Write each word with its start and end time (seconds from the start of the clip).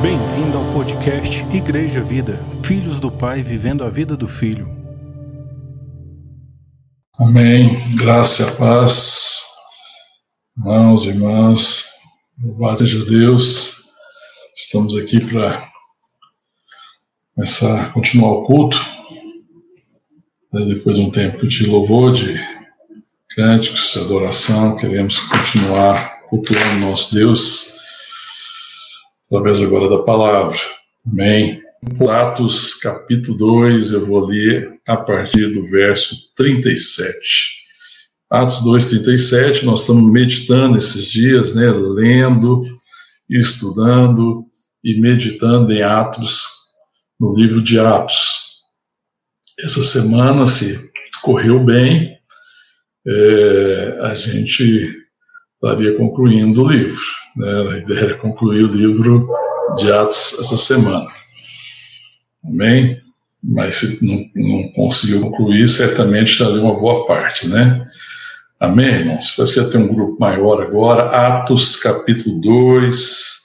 Bem-vindo 0.00 0.56
ao 0.56 0.72
podcast 0.72 1.40
Igreja 1.52 2.00
Vida, 2.00 2.38
Filhos 2.62 3.00
do 3.00 3.10
Pai 3.10 3.42
vivendo 3.42 3.82
a 3.82 3.90
vida 3.90 4.16
do 4.16 4.28
Filho. 4.28 4.64
Amém. 7.18 7.80
Graça 7.96 8.44
e 8.44 8.58
paz, 8.58 9.42
irmãos 10.56 11.06
e 11.06 11.08
irmãs, 11.08 11.88
louvado 12.40 12.84
seja 12.84 13.04
Deus. 13.06 13.88
Estamos 14.56 14.96
aqui 14.96 15.18
para 15.18 15.68
começar, 17.34 17.92
continuar 17.92 18.30
o 18.34 18.44
culto, 18.44 18.78
né, 20.52 20.64
depois 20.64 20.96
de 20.96 21.02
um 21.02 21.10
tempo 21.10 21.48
de 21.48 21.66
louvor, 21.66 22.12
de 22.12 22.57
cânticos, 23.38 23.96
adoração, 23.96 24.76
queremos 24.76 25.20
continuar 25.20 26.22
cultuando 26.28 26.80
nosso 26.80 27.14
Deus 27.14 27.76
através 29.26 29.62
agora 29.62 29.88
da 29.88 30.02
palavra. 30.02 30.58
Amém. 31.06 31.62
Atos 32.10 32.74
capítulo 32.74 33.38
2, 33.38 33.92
eu 33.92 34.06
vou 34.06 34.26
ler 34.26 34.80
a 34.88 34.96
partir 34.96 35.52
do 35.52 35.70
verso 35.70 36.34
37. 36.34 37.14
Atos 38.28 38.64
2, 38.64 38.88
37, 38.88 39.64
nós 39.64 39.82
estamos 39.82 40.10
meditando 40.10 40.76
esses 40.76 41.04
dias, 41.04 41.54
né, 41.54 41.70
lendo, 41.70 42.64
estudando 43.30 44.46
e 44.82 45.00
meditando 45.00 45.72
em 45.72 45.80
Atos, 45.80 46.74
no 47.20 47.36
livro 47.36 47.62
de 47.62 47.78
Atos. 47.78 48.64
Essa 49.60 49.84
semana, 49.84 50.44
se 50.44 50.90
correu 51.22 51.64
bem, 51.64 52.17
é, 53.08 53.98
a 54.02 54.14
gente 54.14 54.92
estaria 55.54 55.96
concluindo 55.96 56.62
o 56.62 56.68
livro. 56.68 57.00
Né? 57.36 57.72
A 57.72 57.78
ideia 57.78 58.00
era 58.00 58.14
concluir 58.18 58.64
o 58.64 58.72
livro 58.72 59.28
de 59.76 59.90
Atos 59.90 60.38
essa 60.40 60.56
semana. 60.56 61.06
Amém? 62.44 63.00
Mas 63.42 63.76
se 63.76 64.04
não, 64.04 64.24
não 64.34 64.72
conseguiu 64.72 65.22
concluir, 65.22 65.68
certamente 65.68 66.38
já 66.38 66.50
deu 66.50 66.62
uma 66.62 66.78
boa 66.78 67.06
parte, 67.06 67.48
né? 67.48 67.86
Amém, 68.60 68.86
irmãos? 68.86 69.30
Parece 69.36 69.54
que 69.54 69.60
já 69.60 69.70
tem 69.70 69.80
um 69.80 69.94
grupo 69.94 70.18
maior 70.18 70.60
agora. 70.60 71.04
Atos, 71.10 71.76
capítulo 71.76 72.40
2, 72.40 73.38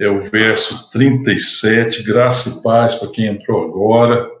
é 0.00 0.08
o 0.08 0.22
verso 0.22 0.90
37. 0.92 2.04
Graça 2.04 2.60
e 2.60 2.62
paz 2.62 2.94
para 2.94 3.10
quem 3.10 3.26
entrou 3.26 3.64
agora. 3.64 4.33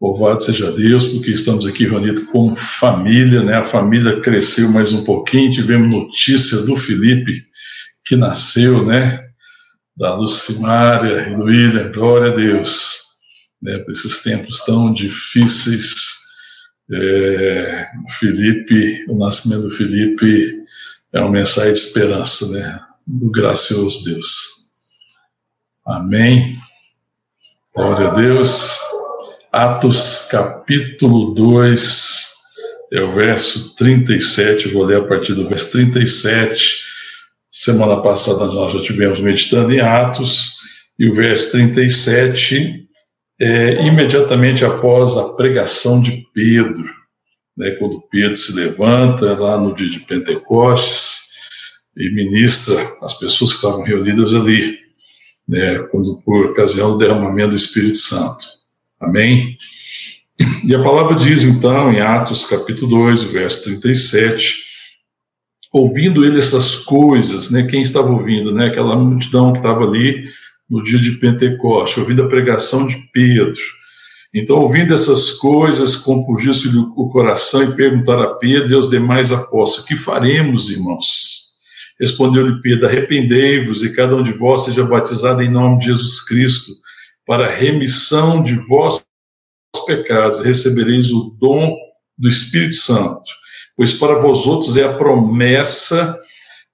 Louvado 0.00 0.40
seja 0.40 0.70
Deus, 0.70 1.06
porque 1.06 1.32
estamos 1.32 1.66
aqui 1.66 1.84
reunidos 1.84 2.22
como 2.26 2.54
família, 2.54 3.42
né? 3.42 3.56
A 3.56 3.64
família 3.64 4.20
cresceu 4.20 4.70
mais 4.70 4.92
um 4.92 5.02
pouquinho. 5.02 5.50
Tivemos 5.50 5.90
notícia 5.90 6.58
do 6.58 6.76
Felipe, 6.76 7.44
que 8.04 8.14
nasceu, 8.14 8.86
né? 8.86 9.28
Da 9.96 10.14
Lucimária 10.14 11.28
e 11.28 11.34
do 11.34 11.42
William, 11.42 11.90
glória 11.90 12.32
a 12.32 12.36
Deus, 12.36 13.00
né? 13.60 13.78
Por 13.78 13.90
esses 13.90 14.22
tempos 14.22 14.64
tão 14.64 14.92
difíceis. 14.92 16.16
É, 16.90 17.86
o 18.06 18.12
Felipe, 18.12 19.04
o 19.08 19.18
nascimento 19.18 19.62
do 19.62 19.70
Felipe 19.70 20.64
é 21.12 21.20
uma 21.20 21.32
mensagem 21.32 21.72
de 21.72 21.80
esperança, 21.80 22.48
né? 22.52 22.80
Do 23.04 23.32
gracioso 23.32 24.04
Deus. 24.04 24.76
Amém. 25.84 26.56
Glória 27.74 28.10
a 28.10 28.14
Deus. 28.14 28.78
Atos 29.52 30.28
capítulo 30.30 31.32
2, 31.34 32.28
é 32.92 33.00
o 33.00 33.14
verso 33.14 33.74
37, 33.76 34.68
vou 34.68 34.84
ler 34.84 34.98
a 34.98 35.04
partir 35.04 35.32
do 35.32 35.48
verso 35.48 35.72
37. 35.72 36.76
Semana 37.50 38.02
passada 38.02 38.44
nós 38.46 38.74
já 38.74 38.82
tivemos 38.82 39.20
meditando 39.20 39.72
em 39.72 39.80
Atos, 39.80 40.54
e 40.98 41.08
o 41.08 41.14
verso 41.14 41.52
37 41.52 42.86
é 43.40 43.86
imediatamente 43.86 44.66
após 44.66 45.16
a 45.16 45.34
pregação 45.34 46.02
de 46.02 46.26
Pedro, 46.34 46.90
né, 47.56 47.70
quando 47.72 48.02
Pedro 48.10 48.36
se 48.36 48.54
levanta 48.54 49.32
lá 49.32 49.58
no 49.58 49.74
dia 49.74 49.88
de 49.88 50.00
Pentecostes 50.00 51.20
e 51.96 52.12
ministra 52.12 52.76
as 53.00 53.18
pessoas 53.18 53.50
que 53.50 53.56
estavam 53.56 53.82
reunidas 53.82 54.34
ali, 54.34 54.78
né, 55.48 55.78
quando 55.90 56.20
por 56.22 56.50
ocasião 56.50 56.92
do 56.92 56.98
derramamento 56.98 57.50
do 57.50 57.56
Espírito 57.56 57.96
Santo. 57.96 58.57
Amém? 59.00 59.56
E 60.64 60.74
a 60.74 60.82
palavra 60.82 61.16
diz 61.16 61.42
então, 61.44 61.92
em 61.92 62.00
Atos 62.00 62.46
capítulo 62.46 63.04
2, 63.06 63.24
verso 63.32 63.64
37, 63.64 64.54
ouvindo 65.72 66.24
ele 66.24 66.38
essas 66.38 66.76
coisas, 66.76 67.50
né, 67.50 67.64
quem 67.64 67.82
estava 67.82 68.10
ouvindo, 68.10 68.52
né, 68.52 68.66
aquela 68.66 68.96
multidão 68.96 69.52
que 69.52 69.58
estava 69.58 69.84
ali 69.84 70.24
no 70.68 70.82
dia 70.82 70.98
de 70.98 71.12
Pentecoste, 71.12 71.98
ouvindo 71.98 72.22
a 72.22 72.28
pregação 72.28 72.86
de 72.86 72.96
Pedro. 73.12 73.58
Então, 74.34 74.58
ouvindo 74.58 74.92
essas 74.92 75.32
coisas, 75.32 75.96
compungiu-se 75.96 76.68
o 76.68 77.08
coração 77.08 77.62
e 77.62 77.74
perguntaram 77.74 78.22
a 78.22 78.34
Pedro 78.34 78.72
e 78.72 78.74
aos 78.74 78.90
demais 78.90 79.32
apóstolos: 79.32 79.86
Que 79.86 79.96
faremos, 79.96 80.70
irmãos? 80.70 81.48
Respondeu-lhe 81.98 82.60
Pedro: 82.60 82.86
Arrependei-vos 82.86 83.82
e 83.82 83.96
cada 83.96 84.14
um 84.14 84.22
de 84.22 84.32
vós 84.32 84.66
seja 84.66 84.84
batizado 84.84 85.42
em 85.42 85.50
nome 85.50 85.78
de 85.78 85.86
Jesus 85.86 86.20
Cristo 86.28 86.72
para 87.28 87.54
remissão 87.54 88.42
de 88.42 88.54
vossos 88.54 89.04
pecados, 89.86 90.42
recebereis 90.42 91.10
o 91.12 91.36
dom 91.38 91.76
do 92.16 92.26
Espírito 92.26 92.76
Santo. 92.76 93.22
Pois 93.76 93.92
para 93.92 94.14
vós 94.14 94.46
outros 94.46 94.78
é 94.78 94.84
a 94.84 94.94
promessa, 94.94 96.18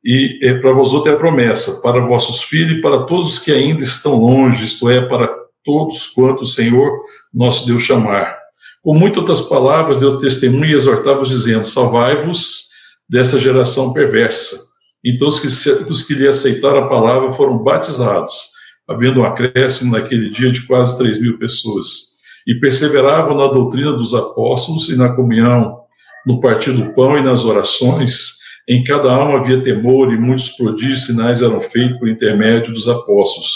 e 0.05 0.39
é, 0.43 0.55
para 0.55 0.73
vós 0.73 0.93
outros 0.93 1.13
é 1.13 1.17
a 1.17 1.19
promessa, 1.19 1.83
para 1.83 2.07
vossos 2.07 2.45
filhos 2.45 2.79
e 2.79 2.81
para 2.81 3.03
todos 3.03 3.33
os 3.33 3.39
que 3.41 3.51
ainda 3.51 3.83
estão 3.83 4.15
longe, 4.15 4.65
isto 4.65 4.89
é, 4.89 5.01
para 5.05 5.29
todos 5.65 6.07
quanto 6.07 6.43
o 6.43 6.47
Senhor 6.47 7.01
nosso 7.33 7.67
Deus 7.67 7.83
chamar. 7.83 8.39
Com 8.81 8.95
muitas 8.95 9.19
outras 9.19 9.41
palavras, 9.49 9.97
Deus 9.97 10.21
testemunha 10.21 10.71
e 10.71 10.75
exortava, 10.75 11.23
dizendo: 11.23 11.65
Salvai-vos 11.65 12.69
dessa 13.09 13.41
geração 13.41 13.93
perversa. 13.93 14.57
Então, 15.05 15.27
os 15.27 15.41
que, 15.41 15.49
os 15.91 16.03
que 16.03 16.15
lhe 16.15 16.29
aceitaram 16.29 16.85
a 16.85 16.89
palavra 16.89 17.33
foram 17.33 17.59
batizados 17.59 18.55
havendo 18.89 19.21
um 19.21 19.25
acréscimo 19.25 19.93
naquele 19.93 20.31
dia 20.31 20.51
de 20.51 20.67
quase 20.67 20.99
3 20.99 21.21
mil 21.21 21.39
pessoas. 21.39 22.15
E 22.47 22.55
perseveravam 22.61 23.37
na 23.37 23.49
doutrina 23.49 23.93
dos 23.93 24.15
apóstolos 24.15 24.89
e 24.91 24.97
na 24.97 25.15
comunhão, 25.15 25.79
no 26.27 26.41
partir 26.41 26.73
do 26.73 26.93
pão 26.93 27.19
e 27.19 27.23
nas 27.23 27.45
orações. 27.45 28.45
Em 28.69 28.83
cada 28.83 29.13
alma 29.13 29.39
havia 29.39 29.63
temor 29.63 30.13
e 30.13 30.19
muitos 30.19 30.51
prodígios 30.51 31.03
e 31.03 31.07
sinais 31.13 31.43
eram 31.43 31.61
feitos 31.61 31.99
por 31.99 32.09
intermédio 32.09 32.73
dos 32.73 32.89
apóstolos. 32.89 33.53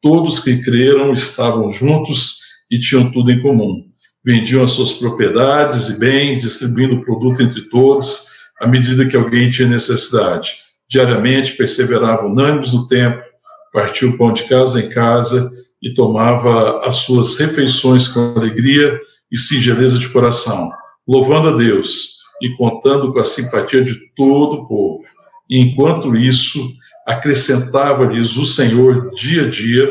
Todos 0.00 0.38
que 0.38 0.62
creram 0.62 1.12
estavam 1.12 1.68
juntos 1.70 2.38
e 2.70 2.78
tinham 2.78 3.10
tudo 3.10 3.32
em 3.32 3.40
comum. 3.40 3.84
Vendiam 4.24 4.62
as 4.62 4.70
suas 4.70 4.92
propriedades 4.92 5.88
e 5.88 5.98
bens, 5.98 6.42
distribuindo 6.42 6.96
o 6.96 7.04
produto 7.04 7.42
entre 7.42 7.62
todos, 7.62 8.26
à 8.60 8.66
medida 8.66 9.06
que 9.06 9.16
alguém 9.16 9.50
tinha 9.50 9.68
necessidade. 9.68 10.52
Diariamente 10.88 11.56
perseveravam 11.56 12.30
unânimes 12.30 12.72
no 12.72 12.86
templo 12.86 13.27
partia 13.72 14.08
o 14.08 14.16
pão 14.16 14.32
de 14.32 14.44
casa 14.44 14.80
em 14.80 14.88
casa 14.90 15.50
e 15.82 15.92
tomava 15.94 16.84
as 16.86 16.96
suas 16.96 17.38
refeições 17.38 18.08
com 18.08 18.34
alegria 18.36 18.98
e 19.30 19.38
singeleza 19.38 19.98
de 19.98 20.08
coração, 20.08 20.70
louvando 21.06 21.48
a 21.48 21.56
Deus 21.56 22.18
e 22.42 22.56
contando 22.56 23.12
com 23.12 23.18
a 23.18 23.24
simpatia 23.24 23.82
de 23.82 23.94
todo 24.14 24.62
o 24.62 24.68
povo. 24.68 25.04
E 25.48 25.60
enquanto 25.60 26.16
isso, 26.16 26.60
acrescentava-lhes 27.06 28.36
o 28.36 28.44
Senhor 28.44 29.10
dia 29.14 29.46
a 29.46 29.48
dia 29.48 29.88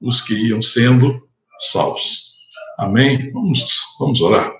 os 0.00 0.22
que 0.22 0.34
iam 0.48 0.62
sendo 0.62 1.20
salvos. 1.58 2.30
Amém? 2.78 3.30
Vamos, 3.32 3.64
vamos 3.98 4.20
orar. 4.20 4.52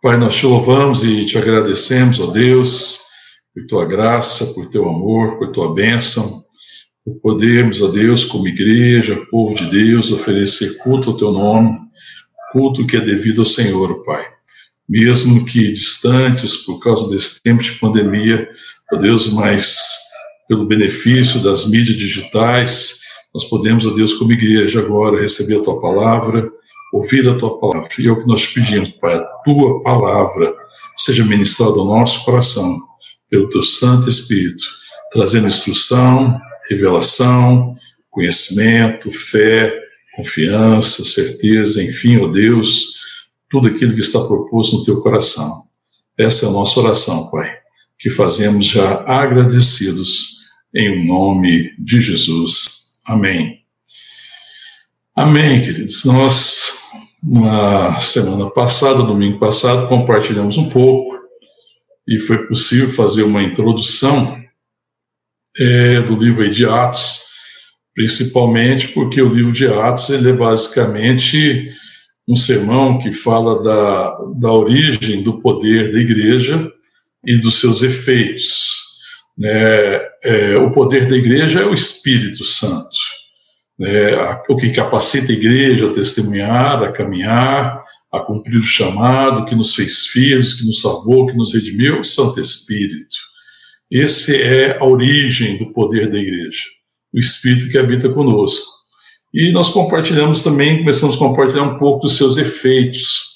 Pai, 0.00 0.16
nós 0.16 0.36
te 0.36 0.46
louvamos 0.46 1.02
e 1.02 1.26
te 1.26 1.36
agradecemos, 1.36 2.20
ó 2.20 2.26
Deus, 2.26 3.00
por 3.52 3.66
tua 3.66 3.84
graça, 3.84 4.54
por 4.54 4.70
teu 4.70 4.88
amor, 4.88 5.38
por 5.38 5.50
tua 5.50 5.74
bênção 5.74 6.47
por 7.08 7.20
podermos, 7.20 7.82
a 7.82 7.88
Deus, 7.88 8.24
como 8.24 8.48
igreja, 8.48 9.24
povo 9.30 9.54
de 9.54 9.66
Deus, 9.66 10.12
oferecer 10.12 10.78
culto 10.78 11.10
ao 11.10 11.16
teu 11.16 11.32
nome, 11.32 11.78
culto 12.52 12.86
que 12.86 12.96
é 12.96 13.00
devido 13.00 13.40
ao 13.40 13.46
Senhor, 13.46 14.04
Pai. 14.04 14.24
Mesmo 14.88 15.44
que 15.44 15.72
distantes 15.72 16.56
por 16.64 16.80
causa 16.80 17.08
desse 17.10 17.42
tempo 17.42 17.62
de 17.62 17.72
pandemia, 17.72 18.48
ó 18.92 18.96
Deus, 18.96 19.32
mas 19.32 19.78
pelo 20.48 20.66
benefício 20.66 21.42
das 21.42 21.68
mídias 21.68 21.96
digitais, 21.96 23.00
nós 23.34 23.44
podemos, 23.44 23.86
ó 23.86 23.90
Deus, 23.90 24.14
como 24.14 24.32
igreja 24.32 24.80
agora, 24.80 25.20
receber 25.20 25.60
a 25.60 25.62
tua 25.62 25.80
palavra, 25.80 26.50
ouvir 26.92 27.28
a 27.28 27.36
tua 27.36 27.58
palavra. 27.58 27.88
E 27.98 28.06
é 28.06 28.10
o 28.10 28.20
que 28.20 28.26
nós 28.26 28.46
pedimos, 28.46 28.90
Pai, 29.00 29.14
a 29.14 29.24
tua 29.44 29.82
palavra 29.82 30.54
seja 30.96 31.24
ministrada 31.24 31.78
ao 31.78 31.86
nosso 31.86 32.24
coração 32.24 32.78
pelo 33.30 33.48
teu 33.50 33.62
Santo 33.62 34.08
Espírito, 34.08 34.64
trazendo 35.12 35.46
instrução, 35.46 36.40
revelação, 36.68 37.74
conhecimento, 38.10 39.12
fé, 39.12 39.72
confiança, 40.14 41.04
certeza, 41.04 41.82
enfim, 41.82 42.18
ó 42.18 42.24
oh 42.24 42.28
Deus, 42.28 42.98
tudo 43.50 43.68
aquilo 43.68 43.94
que 43.94 44.00
está 44.00 44.18
proposto 44.24 44.78
no 44.78 44.84
teu 44.84 45.00
coração. 45.00 45.62
Essa 46.18 46.46
é 46.46 46.48
a 46.48 46.52
nossa 46.52 46.80
oração, 46.80 47.30
Pai, 47.30 47.56
que 47.98 48.10
fazemos 48.10 48.66
já 48.66 49.04
agradecidos 49.06 50.38
em 50.74 51.06
nome 51.06 51.72
de 51.78 52.00
Jesus. 52.00 53.00
Amém. 53.06 53.60
Amém, 55.14 55.62
queridos. 55.62 56.04
Nós, 56.04 56.80
na 57.22 57.98
semana 58.00 58.50
passada, 58.50 59.02
domingo 59.02 59.38
passado, 59.38 59.88
compartilhamos 59.88 60.56
um 60.56 60.68
pouco 60.68 61.16
e 62.06 62.18
foi 62.20 62.46
possível 62.46 62.90
fazer 62.90 63.22
uma 63.22 63.42
introdução 63.42 64.36
é, 65.56 66.00
do 66.02 66.16
livro 66.16 66.50
de 66.50 66.66
Atos, 66.66 67.26
principalmente 67.94 68.88
porque 68.88 69.20
o 69.20 69.32
livro 69.32 69.52
de 69.52 69.66
Atos 69.66 70.10
ele 70.10 70.30
é 70.30 70.32
basicamente 70.32 71.72
um 72.28 72.36
sermão 72.36 72.98
que 72.98 73.12
fala 73.12 73.62
da, 73.62 74.18
da 74.36 74.52
origem 74.52 75.22
do 75.22 75.40
poder 75.40 75.92
da 75.92 75.98
igreja 75.98 76.70
e 77.24 77.38
dos 77.38 77.58
seus 77.58 77.82
efeitos. 77.82 78.86
É, 79.42 80.08
é, 80.24 80.56
o 80.58 80.70
poder 80.70 81.08
da 81.08 81.16
igreja 81.16 81.60
é 81.60 81.64
o 81.64 81.72
Espírito 81.72 82.44
Santo, 82.44 82.96
né, 83.78 84.40
o 84.48 84.56
que 84.56 84.70
capacita 84.70 85.32
a 85.32 85.34
igreja 85.34 85.88
a 85.88 85.92
testemunhar, 85.92 86.82
a 86.82 86.92
caminhar, 86.92 87.82
a 88.12 88.20
cumprir 88.20 88.58
o 88.58 88.62
chamado, 88.62 89.44
que 89.44 89.54
nos 89.54 89.74
fez 89.74 90.06
filhos, 90.08 90.54
que 90.54 90.66
nos 90.66 90.80
salvou, 90.80 91.26
que 91.26 91.36
nos 91.36 91.54
redimiu, 91.54 92.00
o 92.00 92.04
Santo 92.04 92.40
Espírito. 92.40 93.16
Esse 93.90 94.40
é 94.40 94.78
a 94.78 94.84
origem 94.84 95.56
do 95.56 95.72
poder 95.72 96.10
da 96.10 96.18
igreja, 96.18 96.64
o 97.14 97.18
Espírito 97.18 97.70
que 97.70 97.78
habita 97.78 98.08
conosco. 98.10 98.66
E 99.32 99.50
nós 99.52 99.70
compartilhamos 99.70 100.42
também, 100.42 100.78
começamos 100.78 101.16
a 101.16 101.18
compartilhar 101.18 101.62
um 101.62 101.78
pouco 101.78 102.02
dos 102.02 102.16
seus 102.16 102.36
efeitos, 102.36 103.28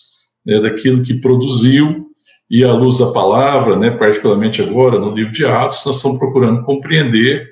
né, 0.44 0.60
daquilo 0.60 1.02
que 1.02 1.20
produziu, 1.20 2.06
e 2.50 2.64
à 2.64 2.72
luz 2.72 2.98
da 2.98 3.12
palavra, 3.12 3.78
né, 3.78 3.90
particularmente 3.90 4.60
agora 4.60 4.98
no 4.98 5.14
livro 5.14 5.32
de 5.32 5.44
Atos, 5.44 5.84
nós 5.86 5.96
estamos 5.96 6.18
procurando 6.18 6.64
compreender 6.64 7.50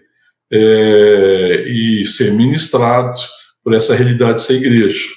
é, 0.53 1.65
e 1.67 2.07
ser 2.07 2.33
ministrado 2.33 3.17
por 3.65 3.75
essa 3.75 3.95
realidade 3.95 4.35
dessa 4.35 4.53
igreja. 4.53 5.09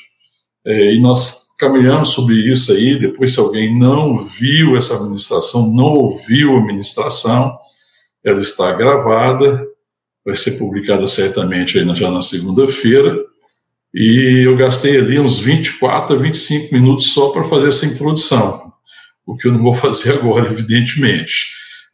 É, 0.65 0.93
e 0.93 1.01
nós 1.01 1.55
caminhamos 1.59 2.09
sobre 2.09 2.35
isso 2.49 2.71
aí, 2.71 2.97
depois 2.97 3.33
se 3.33 3.39
alguém 3.39 3.77
não 3.77 4.23
viu 4.23 4.77
essa 4.77 5.03
ministração, 5.03 5.73
não 5.73 5.93
ouviu 5.93 6.57
a 6.57 6.65
ministração, 6.65 7.57
ela 8.23 8.39
está 8.39 8.71
gravada, 8.73 9.65
vai 10.25 10.35
ser 10.35 10.57
publicada 10.57 11.07
certamente 11.07 11.77
aí 11.77 11.95
já 11.95 12.09
na 12.09 12.21
segunda-feira, 12.21 13.17
e 13.93 14.43
eu 14.45 14.55
gastei 14.57 14.97
ali 14.97 15.19
uns 15.19 15.39
24 15.39 16.15
a 16.15 16.19
25 16.19 16.73
minutos 16.73 17.13
só 17.13 17.29
para 17.29 17.43
fazer 17.43 17.67
essa 17.67 17.85
introdução, 17.85 18.73
o 19.25 19.33
que 19.37 19.47
eu 19.47 19.51
não 19.51 19.61
vou 19.61 19.73
fazer 19.75 20.13
agora, 20.13 20.51
evidentemente. 20.51 21.51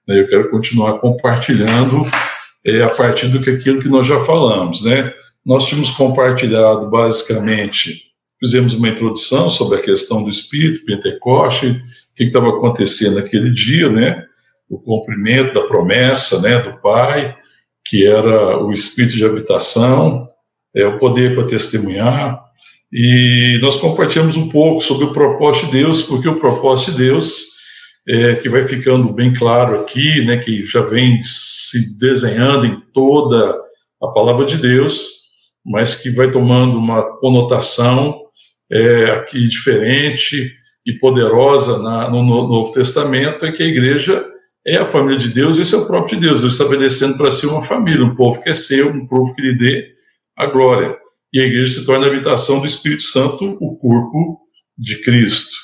Né? 0.07 0.19
Eu 0.19 0.27
quero 0.27 0.49
continuar 0.49 0.99
compartilhando 0.99 2.01
é, 2.65 2.81
a 2.81 2.89
partir 2.89 3.27
do 3.27 3.41
que 3.41 3.49
aquilo 3.49 3.81
que 3.81 3.89
nós 3.89 4.07
já 4.07 4.19
falamos, 4.23 4.83
né? 4.83 5.13
Nós 5.45 5.65
tínhamos 5.65 5.91
compartilhado 5.91 6.89
basicamente, 6.89 8.03
fizemos 8.39 8.73
uma 8.73 8.89
introdução 8.89 9.49
sobre 9.49 9.79
a 9.79 9.81
questão 9.81 10.23
do 10.23 10.29
Espírito, 10.29 10.85
Pentecoste, 10.85 11.67
o 11.67 12.15
que 12.15 12.25
estava 12.25 12.49
acontecendo 12.49 13.15
naquele 13.15 13.49
dia, 13.49 13.89
né? 13.89 14.25
O 14.69 14.79
cumprimento 14.79 15.53
da 15.53 15.67
promessa 15.67 16.41
né, 16.41 16.59
do 16.59 16.79
Pai, 16.79 17.35
que 17.85 18.05
era 18.05 18.57
o 18.63 18.71
espírito 18.71 19.15
de 19.15 19.25
habitação, 19.25 20.27
é, 20.75 20.85
o 20.85 20.99
poder 20.99 21.33
para 21.33 21.47
testemunhar. 21.47 22.39
E 22.93 23.59
nós 23.61 23.77
compartilhamos 23.77 24.37
um 24.37 24.49
pouco 24.49 24.81
sobre 24.81 25.05
o 25.05 25.13
propósito 25.13 25.67
de 25.67 25.71
Deus, 25.71 26.03
porque 26.03 26.27
o 26.27 26.39
propósito 26.39 26.91
de 26.91 26.97
Deus, 26.97 27.45
é, 28.07 28.35
que 28.35 28.47
vai 28.47 28.63
ficando 28.63 29.11
bem 29.11 29.33
claro 29.33 29.79
aqui, 29.81 30.23
né, 30.23 30.37
que 30.37 30.63
já 30.65 30.81
vem 30.81 31.19
se 31.23 31.99
desenhando 31.99 32.65
em 32.65 32.79
toda 32.93 33.55
a 34.01 34.07
palavra 34.07 34.45
de 34.45 34.57
Deus, 34.57 35.19
mas 35.65 35.95
que 35.95 36.09
vai 36.11 36.31
tomando 36.31 36.77
uma 36.77 37.03
conotação 37.17 38.21
é, 38.71 39.11
aqui 39.11 39.47
diferente 39.47 40.53
e 40.85 40.93
poderosa 40.93 41.79
na, 41.79 42.09
no, 42.09 42.23
no 42.23 42.47
Novo 42.47 42.71
Testamento, 42.71 43.45
é 43.45 43.51
que 43.51 43.63
a 43.63 43.67
igreja 43.67 44.25
é 44.65 44.77
a 44.77 44.85
família 44.85 45.17
de 45.17 45.29
Deus, 45.29 45.57
esse 45.57 45.73
é 45.73 45.77
o 45.77 45.87
próprio 45.87 46.19
Deus, 46.19 46.41
Deus 46.41 46.53
estabelecendo 46.53 47.17
para 47.17 47.31
si 47.31 47.45
uma 47.47 47.63
família, 47.63 48.05
um 48.05 48.15
povo 48.15 48.41
que 48.41 48.49
é 48.49 48.53
seu, 48.53 48.89
um 48.89 49.07
povo 49.07 49.33
que 49.33 49.41
lhe 49.41 49.57
dê 49.57 49.87
a 50.35 50.45
glória. 50.45 50.97
E 51.33 51.41
a 51.41 51.45
igreja 51.45 51.79
se 51.79 51.85
torna 51.85 52.05
a 52.05 52.09
habitação 52.09 52.59
do 52.59 52.67
Espírito 52.67 53.03
Santo, 53.03 53.57
o 53.61 53.77
corpo 53.77 54.41
de 54.77 55.01
Cristo. 55.01 55.55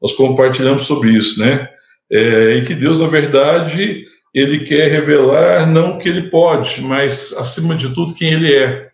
Nós 0.00 0.12
compartilhamos 0.14 0.84
sobre 0.84 1.10
isso, 1.10 1.40
né? 1.40 1.68
É, 2.10 2.58
e 2.58 2.64
que 2.64 2.74
Deus, 2.74 3.00
na 3.00 3.06
verdade, 3.06 4.04
ele 4.34 4.60
quer 4.60 4.90
revelar 4.90 5.66
não 5.66 5.96
o 5.96 5.98
que 5.98 6.08
ele 6.08 6.28
pode, 6.28 6.80
mas, 6.82 7.32
acima 7.38 7.74
de 7.74 7.94
tudo, 7.94 8.14
quem 8.14 8.32
ele 8.32 8.52
é. 8.54 8.88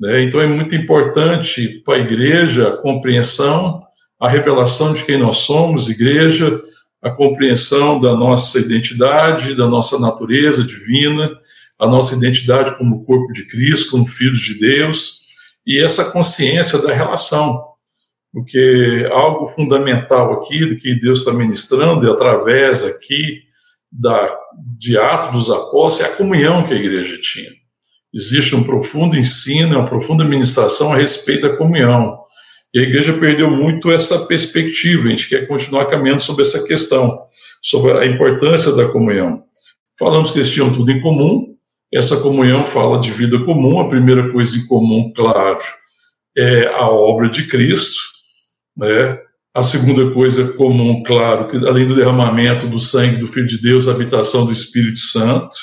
Né? 0.00 0.22
Então, 0.22 0.40
é 0.40 0.46
muito 0.46 0.74
importante 0.74 1.82
para 1.84 1.96
a 1.96 2.00
igreja 2.00 2.68
a 2.68 2.76
compreensão, 2.76 3.82
a 4.20 4.28
revelação 4.28 4.94
de 4.94 5.04
quem 5.04 5.18
nós 5.18 5.38
somos, 5.38 5.88
igreja, 5.88 6.60
a 7.02 7.10
compreensão 7.10 8.00
da 8.00 8.14
nossa 8.14 8.60
identidade, 8.60 9.56
da 9.56 9.66
nossa 9.66 9.98
natureza 9.98 10.62
divina, 10.62 11.36
a 11.78 11.86
nossa 11.86 12.14
identidade 12.14 12.78
como 12.78 13.04
corpo 13.04 13.32
de 13.32 13.44
Cristo, 13.46 13.90
como 13.90 14.06
filhos 14.06 14.40
de 14.40 14.58
Deus, 14.58 15.22
e 15.66 15.82
essa 15.82 16.12
consciência 16.12 16.80
da 16.80 16.94
relação. 16.94 17.72
Porque 18.32 19.06
algo 19.12 19.48
fundamental 19.48 20.32
aqui 20.34 20.64
do 20.64 20.76
que 20.76 20.94
Deus 20.94 21.18
está 21.18 21.32
ministrando, 21.32 22.06
e 22.06 22.10
através 22.10 22.84
aqui 22.84 23.42
da, 23.90 24.34
de 24.78 24.96
Atos 24.96 25.32
dos 25.32 25.50
Apóstolos, 25.50 26.00
é 26.00 26.04
a 26.14 26.16
comunhão 26.16 26.64
que 26.64 26.72
a 26.72 26.76
igreja 26.76 27.18
tinha. 27.20 27.50
Existe 28.14 28.54
um 28.54 28.62
profundo 28.62 29.16
ensino, 29.16 29.78
uma 29.78 29.88
profunda 29.88 30.24
ministração 30.24 30.92
a 30.92 30.96
respeito 30.96 31.48
da 31.48 31.56
comunhão. 31.56 32.21
E 32.74 32.80
a 32.80 32.82
igreja 32.82 33.12
perdeu 33.14 33.50
muito 33.50 33.90
essa 33.90 34.26
perspectiva, 34.26 35.06
a 35.06 35.10
gente 35.10 35.28
quer 35.28 35.46
continuar 35.46 35.86
caminhando 35.86 36.22
sobre 36.22 36.42
essa 36.42 36.66
questão, 36.66 37.26
sobre 37.60 37.92
a 37.92 38.06
importância 38.06 38.72
da 38.72 38.88
comunhão. 38.88 39.44
Falamos 39.98 40.30
que 40.30 40.38
eles 40.38 40.50
tinham 40.50 40.72
tudo 40.72 40.90
em 40.90 41.00
comum, 41.00 41.54
essa 41.92 42.20
comunhão 42.22 42.64
fala 42.64 42.98
de 42.98 43.10
vida 43.10 43.44
comum, 43.44 43.78
a 43.78 43.88
primeira 43.88 44.32
coisa 44.32 44.56
em 44.56 44.66
comum, 44.66 45.12
claro, 45.14 45.58
é 46.36 46.66
a 46.68 46.88
obra 46.88 47.28
de 47.28 47.46
Cristo, 47.46 48.00
né? 48.76 49.18
A 49.54 49.62
segunda 49.62 50.10
coisa 50.14 50.54
comum, 50.54 51.02
claro, 51.02 51.46
que 51.46 51.58
além 51.58 51.86
do 51.86 51.94
derramamento 51.94 52.66
do 52.66 52.80
sangue 52.80 53.16
do 53.16 53.28
Filho 53.28 53.46
de 53.46 53.60
Deus, 53.60 53.86
a 53.86 53.92
habitação 53.92 54.46
do 54.46 54.52
Espírito 54.52 54.98
Santo, 54.98 55.54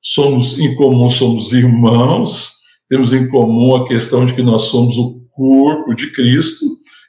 somos 0.00 0.58
em 0.58 0.74
comum, 0.74 1.06
somos 1.10 1.52
irmãos, 1.52 2.60
temos 2.88 3.12
em 3.12 3.28
comum 3.28 3.76
a 3.76 3.86
questão 3.86 4.24
de 4.24 4.32
que 4.32 4.42
nós 4.42 4.62
somos 4.62 4.96
o 4.96 5.19
corpo 5.40 5.94
de 5.94 6.12
Cristo, 6.12 6.66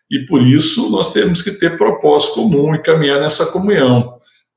e 0.10 0.26
por 0.26 0.42
isso 0.42 0.90
nós 0.90 1.12
temos 1.12 1.42
que 1.42 1.52
ter 1.52 1.78
propósito 1.78 2.36
comum 2.36 2.74
e 2.74 2.82
caminhar 2.82 3.20
nessa 3.20 3.52
comunhão, 3.52 4.14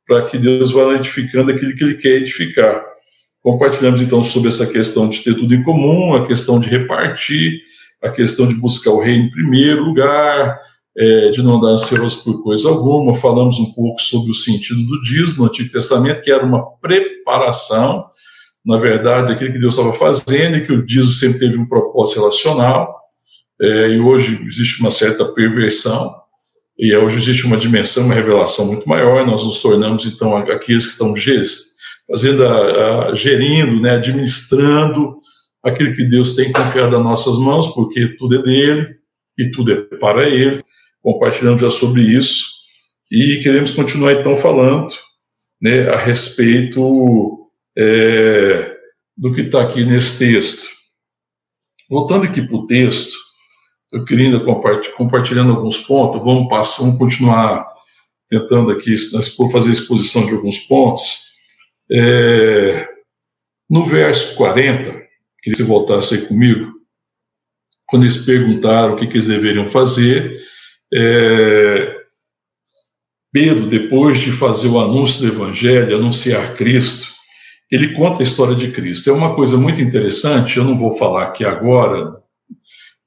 para 0.07 0.27
que 0.27 0.39
Deus 0.39 0.71
vá 0.71 0.95
edificando 0.95 1.51
aquilo 1.51 1.75
que 1.75 1.83
Ele 1.83 1.95
quer 1.95 2.17
edificar. 2.19 2.85
Compartilhamos 3.43 4.01
então 4.01 4.23
sobre 4.23 4.49
essa 4.49 4.73
questão 4.73 5.09
de 5.09 5.25
ter 5.25 5.35
tudo 5.35 5.53
em 5.53 5.63
comum, 5.65 6.15
a 6.15 6.25
questão 6.25 6.61
de 6.61 6.69
repartir, 6.69 7.63
a 8.01 8.11
questão 8.11 8.47
de 8.47 8.55
buscar 8.55 8.93
o 8.93 9.01
reino 9.01 9.25
em 9.25 9.31
primeiro 9.31 9.83
lugar, 9.83 10.57
é, 10.97 11.31
de 11.31 11.43
não 11.43 11.57
andar 11.57 11.71
ansioso 11.71 12.23
por 12.23 12.45
coisa 12.45 12.69
alguma. 12.69 13.13
Falamos 13.15 13.59
um 13.59 13.73
pouco 13.73 14.01
sobre 14.01 14.31
o 14.31 14.35
sentido 14.35 14.87
do 14.87 15.03
dízimo 15.03 15.43
no 15.43 15.49
Antigo 15.49 15.73
Testamento, 15.73 16.23
que 16.23 16.31
era 16.31 16.47
uma 16.47 16.65
preparação, 16.77 18.05
na 18.65 18.79
verdade, 18.79 19.33
aquilo 19.33 19.53
que 19.53 19.59
Deus 19.59 19.77
estava 19.77 19.93
fazendo, 19.95 20.59
e 20.59 20.65
que 20.65 20.73
o 20.73 20.87
dízimo 20.87 21.13
sempre 21.13 21.41
teve 21.41 21.59
um 21.59 21.67
propósito 21.67 22.21
relacional 22.21 23.04
é, 23.61 23.89
e 23.91 24.01
hoje 24.01 24.43
existe 24.47 24.81
uma 24.81 24.91
certa 24.91 25.25
perversão, 25.25 26.11
e 26.79 26.95
hoje 26.97 27.19
existe 27.19 27.47
uma 27.47 27.57
dimensão, 27.57 28.05
uma 28.05 28.15
revelação 28.15 28.67
muito 28.67 28.89
maior, 28.89 29.25
nós 29.27 29.45
nos 29.45 29.63
tornamos, 29.63 30.05
então, 30.05 30.37
aqueles 30.37 30.87
que 30.87 30.93
estão 30.93 31.15
fazendo, 32.09 32.47
a, 32.47 33.11
a, 33.11 33.15
gerindo, 33.15 33.81
né, 33.81 33.93
administrando 33.93 35.17
aquilo 35.65 35.95
que 35.95 36.05
Deus 36.05 36.35
tem 36.35 36.53
confiado 36.53 36.93
nas 36.93 37.05
nossas 37.05 37.39
mãos, 37.39 37.69
porque 37.69 38.17
tudo 38.19 38.37
é 38.37 38.43
dele 38.43 38.97
e 39.39 39.51
tudo 39.51 39.73
é 39.73 39.77
para 39.99 40.29
ele. 40.29 40.61
Compartilhamos 41.01 41.61
já 41.61 41.71
sobre 41.71 42.03
isso 42.03 42.45
e 43.11 43.41
queremos 43.43 43.71
continuar, 43.71 44.15
então, 44.15 44.37
falando 44.37 44.93
né, 45.61 45.89
a 45.89 45.97
respeito 45.97 47.49
é, 47.77 48.77
do 49.17 49.33
que 49.33 49.43
está 49.43 49.63
aqui 49.63 49.85
nesse 49.85 50.19
texto. 50.19 50.69
Voltando 51.89 52.25
aqui 52.25 52.43
para 52.43 52.57
o 52.57 52.67
texto, 52.67 53.17
eu 53.95 54.05
queria 54.05 54.41
compartilhando 54.97 55.53
alguns 55.53 55.79
pontos, 55.79 56.21
vamos, 56.21 56.49
passar, 56.49 56.83
vamos 56.83 56.99
continuar 56.99 57.65
tentando 58.29 58.73
aqui 58.73 58.93
fazer 59.53 59.71
exposição 59.71 60.27
de 60.27 60.35
alguns 60.35 60.59
pontos. 60.59 61.33
É, 61.89 62.89
no 63.71 63.87
verso 63.87 64.37
40, 64.37 64.91
queria 64.91 65.07
que 65.43 65.57
você 65.57 65.63
voltasse 65.63 66.15
aí 66.17 66.27
comigo, 66.27 66.73
quando 67.87 68.03
eles 68.03 68.25
perguntaram 68.25 68.95
o 68.95 68.97
que, 68.97 69.07
que 69.07 69.15
eles 69.15 69.29
deveriam 69.29 69.69
fazer, 69.69 70.41
é, 70.93 71.97
Pedro, 73.33 73.69
depois 73.69 74.19
de 74.19 74.33
fazer 74.33 74.69
o 74.69 74.81
anúncio 74.81 75.21
do 75.21 75.29
Evangelho, 75.29 75.97
anunciar 75.97 76.57
Cristo, 76.57 77.15
ele 77.71 77.95
conta 77.95 78.23
a 78.23 78.25
história 78.25 78.57
de 78.57 78.73
Cristo. 78.73 79.09
É 79.09 79.13
uma 79.13 79.37
coisa 79.37 79.57
muito 79.57 79.81
interessante, 79.81 80.57
eu 80.57 80.65
não 80.65 80.77
vou 80.77 80.97
falar 80.97 81.25
aqui 81.25 81.45
agora 81.45 82.24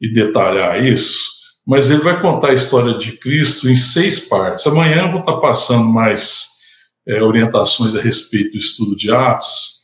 e 0.02 0.12
detalhar 0.12 0.86
isso, 0.86 1.38
mas 1.66 1.90
ele 1.90 2.02
vai 2.02 2.22
contar 2.22 2.52
a 2.52 2.54
história 2.54 2.94
de 2.98 3.14
Cristo 3.14 3.70
em 3.70 3.76
seis 3.76 4.30
partes. 4.30 4.66
Amanhã 4.66 5.06
eu 5.06 5.12
vou 5.12 5.20
estar 5.20 5.38
passando 5.38 5.86
mais 5.86 6.58
é, 7.08 7.22
orientações 7.22 7.96
a 7.96 8.02
respeito 8.02 8.54
do 8.54 8.58
estudo 8.58 8.96
de 8.96 9.12
Atos, 9.12 9.78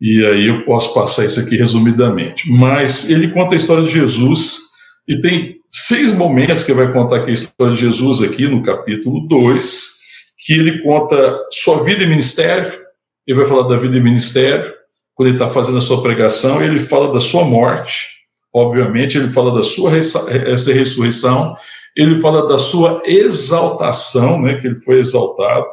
e 0.00 0.24
aí 0.26 0.48
eu 0.48 0.64
posso 0.64 0.92
passar 0.92 1.24
isso 1.24 1.40
aqui 1.40 1.56
resumidamente. 1.56 2.50
Mas 2.50 3.08
ele 3.08 3.30
conta 3.30 3.54
a 3.54 3.56
história 3.56 3.84
de 3.84 3.92
Jesus, 3.92 4.72
e 5.08 5.20
tem 5.20 5.56
seis 5.66 6.12
momentos 6.14 6.64
que 6.64 6.72
vai 6.72 6.92
contar 6.92 7.16
aqui 7.16 7.30
a 7.30 7.34
história 7.34 7.74
de 7.74 7.80
Jesus 7.80 8.22
aqui 8.22 8.46
no 8.46 8.62
capítulo 8.62 9.26
2, 9.28 10.02
que 10.44 10.54
ele 10.54 10.82
conta 10.82 11.38
sua 11.50 11.82
vida 11.84 12.02
e 12.02 12.08
ministério, 12.08 12.82
ele 13.26 13.38
vai 13.38 13.46
falar 13.46 13.68
da 13.68 13.78
vida 13.78 13.96
e 13.96 14.00
ministério, 14.00 14.74
quando 15.14 15.28
ele 15.28 15.36
está 15.36 15.48
fazendo 15.48 15.78
a 15.78 15.80
sua 15.80 16.02
pregação, 16.02 16.62
ele 16.62 16.80
fala 16.80 17.12
da 17.12 17.20
sua 17.20 17.44
morte, 17.44 18.08
obviamente, 18.52 19.16
ele 19.16 19.32
fala 19.32 19.54
da 19.54 19.62
sua 19.62 19.96
essa 19.96 20.72
ressurreição, 20.72 21.56
ele 21.96 22.20
fala 22.20 22.46
da 22.46 22.58
sua 22.58 23.02
exaltação, 23.04 24.40
né, 24.40 24.54
que 24.54 24.66
ele 24.66 24.80
foi 24.80 24.98
exaltado, 24.98 25.68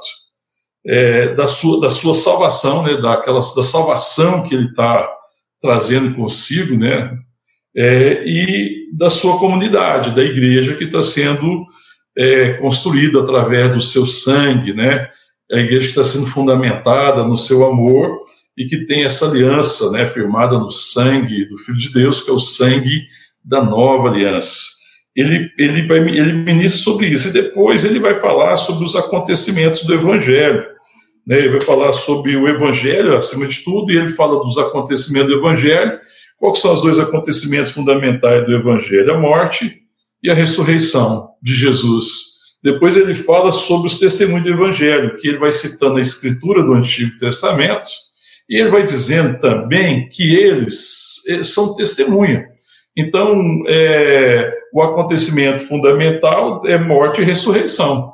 é, 0.85 1.33
da, 1.35 1.45
sua, 1.45 1.81
da 1.81 1.89
sua 1.89 2.13
salvação, 2.13 2.83
né, 2.83 2.95
daquela, 2.95 3.39
da 3.39 3.63
salvação 3.63 4.43
que 4.43 4.55
ele 4.55 4.67
está 4.67 5.09
trazendo 5.61 6.15
consigo, 6.15 6.77
né, 6.77 7.17
é, 7.75 8.23
e 8.25 8.89
da 8.93 9.09
sua 9.09 9.37
comunidade, 9.39 10.15
da 10.15 10.23
igreja 10.23 10.75
que 10.75 10.85
está 10.85 11.01
sendo 11.01 11.65
é, 12.17 12.53
construída 12.53 13.21
através 13.21 13.71
do 13.71 13.81
seu 13.81 14.05
sangue, 14.05 14.73
né, 14.73 15.07
a 15.51 15.57
igreja 15.57 15.81
que 15.81 15.99
está 15.99 16.03
sendo 16.03 16.27
fundamentada 16.27 17.23
no 17.23 17.35
seu 17.35 17.65
amor 17.65 18.19
e 18.59 18.67
que 18.67 18.85
tem 18.85 19.05
essa 19.05 19.27
aliança, 19.27 19.89
né, 19.91 20.05
firmada 20.05 20.59
no 20.59 20.69
sangue 20.69 21.45
do 21.45 21.57
Filho 21.57 21.77
de 21.77 21.91
Deus, 21.91 22.21
que 22.21 22.29
é 22.29 22.33
o 22.33 22.39
sangue 22.39 23.05
da 23.43 23.63
nova 23.63 24.09
aliança 24.09 24.79
ele, 25.19 25.51
ele, 25.57 25.85
vai, 25.85 25.97
ele 25.97 26.31
ministra 26.31 26.79
sobre 26.79 27.07
isso, 27.07 27.27
e 27.27 27.33
depois 27.33 27.83
ele 27.83 27.99
vai 27.99 28.15
falar 28.15 28.55
sobre 28.55 28.85
os 28.85 28.95
acontecimentos 28.95 29.83
do 29.83 29.93
Evangelho. 29.93 30.63
Né? 31.27 31.37
Ele 31.37 31.49
vai 31.49 31.61
falar 31.61 31.91
sobre 31.91 32.37
o 32.37 32.47
Evangelho, 32.47 33.17
acima 33.17 33.45
de 33.45 33.61
tudo, 33.63 33.91
e 33.91 33.97
ele 33.97 34.09
fala 34.09 34.41
dos 34.41 34.57
acontecimentos 34.57 35.29
do 35.29 35.37
Evangelho. 35.37 35.99
Quais 36.37 36.59
são 36.59 36.73
os 36.73 36.81
dois 36.81 36.97
acontecimentos 36.99 37.71
fundamentais 37.71 38.45
do 38.45 38.55
Evangelho? 38.55 39.13
A 39.13 39.19
morte 39.19 39.81
e 40.23 40.29
a 40.29 40.33
ressurreição 40.33 41.31
de 41.43 41.53
Jesus. 41.53 42.39
Depois 42.63 42.95
ele 42.95 43.13
fala 43.13 43.51
sobre 43.51 43.87
os 43.87 43.99
testemunhos 43.99 44.43
do 44.43 44.53
Evangelho, 44.53 45.17
que 45.17 45.27
ele 45.27 45.37
vai 45.37 45.51
citando 45.51 45.97
a 45.97 46.01
escritura 46.01 46.63
do 46.63 46.73
Antigo 46.73 47.15
Testamento, 47.17 47.89
e 48.49 48.57
ele 48.57 48.69
vai 48.69 48.83
dizendo 48.83 49.39
também 49.39 50.09
que 50.09 50.35
eles, 50.35 51.25
eles 51.27 51.49
são 51.53 51.75
testemunha. 51.75 52.47
Então, 52.97 53.63
é, 53.67 54.51
o 54.73 54.81
acontecimento 54.81 55.59
fundamental 55.59 56.63
é 56.65 56.77
morte 56.77 57.21
e 57.21 57.23
ressurreição. 57.23 58.13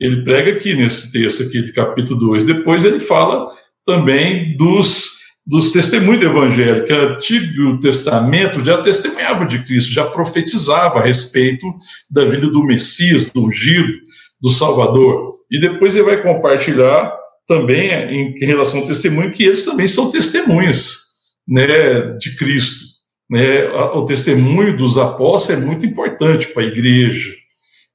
Ele 0.00 0.22
prega 0.22 0.52
aqui 0.52 0.74
nesse 0.74 1.12
texto 1.12 1.42
aqui 1.42 1.62
de 1.62 1.72
capítulo 1.72 2.20
2. 2.20 2.44
Depois 2.44 2.84
ele 2.84 3.00
fala 3.00 3.48
também 3.84 4.56
dos, 4.56 5.18
dos 5.46 5.72
testemunhos 5.72 6.20
do 6.20 6.30
evangelho, 6.30 6.84
que 6.84 6.92
o 6.92 7.08
Antigo 7.08 7.80
Testamento 7.80 8.64
já 8.64 8.80
testemunhava 8.80 9.44
de 9.44 9.58
Cristo, 9.64 9.92
já 9.92 10.04
profetizava 10.06 11.00
a 11.00 11.02
respeito 11.02 11.66
da 12.10 12.24
vida 12.24 12.46
do 12.46 12.64
Messias, 12.64 13.30
do 13.30 13.46
ungido, 13.46 13.92
do 14.40 14.50
Salvador. 14.50 15.32
E 15.50 15.60
depois 15.60 15.94
ele 15.96 16.04
vai 16.04 16.22
compartilhar 16.22 17.12
também 17.46 17.90
em 17.90 18.44
relação 18.44 18.80
ao 18.80 18.86
testemunho 18.86 19.32
que 19.32 19.44
eles 19.44 19.64
também 19.64 19.86
são 19.86 20.10
testemunhas 20.10 21.04
né, 21.46 22.12
de 22.18 22.36
Cristo. 22.36 22.94
Né, 23.30 23.66
o 23.68 24.04
testemunho 24.04 24.76
dos 24.76 24.98
apóstolos 24.98 25.62
é 25.62 25.66
muito 25.66 25.84
importante 25.86 26.48
para 26.48 26.62
a 26.62 26.66
igreja. 26.66 27.34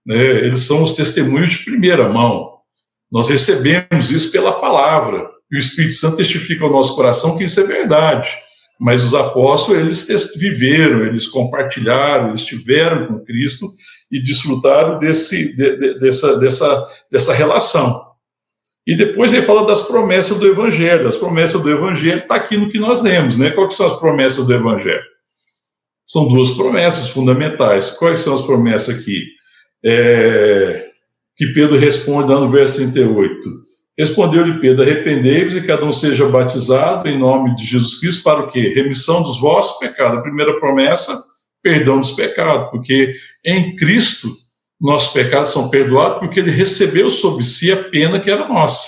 Né, 0.05 0.23
eles 0.45 0.61
são 0.61 0.83
os 0.83 0.95
testemunhos 0.95 1.51
de 1.51 1.65
primeira 1.65 2.07
mão. 2.09 2.59
Nós 3.11 3.29
recebemos 3.29 4.11
isso 4.11 4.31
pela 4.31 4.59
palavra. 4.59 5.27
E 5.51 5.55
o 5.55 5.59
Espírito 5.59 5.95
Santo 5.95 6.17
testifica 6.17 6.63
ao 6.63 6.71
nosso 6.71 6.95
coração 6.95 7.37
que 7.37 7.43
isso 7.43 7.59
é 7.61 7.65
verdade. 7.65 8.29
Mas 8.79 9.03
os 9.03 9.13
apóstolos, 9.13 10.07
eles 10.07 10.35
viveram, 10.37 11.05
eles 11.05 11.27
compartilharam, 11.27 12.29
eles 12.29 12.41
estiveram 12.41 13.07
com 13.07 13.25
Cristo 13.25 13.65
e 14.11 14.21
desfrutaram 14.21 14.97
desse, 14.97 15.55
de, 15.55 15.77
de, 15.77 15.99
dessa, 15.99 16.39
dessa, 16.39 16.87
dessa 17.11 17.33
relação. 17.33 18.08
E 18.89 18.97
depois 18.97 19.31
ele 19.31 19.43
fala 19.43 19.67
das 19.67 19.83
promessas 19.83 20.39
do 20.39 20.47
Evangelho. 20.47 21.07
As 21.07 21.15
promessas 21.15 21.61
do 21.61 21.69
Evangelho 21.69 22.19
estão 22.19 22.35
tá 22.35 22.43
aqui 22.43 22.57
no 22.57 22.69
que 22.69 22.79
nós 22.79 23.01
lemos, 23.03 23.37
né? 23.37 23.51
Quais 23.51 23.75
são 23.75 23.87
as 23.87 23.99
promessas 23.99 24.47
do 24.47 24.53
Evangelho? 24.53 25.03
são 26.09 26.27
duas 26.27 26.49
promessas 26.51 27.09
fundamentais. 27.09 27.91
Quais 27.91 28.19
são 28.19 28.33
as 28.33 28.41
promessas 28.41 28.99
aqui? 28.99 29.27
É, 29.85 30.87
que 31.37 31.47
Pedro 31.53 31.77
responde 31.77 32.33
lá 32.33 32.39
no 32.39 32.51
verso 32.51 32.77
38. 32.77 33.39
Respondeu-lhe 33.97 34.59
Pedro: 34.59 34.81
Arrependei-vos 34.81 35.55
e 35.55 35.61
cada 35.61 35.85
um 35.85 35.93
seja 35.93 36.27
batizado 36.27 37.07
em 37.07 37.17
nome 37.17 37.55
de 37.55 37.63
Jesus 37.63 37.99
Cristo 37.99 38.23
para 38.23 38.39
o 38.39 38.47
quê? 38.47 38.69
Remissão 38.69 39.21
dos 39.21 39.39
vossos 39.39 39.77
pecados. 39.77 40.17
A 40.17 40.23
primeira 40.23 40.59
promessa, 40.59 41.15
perdão 41.61 41.99
dos 41.99 42.11
pecados, 42.11 42.71
porque 42.71 43.13
em 43.45 43.75
Cristo 43.75 44.27
nossos 44.79 45.13
pecados 45.13 45.51
são 45.51 45.69
perdoados 45.69 46.19
porque 46.19 46.39
ele 46.39 46.51
recebeu 46.51 47.09
sobre 47.09 47.43
si 47.43 47.71
a 47.71 47.83
pena 47.83 48.19
que 48.19 48.31
era 48.31 48.47
nossa. 48.47 48.87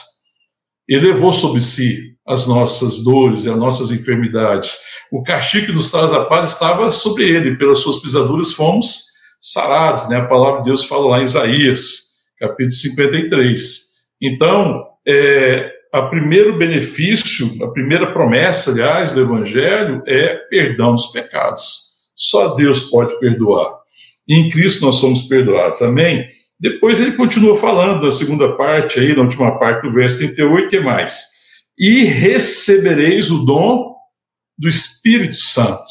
Ele 0.88 1.12
levou 1.12 1.32
sobre 1.32 1.60
si 1.62 2.12
as 2.28 2.48
nossas 2.48 3.04
dores 3.04 3.44
e 3.44 3.50
as 3.50 3.58
nossas 3.58 3.92
enfermidades. 3.92 4.78
O 5.12 5.24
castigo 5.24 5.68
que 5.68 5.72
nos 5.74 5.92
traz 5.92 6.14
a 6.14 6.26
paz 6.26 6.52
estava 6.52 6.90
sobre 6.92 7.26
ele, 7.26 7.58
pelas 7.58 7.80
suas 7.80 7.98
pisaduras 7.98 8.54
fomos 8.54 9.12
sarados, 9.42 10.08
né? 10.08 10.18
A 10.18 10.28
palavra 10.28 10.60
de 10.60 10.66
Deus 10.66 10.86
fala 10.86 11.10
lá 11.10 11.20
em 11.20 11.24
Isaías, 11.24 12.12
capítulo 12.40 12.72
53. 12.72 13.92
Então, 14.22 14.86
é, 15.08 15.72
a 15.92 16.04
primeiro 16.04 16.58
benefício, 16.58 17.50
a 17.64 17.72
primeira 17.72 18.14
promessa, 18.14 18.72
aliás, 18.72 19.12
do 19.12 19.22
Evangelho 19.22 20.02
é 20.08 20.36
perdão 20.50 20.94
dos 20.94 21.08
pecados. 21.08 21.92
Só 22.16 22.54
Deus 22.54 22.90
pode 22.90 23.20
perdoar. 23.20 23.81
E 24.32 24.36
em 24.36 24.50
Cristo 24.50 24.86
nós 24.86 24.96
somos 24.96 25.24
perdoados. 25.24 25.82
Amém? 25.82 26.26
Depois 26.60 27.02
ele 27.02 27.12
continua 27.12 27.58
falando 27.58 28.04
na 28.04 28.12
segunda 28.12 28.54
parte, 28.54 29.00
aí, 29.00 29.16
na 29.16 29.24
última 29.24 29.60
parte 29.60 29.88
do 29.88 29.94
verso 29.94 30.20
38, 30.20 30.70
que 30.70 30.80
mais? 30.80 31.42
e 31.82 32.04
recebereis 32.04 33.32
o 33.32 33.44
dom 33.44 33.96
do 34.58 34.68
Espírito 34.68 35.36
Santo. 35.36 35.84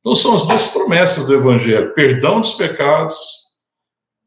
Então 0.00 0.14
são 0.14 0.34
as 0.34 0.46
duas 0.46 0.66
promessas 0.68 1.26
do 1.26 1.34
Evangelho: 1.34 1.94
perdão 1.94 2.40
dos 2.40 2.52
pecados 2.52 3.14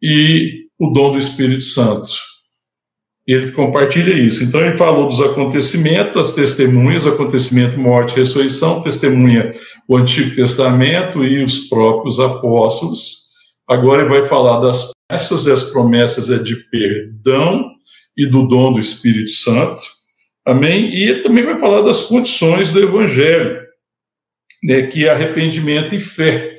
e 0.01 0.67
o 0.79 0.91
dom 0.91 1.13
do 1.13 1.17
Espírito 1.17 1.63
Santo. 1.63 2.11
Ele 3.25 3.51
compartilha 3.51 4.13
isso. 4.13 4.43
Então 4.43 4.61
ele 4.61 4.77
falou 4.77 5.07
dos 5.07 5.19
acontecimentos, 5.19 6.15
as 6.15 6.35
testemunhas, 6.35 7.05
acontecimento, 7.05 7.77
morte, 7.77 8.15
ressurreição, 8.15 8.81
testemunha 8.81 9.53
o 9.87 9.97
Antigo 9.97 10.33
Testamento 10.33 11.25
e 11.25 11.43
os 11.43 11.67
próprios 11.67 12.19
apóstolos. 12.19 13.26
Agora 13.67 14.03
ele 14.03 14.09
vai 14.09 14.27
falar 14.27 14.61
das 14.61 14.91
promessas, 15.07 15.45
e 15.45 15.51
as 15.51 15.63
promessas 15.71 16.31
é 16.31 16.37
de 16.37 16.55
perdão 16.69 17.71
e 18.17 18.25
do 18.29 18.47
dom 18.47 18.73
do 18.73 18.79
Espírito 18.79 19.31
Santo. 19.31 19.81
Amém? 20.45 20.93
E 20.93 21.03
ele 21.03 21.19
também 21.21 21.43
vai 21.43 21.59
falar 21.59 21.81
das 21.81 22.03
condições 22.03 22.69
do 22.69 22.81
evangelho, 22.81 23.61
né, 24.63 24.87
que 24.87 25.05
é 25.05 25.09
arrependimento 25.09 25.93
e 25.93 25.99
fé. 25.99 26.55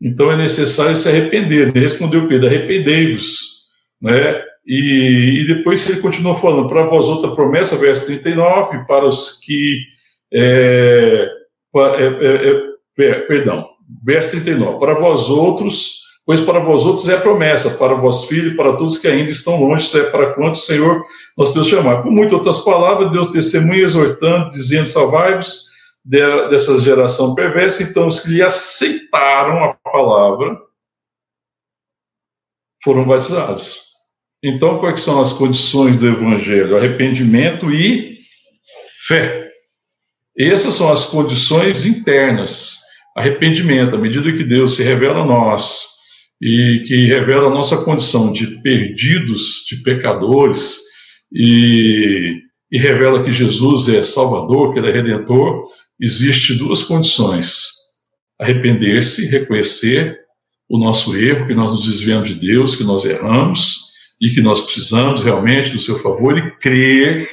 Então 0.00 0.30
é 0.30 0.36
necessário 0.36 0.96
se 0.96 1.08
arrepender. 1.08 1.72
Né? 1.72 1.80
Respondeu 1.80 2.28
Pedro: 2.28 2.48
arrependei-vos. 2.48 3.68
Né? 4.00 4.42
E, 4.64 5.42
e, 5.42 5.46
depois 5.46 5.88
ele 5.88 6.00
continua 6.00 6.34
falando: 6.36 6.68
para 6.68 6.86
vós 6.86 7.08
outra 7.08 7.34
promessa, 7.34 7.76
verso 7.76 8.06
39, 8.06 8.84
para 8.86 9.06
os 9.06 9.40
que. 9.40 9.80
É, 10.32 11.28
para, 11.72 12.00
é, 12.00 12.06
é, 12.06 13.04
é 13.04 13.14
perdão, 13.20 13.68
verso 14.04 14.32
39, 14.32 14.78
para 14.78 14.98
vós 14.98 15.28
outros 15.28 16.02
Pois 16.24 16.40
para 16.40 16.60
vós 16.60 16.84
outros 16.84 17.08
é 17.08 17.16
a 17.16 17.20
promessa, 17.20 17.78
para 17.78 17.94
vós 17.94 18.26
filhos, 18.26 18.54
para 18.54 18.76
todos 18.76 18.98
que 18.98 19.08
ainda 19.08 19.30
estão 19.30 19.60
longe, 19.60 19.98
é 19.98 20.04
para 20.04 20.34
quanto 20.34 20.54
o 20.54 20.58
Senhor 20.58 21.02
nosso 21.36 21.54
Deus 21.54 21.66
chamar. 21.66 22.02
Com 22.02 22.10
muitas 22.10 22.34
outras 22.34 22.58
palavras, 22.60 23.10
Deus 23.10 23.28
testemunha, 23.28 23.82
exortando, 23.82 24.50
dizendo, 24.50 24.86
salvai-vos 24.86 25.72
dessa 26.04 26.78
geração 26.80 27.34
perversa. 27.34 27.82
Então, 27.82 28.06
os 28.06 28.20
que 28.20 28.30
lhe 28.30 28.42
aceitaram 28.42 29.64
a 29.64 29.74
palavra 29.90 30.56
foram 32.84 33.04
batizados. 33.04 33.92
Então, 34.44 34.78
quais 34.78 35.00
são 35.02 35.20
as 35.20 35.32
condições 35.32 35.96
do 35.96 36.06
evangelho? 36.06 36.76
Arrependimento 36.76 37.70
e 37.70 38.16
fé. 39.06 39.48
Essas 40.38 40.74
são 40.74 40.90
as 40.90 41.04
condições 41.04 41.86
internas. 41.86 42.78
Arrependimento, 43.16 43.94
à 43.94 43.98
medida 43.98 44.32
que 44.32 44.42
Deus 44.42 44.76
se 44.76 44.82
revela 44.82 45.20
a 45.20 45.26
nós, 45.26 45.91
e 46.42 46.82
que 46.84 47.06
revela 47.06 47.46
a 47.46 47.54
nossa 47.54 47.84
condição 47.84 48.32
de 48.32 48.60
perdidos, 48.62 49.64
de 49.68 49.76
pecadores, 49.76 50.80
e, 51.32 52.40
e 52.70 52.78
revela 52.78 53.22
que 53.22 53.32
Jesus 53.32 53.88
é 53.88 54.02
Salvador, 54.02 54.72
que 54.72 54.80
Ele 54.80 54.90
é 54.90 54.92
Redentor, 54.92 55.62
existe 56.00 56.54
duas 56.54 56.82
condições: 56.82 57.68
arrepender-se, 58.40 59.30
reconhecer 59.30 60.18
o 60.68 60.78
nosso 60.78 61.16
erro, 61.16 61.46
que 61.46 61.54
nós 61.54 61.70
nos 61.70 61.86
desviamos 61.86 62.28
de 62.28 62.34
Deus, 62.34 62.74
que 62.74 62.82
nós 62.82 63.04
erramos 63.04 63.92
e 64.20 64.30
que 64.30 64.40
nós 64.40 64.62
precisamos 64.62 65.22
realmente 65.22 65.70
do 65.70 65.78
seu 65.78 65.98
favor 66.00 66.36
e 66.36 66.50
crer 66.56 67.28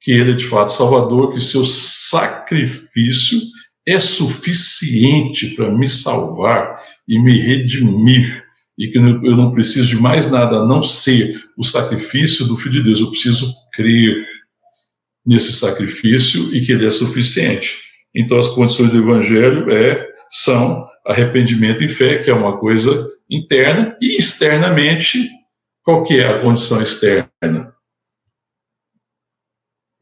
que 0.00 0.12
Ele 0.12 0.32
é 0.32 0.36
de 0.36 0.46
fato 0.46 0.72
Salvador, 0.72 1.32
que 1.32 1.40
seu 1.40 1.64
sacrifício 1.64 3.40
é 3.86 3.98
suficiente 3.98 5.48
para 5.54 5.70
me 5.70 5.88
salvar 5.88 6.80
e 7.10 7.18
me 7.18 7.40
redimir, 7.40 8.44
e 8.78 8.86
que 8.86 8.96
eu 8.96 9.36
não 9.36 9.52
preciso 9.52 9.88
de 9.88 9.96
mais 9.96 10.30
nada 10.30 10.58
a 10.58 10.66
não 10.66 10.80
ser 10.80 11.42
o 11.58 11.64
sacrifício 11.64 12.46
do 12.46 12.56
Filho 12.56 12.74
de 12.74 12.82
Deus, 12.84 13.00
eu 13.00 13.10
preciso 13.10 13.52
crer 13.74 14.24
nesse 15.26 15.52
sacrifício 15.52 16.54
e 16.54 16.64
que 16.64 16.70
ele 16.70 16.86
é 16.86 16.90
suficiente. 16.90 17.76
Então, 18.14 18.38
as 18.38 18.46
condições 18.48 18.92
do 18.92 18.98
Evangelho 18.98 19.68
é, 19.72 20.08
são 20.30 20.88
arrependimento 21.04 21.82
e 21.82 21.88
fé, 21.88 22.18
que 22.18 22.30
é 22.30 22.34
uma 22.34 22.58
coisa 22.58 23.10
interna, 23.28 23.96
e 24.00 24.16
externamente, 24.16 25.28
qual 25.82 26.04
que 26.04 26.20
é 26.20 26.28
a 26.28 26.40
condição 26.40 26.80
externa? 26.80 27.74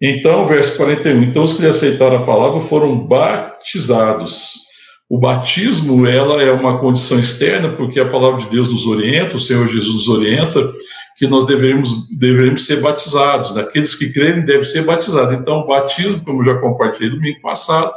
Então, 0.00 0.46
verso 0.46 0.76
41, 0.76 1.22
então 1.22 1.42
os 1.42 1.54
que 1.54 1.66
aceitaram 1.66 2.18
a 2.18 2.26
palavra 2.26 2.60
foram 2.60 2.98
batizados. 2.98 4.67
O 5.08 5.18
batismo, 5.18 6.06
ela 6.06 6.42
é 6.42 6.52
uma 6.52 6.78
condição 6.78 7.18
externa, 7.18 7.70
porque 7.70 7.98
a 7.98 8.10
palavra 8.10 8.42
de 8.42 8.50
Deus 8.50 8.70
nos 8.70 8.86
orienta, 8.86 9.36
o 9.36 9.40
Senhor 9.40 9.66
Jesus 9.66 9.94
nos 9.94 10.08
orienta, 10.08 10.70
que 11.16 11.26
nós 11.26 11.46
devemos, 11.46 12.08
devemos 12.18 12.66
ser 12.66 12.80
batizados. 12.80 13.56
Aqueles 13.56 13.94
que 13.94 14.12
crerem 14.12 14.44
devem 14.44 14.64
ser 14.64 14.84
batizados. 14.84 15.32
Então, 15.32 15.60
o 15.60 15.66
batismo, 15.66 16.22
como 16.24 16.44
já 16.44 16.58
compartilhei 16.58 17.10
domingo 17.10 17.40
passado, 17.40 17.92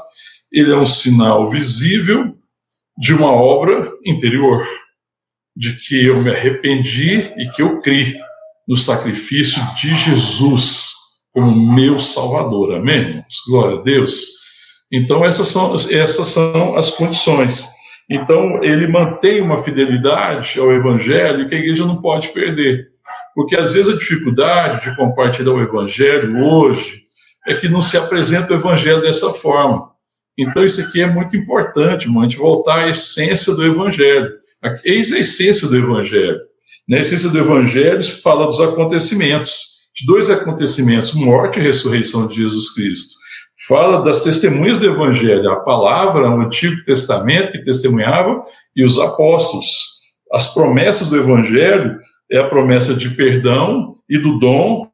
ele 0.52 0.72
é 0.72 0.78
um 0.78 0.86
sinal 0.86 1.50
visível 1.50 2.34
de 2.98 3.14
uma 3.14 3.32
obra 3.32 3.92
interior, 4.06 4.66
de 5.56 5.74
que 5.74 6.06
eu 6.06 6.22
me 6.22 6.32
arrependi 6.32 7.32
e 7.38 7.50
que 7.54 7.62
eu 7.62 7.82
criei 7.82 8.16
no 8.68 8.78
sacrifício 8.78 9.62
de 9.76 9.94
Jesus 9.96 10.94
como 11.34 11.74
meu 11.74 12.00
Salvador. 12.00 12.76
Amém? 12.76 13.24
Glória 13.48 13.80
a 13.80 13.82
Deus. 13.82 14.42
Então, 14.92 15.24
essas 15.24 15.48
são, 15.48 15.76
essas 15.76 16.28
são 16.28 16.76
as 16.76 16.92
condições. 16.92 17.68
Então, 18.10 18.62
ele 18.62 18.88
mantém 18.88 19.42
uma 19.42 19.64
fidelidade 19.64 20.60
ao 20.60 20.72
Evangelho 20.72 21.48
que 21.48 21.56
a 21.56 21.60
igreja 21.60 21.86
não 21.86 22.02
pode 22.02 22.28
perder. 22.30 22.90
Porque, 23.34 23.56
às 23.56 23.74
vezes, 23.74 23.94
a 23.94 23.98
dificuldade 23.98 24.84
de 24.84 24.96
compartilhar 24.98 25.54
o 25.54 25.62
Evangelho 25.62 26.46
hoje 26.46 27.04
é 27.48 27.54
que 27.54 27.70
não 27.70 27.82
se 27.82 27.98
apresenta 27.98 28.54
o 28.54 28.58
Evangelho 28.58 29.02
dessa 29.02 29.30
forma. 29.32 29.90
Então, 30.38 30.66
isso 30.66 30.82
aqui 30.82 31.02
é 31.02 31.08
muito 31.08 31.38
importante, 31.38 32.06
irmão, 32.06 32.24
a 32.24 32.28
gente 32.28 32.38
voltar 32.38 32.80
à 32.80 32.90
essência 32.90 33.54
do 33.56 33.66
Evangelho. 33.66 34.30
Eis 34.84 35.14
a 35.14 35.20
essência 35.20 35.68
do 35.68 35.78
Evangelho. 35.78 36.40
Na 36.88 37.00
essência 37.00 37.30
do 37.30 37.40
Evangelho, 37.40 38.04
fala 38.22 38.46
dos 38.46 38.60
acontecimentos 38.60 39.72
de 39.96 40.06
dois 40.06 40.30
acontecimentos, 40.30 41.14
morte 41.14 41.60
e 41.60 41.64
ressurreição 41.64 42.28
de 42.28 42.36
Jesus 42.36 42.74
Cristo. 42.74 43.21
Fala 43.68 44.04
das 44.04 44.24
testemunhas 44.24 44.80
do 44.80 44.88
Evangelho, 44.88 45.52
a 45.52 45.60
palavra, 45.60 46.30
o 46.30 46.42
Antigo 46.42 46.82
Testamento 46.82 47.52
que 47.52 47.64
testemunhava 47.64 48.42
e 48.76 48.84
os 48.84 48.98
apóstolos. 49.00 49.68
As 50.34 50.52
promessas 50.54 51.10
do 51.10 51.18
Evangelho 51.18 52.00
é 52.32 52.40
a 52.40 52.48
promessa 52.48 52.96
de 52.96 53.10
perdão 53.12 53.94
e 54.10 54.18
do 54.18 54.40
dom 54.40 54.88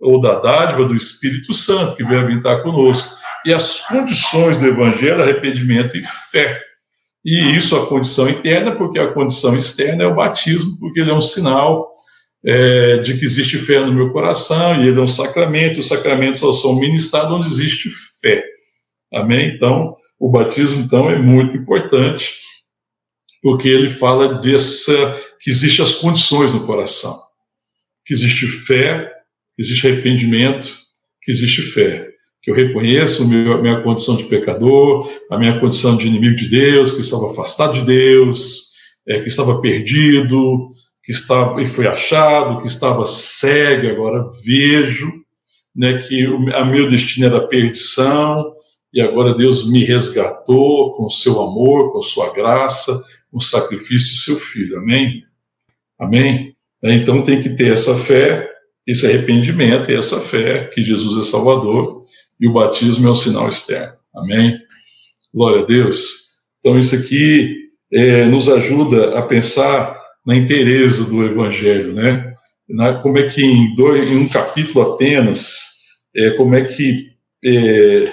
ou 0.00 0.18
da 0.20 0.38
dádiva 0.38 0.86
do 0.86 0.96
Espírito 0.96 1.52
Santo 1.52 1.94
que 1.94 2.04
vem 2.04 2.18
habitar 2.18 2.62
conosco. 2.62 3.16
E 3.44 3.52
as 3.52 3.80
condições 3.86 4.56
do 4.56 4.66
Evangelho, 4.66 5.22
arrependimento 5.22 5.96
e 5.96 6.02
fé. 6.30 6.62
E 7.22 7.54
isso 7.54 7.76
a 7.76 7.86
condição 7.86 8.30
interna, 8.30 8.76
porque 8.76 8.98
a 8.98 9.12
condição 9.12 9.54
externa 9.56 10.04
é 10.04 10.06
o 10.06 10.14
batismo, 10.14 10.78
porque 10.80 11.00
ele 11.00 11.10
é 11.10 11.14
um 11.14 11.20
sinal 11.20 11.88
é, 12.46 12.98
de 12.98 13.18
que 13.18 13.24
existe 13.24 13.58
fé 13.58 13.80
no 13.80 13.92
meu 13.92 14.10
coração, 14.10 14.82
e 14.82 14.88
ele 14.88 14.98
é 14.98 15.02
um 15.02 15.08
sacramento, 15.08 15.80
os 15.80 15.88
sacramentos 15.88 16.38
são 16.38 16.78
ministrados 16.78 17.32
onde 17.32 17.46
existe 17.46 17.90
fé. 18.26 18.44
Amém? 19.14 19.54
Então, 19.54 19.94
o 20.18 20.30
batismo, 20.30 20.82
então, 20.82 21.08
é 21.08 21.18
muito 21.18 21.56
importante, 21.56 22.32
porque 23.42 23.68
ele 23.68 23.88
fala 23.88 24.40
dessa, 24.40 24.94
que 25.40 25.50
existem 25.50 25.84
as 25.84 25.94
condições 25.94 26.52
no 26.52 26.66
coração, 26.66 27.14
que 28.04 28.12
existe 28.12 28.46
fé, 28.46 29.08
que 29.54 29.62
existe 29.62 29.86
arrependimento, 29.86 30.76
que 31.22 31.30
existe 31.30 31.62
fé. 31.62 32.08
Que 32.42 32.50
eu 32.50 32.54
reconheço 32.54 33.24
a 33.24 33.58
minha 33.58 33.80
condição 33.82 34.16
de 34.16 34.24
pecador, 34.24 35.10
a 35.30 35.38
minha 35.38 35.58
condição 35.58 35.96
de 35.96 36.06
inimigo 36.06 36.36
de 36.36 36.48
Deus, 36.48 36.92
que 36.92 37.00
estava 37.00 37.30
afastado 37.30 37.74
de 37.74 37.86
Deus, 37.86 38.72
é, 39.08 39.20
que 39.20 39.28
estava 39.28 39.60
perdido, 39.60 40.68
que 41.02 41.12
estava 41.12 41.60
e 41.62 41.66
foi 41.66 41.86
achado, 41.86 42.60
que 42.60 42.66
estava 42.66 43.06
cego, 43.06 43.88
agora 43.88 44.28
vejo, 44.44 45.25
né, 45.76 45.98
que 45.98 46.24
a 46.54 46.64
meu 46.64 46.88
destino 46.88 47.26
era 47.26 47.46
perdição, 47.46 48.52
e 48.92 49.00
agora 49.00 49.34
Deus 49.34 49.70
me 49.70 49.84
resgatou 49.84 50.96
com 50.96 51.04
o 51.04 51.10
seu 51.10 51.40
amor, 51.42 51.92
com 51.92 51.98
a 51.98 52.02
sua 52.02 52.32
graça, 52.32 52.92
com 53.30 53.36
o 53.36 53.42
sacrifício 53.42 54.08
de 54.08 54.20
seu 54.20 54.36
filho. 54.36 54.78
Amém? 54.78 55.22
Amém? 55.98 56.56
Então 56.82 57.22
tem 57.22 57.42
que 57.42 57.50
ter 57.50 57.72
essa 57.72 57.96
fé, 57.98 58.48
esse 58.86 59.06
arrependimento 59.06 59.90
e 59.90 59.94
essa 59.94 60.20
fé 60.20 60.70
que 60.72 60.82
Jesus 60.82 61.26
é 61.26 61.30
Salvador 61.30 62.04
e 62.40 62.48
o 62.48 62.52
batismo 62.52 63.08
é 63.08 63.10
o 63.10 63.14
sinal 63.14 63.48
externo. 63.48 63.96
Amém? 64.14 64.58
Glória 65.34 65.62
a 65.62 65.66
Deus. 65.66 66.26
Então 66.60 66.78
isso 66.78 66.96
aqui 66.96 67.54
é, 67.92 68.24
nos 68.24 68.48
ajuda 68.48 69.18
a 69.18 69.22
pensar 69.22 70.00
na 70.24 70.34
inteireza 70.34 71.04
do 71.10 71.24
Evangelho, 71.24 71.92
né? 71.92 72.25
Na, 72.68 72.94
como 72.94 73.18
é 73.18 73.28
que 73.28 73.44
em, 73.44 73.74
dois, 73.74 74.10
em 74.10 74.16
um 74.16 74.28
capítulo 74.28 74.92
apenas, 74.92 75.66
é, 76.14 76.30
como 76.30 76.54
é 76.54 76.64
que 76.64 77.12
é, 77.44 78.12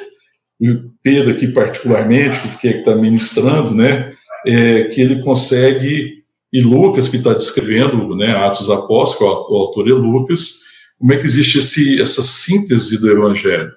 Pedro 1.01 1.31
aqui 1.31 1.47
particularmente, 1.47 2.47
que 2.57 2.67
está 2.67 2.95
ministrando, 2.95 3.73
né, 3.73 4.11
é, 4.45 4.83
que 4.85 5.01
ele 5.01 5.21
consegue, 5.21 6.23
e 6.51 6.61
Lucas 6.61 7.09
que 7.09 7.17
está 7.17 7.33
descrevendo, 7.33 8.15
né, 8.15 8.31
Atos 8.31 8.69
Apóstolos, 8.69 9.17
que 9.17 9.53
o, 9.53 9.57
o 9.57 9.61
autor 9.63 9.89
é 9.89 9.93
Lucas, 9.93 10.61
como 10.99 11.13
é 11.13 11.17
que 11.17 11.25
existe 11.25 11.57
esse, 11.57 12.01
essa 12.01 12.21
síntese 12.21 13.01
do 13.01 13.11
Evangelho. 13.11 13.71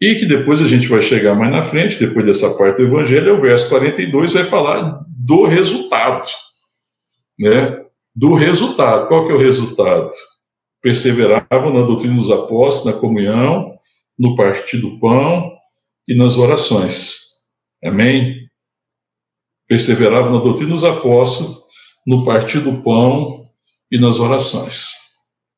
E 0.00 0.14
que 0.14 0.26
depois 0.26 0.60
a 0.62 0.66
gente 0.66 0.86
vai 0.86 1.02
chegar 1.02 1.34
mais 1.34 1.52
na 1.52 1.64
frente, 1.64 1.98
depois 1.98 2.24
dessa 2.24 2.56
parte 2.56 2.78
do 2.78 2.84
Evangelho, 2.84 3.28
é 3.28 3.32
o 3.32 3.40
verso 3.40 3.68
42, 3.68 4.32
vai 4.32 4.44
falar 4.44 5.04
do 5.08 5.44
resultado 5.44 6.28
né, 7.38 7.78
do 8.18 8.34
resultado. 8.34 9.06
Qual 9.06 9.26
que 9.26 9.32
é 9.32 9.34
o 9.34 9.38
resultado? 9.38 10.10
Perseveravam 10.82 11.72
na 11.72 11.82
doutrina 11.82 12.16
dos 12.16 12.30
apóstolos, 12.32 12.96
na 12.96 13.00
comunhão, 13.00 13.78
no 14.18 14.34
partir 14.34 14.78
do 14.78 14.98
pão 14.98 15.52
e 16.08 16.16
nas 16.16 16.36
orações. 16.36 17.20
Amém? 17.82 18.48
Perseveravam 19.68 20.32
na 20.32 20.40
doutrina 20.40 20.72
dos 20.72 20.82
apóstolos, 20.82 21.62
no 22.04 22.24
partir 22.24 22.58
do 22.58 22.82
pão 22.82 23.48
e 23.90 24.00
nas 24.00 24.18
orações. 24.18 24.94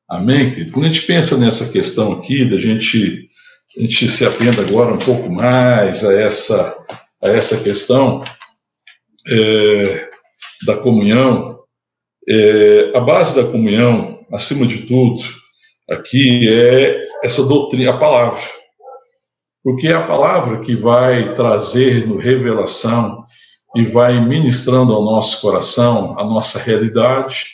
Amém, 0.07 0.51
querido? 0.51 0.71
Quando 0.71 0.85
a 0.85 0.89
gente 0.89 1.07
pensa 1.07 1.37
nessa 1.37 1.71
questão 1.71 2.11
aqui, 2.11 2.47
da 2.47 2.57
gente, 2.57 3.27
a 3.75 3.81
gente 3.81 4.07
se 4.07 4.23
aprenda 4.23 4.61
agora 4.61 4.93
um 4.93 4.99
pouco 4.99 5.31
mais 5.31 6.05
a 6.05 6.13
essa, 6.13 6.85
a 7.23 7.29
essa 7.29 7.63
questão 7.63 8.23
é, 9.27 10.09
da 10.65 10.77
comunhão, 10.77 11.50
é, 12.27 12.91
a 12.95 12.99
base 12.99 13.35
da 13.35 13.49
comunhão, 13.51 14.19
acima 14.31 14.65
de 14.65 14.83
tudo, 14.83 15.23
aqui 15.89 16.47
é 16.49 17.01
essa 17.23 17.45
doutrina, 17.47 17.91
a 17.91 17.97
palavra. 17.97 18.41
Porque 19.63 19.87
é 19.87 19.93
a 19.93 20.07
palavra 20.07 20.59
que 20.59 20.75
vai 20.75 21.35
trazer 21.35 22.07
no 22.07 22.17
revelação 22.17 23.23
e 23.75 23.83
vai 23.83 24.19
ministrando 24.19 24.93
ao 24.93 25.03
nosso 25.03 25.41
coração 25.41 26.17
a 26.19 26.23
nossa 26.23 26.59
realidade. 26.59 27.45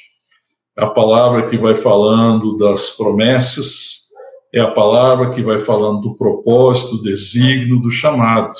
É 0.77 0.84
a 0.84 0.88
palavra 0.88 1.47
que 1.47 1.58
vai 1.58 1.75
falando 1.75 2.58
das 2.58 2.91
promessas, 2.91 4.08
é 4.53 4.60
a 4.60 4.71
palavra 4.71 5.32
que 5.32 5.41
vai 5.41 5.60
falando 5.60 6.01
do 6.01 6.15
propósito, 6.15 6.97
do 6.97 7.03
desígnio, 7.03 7.80
do 7.80 7.91
chamado. 7.91 8.56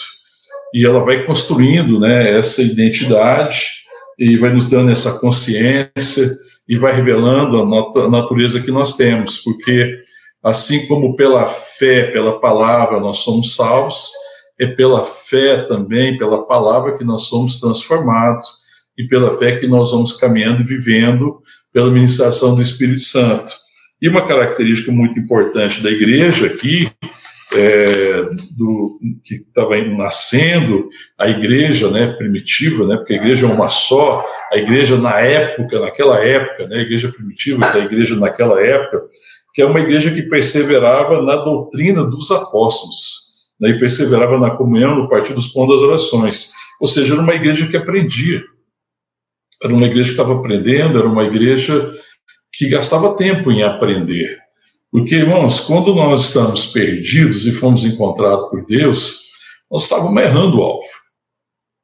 E 0.74 0.86
ela 0.86 1.04
vai 1.04 1.26
construindo 1.26 2.00
né, 2.00 2.38
essa 2.38 2.62
identidade 2.62 3.78
e 4.18 4.38
vai 4.38 4.52
nos 4.52 4.70
dando 4.70 4.92
essa 4.92 5.20
consciência 5.20 6.30
e 6.68 6.78
vai 6.78 6.94
revelando 6.94 7.62
a 7.62 8.10
natureza 8.10 8.62
que 8.62 8.72
nós 8.72 8.98
temos, 8.98 9.40
porque 9.40 9.98
assim 10.44 10.88
como 10.88 11.16
pela 11.16 11.46
fé, 11.46 12.12
pela 12.12 12.40
palavra 12.40 13.00
nós 13.00 13.20
somos 13.20 13.56
salvos, 13.56 14.12
é 14.60 14.66
pela 14.66 15.04
fé 15.04 15.64
também, 15.68 16.18
pela 16.18 16.46
palavra 16.46 16.98
que 16.98 17.04
nós 17.04 17.28
somos 17.28 17.60
transformados 17.60 18.46
e 18.98 19.06
pela 19.08 19.32
fé 19.32 19.58
que 19.58 19.68
nós 19.68 19.92
vamos 19.92 20.14
caminhando 20.14 20.62
e 20.62 20.66
vivendo 20.66 21.40
pela 21.72 21.92
ministração 21.92 22.56
do 22.56 22.62
Espírito 22.62 23.02
Santo. 23.02 23.52
E 24.02 24.10
uma 24.10 24.26
característica 24.26 24.92
muito 24.92 25.20
importante 25.20 25.82
da 25.82 25.92
igreja 25.92 26.48
aqui, 26.48 26.92
é, 27.54 28.24
do, 28.58 28.88
que 29.24 29.36
estava 29.36 29.78
nascendo, 29.78 30.90
a 31.18 31.28
igreja 31.30 31.90
né, 31.90 32.08
primitiva, 32.14 32.86
né, 32.86 32.98
porque 32.98 33.14
a 33.14 33.18
igreja 33.18 33.48
é 33.48 33.50
uma 33.50 33.68
só, 33.68 34.26
a 34.52 34.58
igreja 34.58 34.98
na 34.98 35.20
época, 35.20 35.80
naquela 35.80 36.24
época, 36.24 36.68
né, 36.68 36.78
a 36.78 36.82
igreja 36.82 37.10
primitiva, 37.10 37.72
que 37.72 37.78
é 37.78 37.82
a 37.82 37.86
igreja 37.86 38.16
naquela 38.16 38.62
época, 38.62 39.04
que 39.54 39.62
é 39.62 39.66
uma 39.66 39.80
igreja 39.80 40.12
que 40.12 40.24
perseverava 40.24 41.22
na 41.22 41.38
doutrina 41.38 42.04
dos 42.04 42.30
apóstolos, 42.32 43.54
né, 43.60 43.70
e 43.70 43.80
perseverava 43.80 44.38
na 44.38 44.52
comunhão, 44.52 44.96
no 44.96 45.10
partir 45.10 45.34
dos 45.34 45.48
pão 45.48 45.68
das 45.68 45.80
orações. 45.80 46.52
Ou 46.80 46.88
seja, 46.88 47.14
era 47.14 47.22
uma 47.22 47.34
igreja 47.34 47.68
que 47.68 47.78
aprendia. 47.78 48.44
Era 49.64 49.74
uma 49.74 49.88
igreja 49.88 50.10
que 50.10 50.12
estava 50.12 50.36
aprendendo, 50.36 51.00
era 51.00 51.08
uma 51.08 51.24
igreja 51.24 51.92
que 52.54 52.70
gastava 52.70 53.18
tempo 53.18 53.52
em 53.52 53.64
aprender. 53.64 54.38
Porque, 54.92 55.16
irmãos, 55.16 55.60
quando 55.62 55.94
nós 55.94 56.26
estamos 56.26 56.68
perdidos 56.68 57.46
e 57.46 57.52
fomos 57.52 57.84
encontrados 57.84 58.50
por 58.50 58.66
Deus, 58.66 59.28
nós 59.70 59.84
estávamos 59.84 60.22
errando 60.22 60.58
o 60.58 60.64
alvo. 60.64 60.88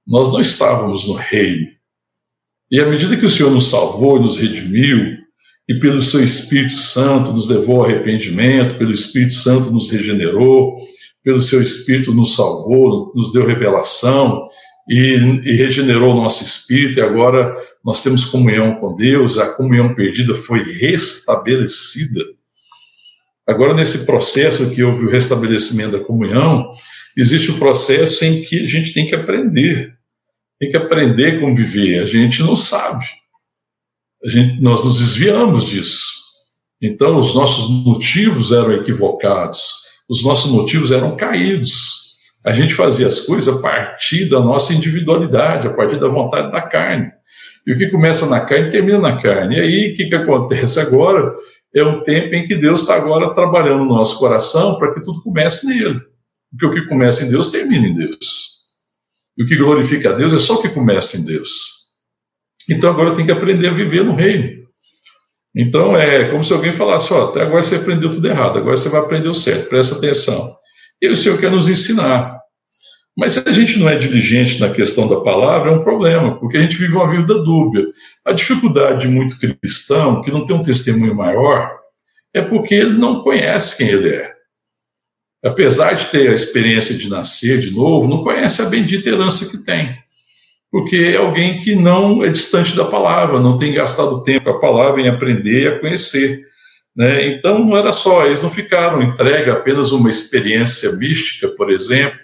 Nós 0.07 0.31
não 0.31 0.41
estávamos 0.41 1.07
no 1.07 1.13
reino. 1.13 1.67
E 2.71 2.79
à 2.79 2.85
medida 2.85 3.17
que 3.17 3.25
o 3.25 3.29
Senhor 3.29 3.51
nos 3.51 3.67
salvou 3.67 4.17
e 4.17 4.21
nos 4.21 4.37
redimiu, 4.37 5.17
e 5.67 5.79
pelo 5.79 6.01
seu 6.01 6.23
Espírito 6.23 6.77
Santo 6.77 7.31
nos 7.31 7.49
levou 7.49 7.77
ao 7.77 7.85
arrependimento, 7.85 8.77
pelo 8.77 8.91
Espírito 8.91 9.33
Santo 9.33 9.71
nos 9.71 9.89
regenerou, 9.89 10.75
pelo 11.23 11.39
seu 11.39 11.61
Espírito 11.61 12.13
nos 12.13 12.35
salvou, 12.35 13.11
nos 13.15 13.31
deu 13.31 13.45
revelação 13.45 14.45
e, 14.89 14.95
e 14.95 15.55
regenerou 15.55 16.11
o 16.11 16.21
nosso 16.21 16.43
espírito, 16.43 16.99
e 16.99 17.01
agora 17.01 17.55
nós 17.85 18.03
temos 18.03 18.25
comunhão 18.25 18.75
com 18.75 18.93
Deus, 18.95 19.37
a 19.37 19.53
comunhão 19.53 19.95
perdida 19.95 20.33
foi 20.33 20.61
restabelecida. 20.63 22.21
Agora, 23.47 23.73
nesse 23.73 24.05
processo 24.05 24.73
que 24.73 24.83
houve 24.83 25.05
o 25.05 25.09
restabelecimento 25.09 25.97
da 25.97 26.03
comunhão, 26.03 26.69
existe 27.17 27.51
o 27.51 27.55
um 27.55 27.59
processo 27.59 28.23
em 28.23 28.41
que 28.41 28.63
a 28.63 28.67
gente 28.67 28.93
tem 28.93 29.05
que 29.05 29.15
aprender, 29.15 29.93
tem 30.59 30.69
que 30.69 30.77
aprender 30.77 31.39
como 31.39 31.55
viver, 31.55 31.99
a 31.99 32.05
gente 32.05 32.41
não 32.41 32.55
sabe 32.55 33.05
gente, 34.25 34.61
nós 34.61 34.83
nos 34.83 34.99
desviamos 34.99 35.65
disso. 35.65 36.23
Então, 36.81 37.17
os 37.17 37.33
nossos 37.33 37.85
motivos 37.85 38.51
eram 38.51 38.73
equivocados, 38.73 39.73
os 40.09 40.23
nossos 40.23 40.51
motivos 40.51 40.91
eram 40.91 41.15
caídos. 41.15 42.03
A 42.45 42.51
gente 42.51 42.73
fazia 42.73 43.07
as 43.07 43.21
coisas 43.21 43.55
a 43.55 43.61
partir 43.61 44.29
da 44.29 44.39
nossa 44.39 44.73
individualidade, 44.73 45.67
a 45.67 45.73
partir 45.73 45.97
da 45.97 46.09
vontade 46.09 46.51
da 46.51 46.61
carne. 46.61 47.09
E 47.65 47.71
o 47.71 47.77
que 47.77 47.87
começa 47.87 48.25
na 48.25 48.41
carne 48.41 48.69
termina 48.69 48.99
na 48.99 49.21
carne. 49.21 49.55
E 49.55 49.61
aí, 49.61 49.91
o 49.91 49.95
que, 49.95 50.05
que 50.05 50.15
acontece 50.15 50.79
agora? 50.81 51.33
É 51.75 51.83
um 51.83 52.03
tempo 52.03 52.35
em 52.35 52.45
que 52.45 52.55
Deus 52.55 52.81
está 52.81 52.95
agora 52.95 53.33
trabalhando 53.33 53.85
no 53.85 53.95
nosso 53.95 54.19
coração 54.19 54.77
para 54.77 54.93
que 54.93 55.01
tudo 55.01 55.21
comece 55.21 55.67
nele. 55.67 55.99
Porque 56.51 56.65
o 56.65 56.71
que 56.71 56.87
começa 56.87 57.25
em 57.25 57.29
Deus 57.29 57.49
termina 57.49 57.87
em 57.87 57.95
Deus. 57.95 58.53
E 59.37 59.43
o 59.43 59.47
que 59.47 59.55
glorifica 59.55 60.11
a 60.11 60.13
Deus 60.13 60.33
é 60.33 60.39
só 60.39 60.55
o 60.55 60.61
que 60.61 60.69
começa 60.69 61.17
em 61.17 61.25
Deus. 61.25 61.83
Então 62.69 62.89
agora 62.89 63.15
tem 63.15 63.25
que 63.25 63.31
aprender 63.31 63.69
a 63.69 63.73
viver 63.73 64.03
no 64.03 64.15
reino. 64.15 64.63
Então 65.55 65.95
é 65.95 66.29
como 66.29 66.43
se 66.43 66.53
alguém 66.53 66.71
falasse: 66.71 67.11
ó, 67.13 67.29
até 67.29 67.41
agora 67.41 67.63
você 67.63 67.75
aprendeu 67.75 68.11
tudo 68.11 68.27
errado, 68.27 68.59
agora 68.59 68.77
você 68.77 68.89
vai 68.89 69.01
aprender 69.01 69.29
o 69.29 69.33
certo, 69.33 69.69
presta 69.69 69.95
atenção. 69.95 70.55
E 71.01 71.09
o 71.09 71.17
Senhor 71.17 71.39
quer 71.39 71.51
nos 71.51 71.67
ensinar. 71.67 72.42
Mas 73.15 73.33
se 73.33 73.43
a 73.47 73.51
gente 73.51 73.77
não 73.79 73.87
é 73.87 73.95
diligente 73.95 74.59
na 74.59 74.69
questão 74.69 75.07
da 75.07 75.21
palavra, 75.21 75.71
é 75.71 75.73
um 75.73 75.83
problema, 75.83 76.39
porque 76.39 76.57
a 76.57 76.61
gente 76.61 76.77
vive 76.77 76.93
uma 76.93 77.09
vida 77.09 77.35
dúbia. 77.43 77.85
A 78.25 78.33
dificuldade 78.33 79.01
de 79.01 79.07
muito 79.07 79.37
cristão, 79.39 80.21
que 80.21 80.31
não 80.31 80.45
tem 80.45 80.55
um 80.55 80.61
testemunho 80.61 81.13
maior, 81.13 81.71
é 82.33 82.41
porque 82.41 82.73
ele 82.73 82.97
não 82.97 83.21
conhece 83.21 83.77
quem 83.77 83.87
ele 83.87 84.09
é. 84.09 84.33
Apesar 85.45 85.93
de 85.93 86.07
ter 86.07 86.29
a 86.29 86.33
experiência 86.33 86.97
de 86.97 87.09
nascer 87.09 87.59
de 87.59 87.71
novo, 87.71 88.07
não 88.07 88.23
conhece 88.23 88.61
a 88.61 88.69
bendita 88.69 89.09
herança 89.09 89.49
que 89.49 89.63
tem 89.63 90.03
porque 90.73 90.97
é 91.13 91.17
alguém 91.17 91.59
que 91.59 91.75
não 91.75 92.23
é 92.23 92.29
distante 92.29 92.75
da 92.75 92.83
palavra, 92.83 93.39
não 93.39 93.57
tem 93.57 93.71
gastado 93.71 94.23
tempo 94.23 94.45
com 94.45 94.49
a 94.49 94.59
palavra 94.59 94.99
em 95.01 95.07
aprender 95.07 95.61
e 95.61 95.67
a 95.67 95.79
conhecer. 95.79 96.47
Né? 96.95 97.27
Então, 97.27 97.63
não 97.63 97.77
era 97.77 97.91
só, 97.91 98.25
eles 98.25 98.41
não 98.41 98.49
ficaram 98.49 99.03
entregue 99.03 99.51
apenas 99.51 99.91
uma 99.91 100.09
experiência 100.09 100.91
mística, 100.93 101.47
por 101.49 101.71
exemplo, 101.71 102.17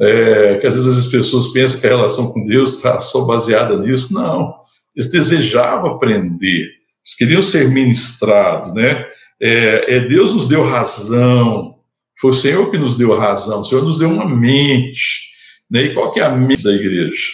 é, 0.00 0.58
que 0.58 0.66
às 0.66 0.76
vezes 0.76 1.06
as 1.06 1.10
pessoas 1.10 1.48
pensam 1.48 1.80
que 1.80 1.86
a 1.86 1.90
relação 1.90 2.32
com 2.32 2.44
Deus 2.44 2.74
está 2.74 3.00
só 3.00 3.24
baseada 3.24 3.78
nisso. 3.78 4.14
Não, 4.14 4.54
eles 4.94 5.10
desejavam 5.10 5.92
aprender, 5.92 6.62
eles 6.62 7.14
queriam 7.16 7.42
ser 7.42 7.68
ministrados. 7.70 8.74
Né? 8.74 9.06
É, 9.40 9.96
é, 9.96 10.00
Deus 10.08 10.34
nos 10.34 10.48
deu 10.48 10.64
razão, 10.64 11.76
foi 12.18 12.30
o 12.30 12.34
Senhor 12.34 12.70
que 12.70 12.78
nos 12.78 12.96
deu 12.96 13.16
razão, 13.16 13.60
o 13.60 13.64
Senhor 13.64 13.84
nos 13.84 13.98
deu 13.98 14.10
uma 14.10 14.28
mente. 14.28 15.26
Né? 15.70 15.84
E 15.84 15.94
qual 15.94 16.12
que 16.12 16.20
é 16.20 16.24
a 16.24 16.30
mente 16.30 16.62
da 16.62 16.72
igreja? 16.72 17.32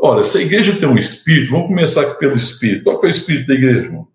Ora, 0.00 0.22
se 0.22 0.38
a 0.38 0.42
igreja 0.42 0.76
tem 0.76 0.88
um 0.88 0.98
espírito, 0.98 1.50
vamos 1.50 1.68
começar 1.68 2.14
pelo 2.14 2.36
espírito. 2.36 2.84
Qual 2.84 3.00
é 3.02 3.06
o 3.06 3.10
espírito 3.10 3.46
da 3.46 3.54
igreja, 3.54 3.78
irmão? 3.78 4.08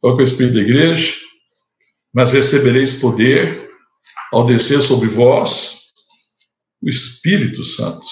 Qual 0.00 0.18
é 0.18 0.20
o 0.20 0.24
espírito 0.24 0.54
da 0.54 0.60
igreja? 0.60 1.14
Mas 2.12 2.32
recebereis 2.32 2.94
poder 2.94 3.70
ao 4.32 4.46
descer 4.46 4.80
sobre 4.80 5.08
vós 5.08 5.81
o 6.82 6.88
Espírito 6.88 7.62
Santo. 7.64 8.04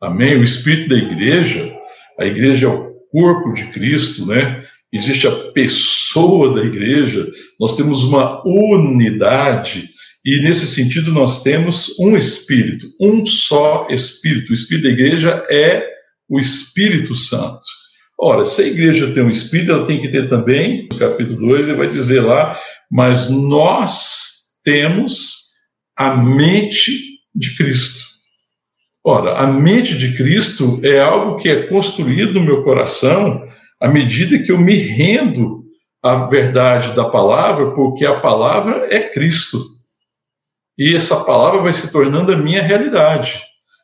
Amém? 0.00 0.36
O 0.38 0.44
espírito 0.44 0.90
da 0.90 0.96
igreja, 0.96 1.72
a 2.18 2.24
igreja 2.24 2.66
é 2.66 2.68
o 2.68 2.92
corpo 3.10 3.52
de 3.52 3.66
Cristo, 3.66 4.26
né? 4.26 4.62
Existe 4.92 5.26
a 5.26 5.50
pessoa 5.52 6.54
da 6.54 6.64
igreja, 6.64 7.28
nós 7.60 7.76
temos 7.76 8.04
uma 8.04 8.42
unidade 8.46 9.90
e 10.28 10.42
nesse 10.42 10.66
sentido, 10.66 11.10
nós 11.10 11.42
temos 11.42 11.98
um 11.98 12.14
Espírito, 12.14 12.86
um 13.00 13.24
só 13.24 13.86
Espírito. 13.88 14.50
O 14.50 14.52
Espírito 14.52 14.84
da 14.84 14.90
igreja 14.90 15.46
é 15.48 15.86
o 16.28 16.38
Espírito 16.38 17.14
Santo. 17.14 17.64
Ora, 18.20 18.44
se 18.44 18.62
a 18.62 18.66
igreja 18.66 19.10
tem 19.12 19.22
um 19.22 19.30
Espírito, 19.30 19.72
ela 19.72 19.86
tem 19.86 19.98
que 19.98 20.08
ter 20.08 20.28
também, 20.28 20.86
no 20.92 20.98
capítulo 20.98 21.48
2, 21.48 21.68
ele 21.68 21.78
vai 21.78 21.88
dizer 21.88 22.20
lá, 22.20 22.58
mas 22.90 23.30
nós 23.30 24.58
temos 24.62 25.44
a 25.96 26.14
mente 26.14 27.17
de 27.38 27.56
Cristo. 27.56 28.06
Ora, 29.04 29.38
a 29.38 29.46
mente 29.46 29.96
de 29.96 30.16
Cristo 30.16 30.80
é 30.82 31.00
algo 31.00 31.36
que 31.36 31.48
é 31.48 31.66
construído 31.68 32.34
no 32.34 32.44
meu 32.44 32.62
coração 32.62 33.46
à 33.80 33.88
medida 33.88 34.38
que 34.40 34.50
eu 34.50 34.58
me 34.58 34.74
rendo 34.74 35.64
à 36.02 36.26
verdade 36.26 36.94
da 36.94 37.08
palavra, 37.08 37.70
porque 37.70 38.04
a 38.04 38.20
palavra 38.20 38.88
é 38.90 39.00
Cristo 39.00 39.58
e 40.76 40.94
essa 40.94 41.24
palavra 41.24 41.60
vai 41.60 41.72
se 41.72 41.90
tornando 41.90 42.32
a 42.32 42.36
minha 42.36 42.62
realidade. 42.62 43.42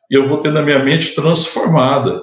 E 0.09 0.15
eu 0.15 0.27
vou 0.27 0.39
tendo 0.39 0.59
a 0.59 0.61
minha 0.61 0.83
mente 0.83 1.13
transformada. 1.13 2.21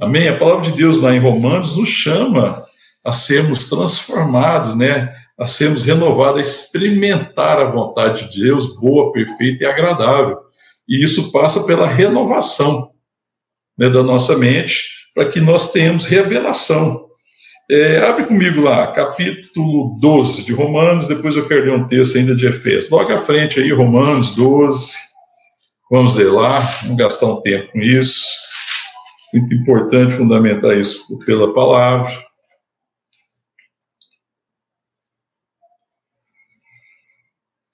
Amém? 0.00 0.28
A 0.28 0.38
palavra 0.38 0.70
de 0.70 0.76
Deus 0.76 1.00
lá 1.00 1.14
em 1.14 1.20
Romanos 1.20 1.76
nos 1.76 1.88
chama 1.88 2.62
a 3.04 3.12
sermos 3.12 3.68
transformados, 3.68 4.76
né? 4.76 5.14
A 5.42 5.46
sermos 5.46 5.82
renovados, 5.82 6.38
a 6.38 6.40
experimentar 6.40 7.58
a 7.58 7.64
vontade 7.64 8.30
de 8.30 8.42
Deus, 8.42 8.78
boa, 8.78 9.10
perfeita 9.10 9.64
e 9.64 9.66
agradável. 9.66 10.38
E 10.88 11.02
isso 11.02 11.32
passa 11.32 11.66
pela 11.66 11.84
renovação 11.84 12.88
né, 13.76 13.90
da 13.90 14.04
nossa 14.04 14.38
mente, 14.38 14.84
para 15.12 15.28
que 15.28 15.40
nós 15.40 15.72
tenhamos 15.72 16.06
revelação. 16.06 17.08
É, 17.68 17.98
abre 18.06 18.26
comigo 18.26 18.60
lá, 18.60 18.92
capítulo 18.92 19.98
12 20.00 20.44
de 20.44 20.52
Romanos, 20.52 21.08
depois 21.08 21.36
eu 21.36 21.48
quero 21.48 21.64
ler 21.64 21.72
um 21.72 21.88
texto 21.88 22.18
ainda 22.18 22.36
de 22.36 22.46
Efésios. 22.46 22.90
Logo 22.90 23.12
à 23.12 23.18
frente 23.18 23.58
aí, 23.58 23.72
Romanos 23.72 24.36
12. 24.36 24.94
Vamos 25.90 26.14
ler 26.14 26.30
lá, 26.30 26.60
vamos 26.82 26.98
gastar 26.98 27.26
um 27.26 27.40
tempo 27.40 27.72
com 27.72 27.80
isso. 27.80 28.28
Muito 29.34 29.52
importante 29.54 30.14
fundamentar 30.14 30.78
isso 30.78 31.18
pela 31.26 31.52
palavra. 31.52 32.12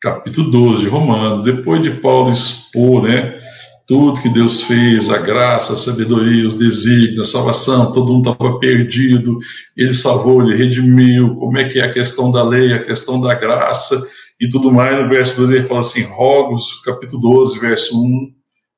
Capítulo 0.01 0.51
12 0.51 0.83
de 0.83 0.89
Romanos, 0.89 1.43
depois 1.43 1.83
de 1.83 1.91
Paulo 1.91 2.31
expor, 2.31 3.03
né, 3.03 3.41
tudo 3.85 4.21
que 4.21 4.29
Deus 4.29 4.63
fez, 4.63 5.11
a 5.11 5.19
graça, 5.19 5.73
a 5.73 5.77
sabedoria, 5.77 6.47
os 6.47 6.55
desígnios, 6.55 7.29
a 7.29 7.33
salvação, 7.33 7.91
todo 7.91 8.13
mundo 8.13 8.31
estava 8.31 8.59
perdido, 8.61 9.39
ele 9.77 9.93
salvou, 9.93 10.43
ele 10.43 10.57
redimiu, 10.57 11.35
como 11.37 11.59
é 11.59 11.69
que 11.69 11.81
é 11.81 11.85
a 11.85 11.91
questão 11.91 12.31
da 12.31 12.43
lei, 12.45 12.73
a 12.75 12.83
questão 12.83 13.21
da 13.21 13.35
graça 13.35 14.01
e 14.39 14.49
tudo 14.49 14.71
mais. 14.71 15.03
No 15.03 15.09
verso 15.09 15.37
2 15.37 15.51
ele 15.51 15.63
fala 15.65 15.81
assim, 15.81 16.03
rogos, 16.03 16.83
capítulo 16.85 17.21
12, 17.23 17.59
verso 17.59 18.01
1, 18.01 18.29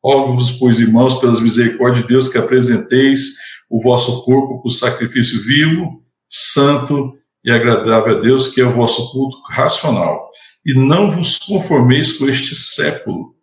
rogo-vos, 0.03 0.53
pois, 0.53 0.81
irmãos, 0.81 1.15
pelas 1.15 1.43
misericórdias 1.43 2.07
de 2.07 2.09
Deus, 2.09 2.29
que 2.29 2.39
apresenteis 2.39 3.35
o 3.69 3.83
vosso 3.83 4.25
corpo 4.25 4.63
por 4.63 4.71
sacrifício 4.71 5.43
vivo, 5.43 6.03
santo 6.29 7.13
e 7.45 7.51
agradável 7.51 8.17
a 8.17 8.21
Deus, 8.21 8.55
que 8.55 8.61
é 8.61 8.65
o 8.65 8.73
vosso 8.73 9.11
culto 9.13 9.37
racional. 9.51 10.31
E 10.65 10.75
não 10.75 11.11
vos 11.11 11.39
conformeis 11.39 12.19
com 12.19 12.29
este 12.29 12.55
século, 12.55 13.35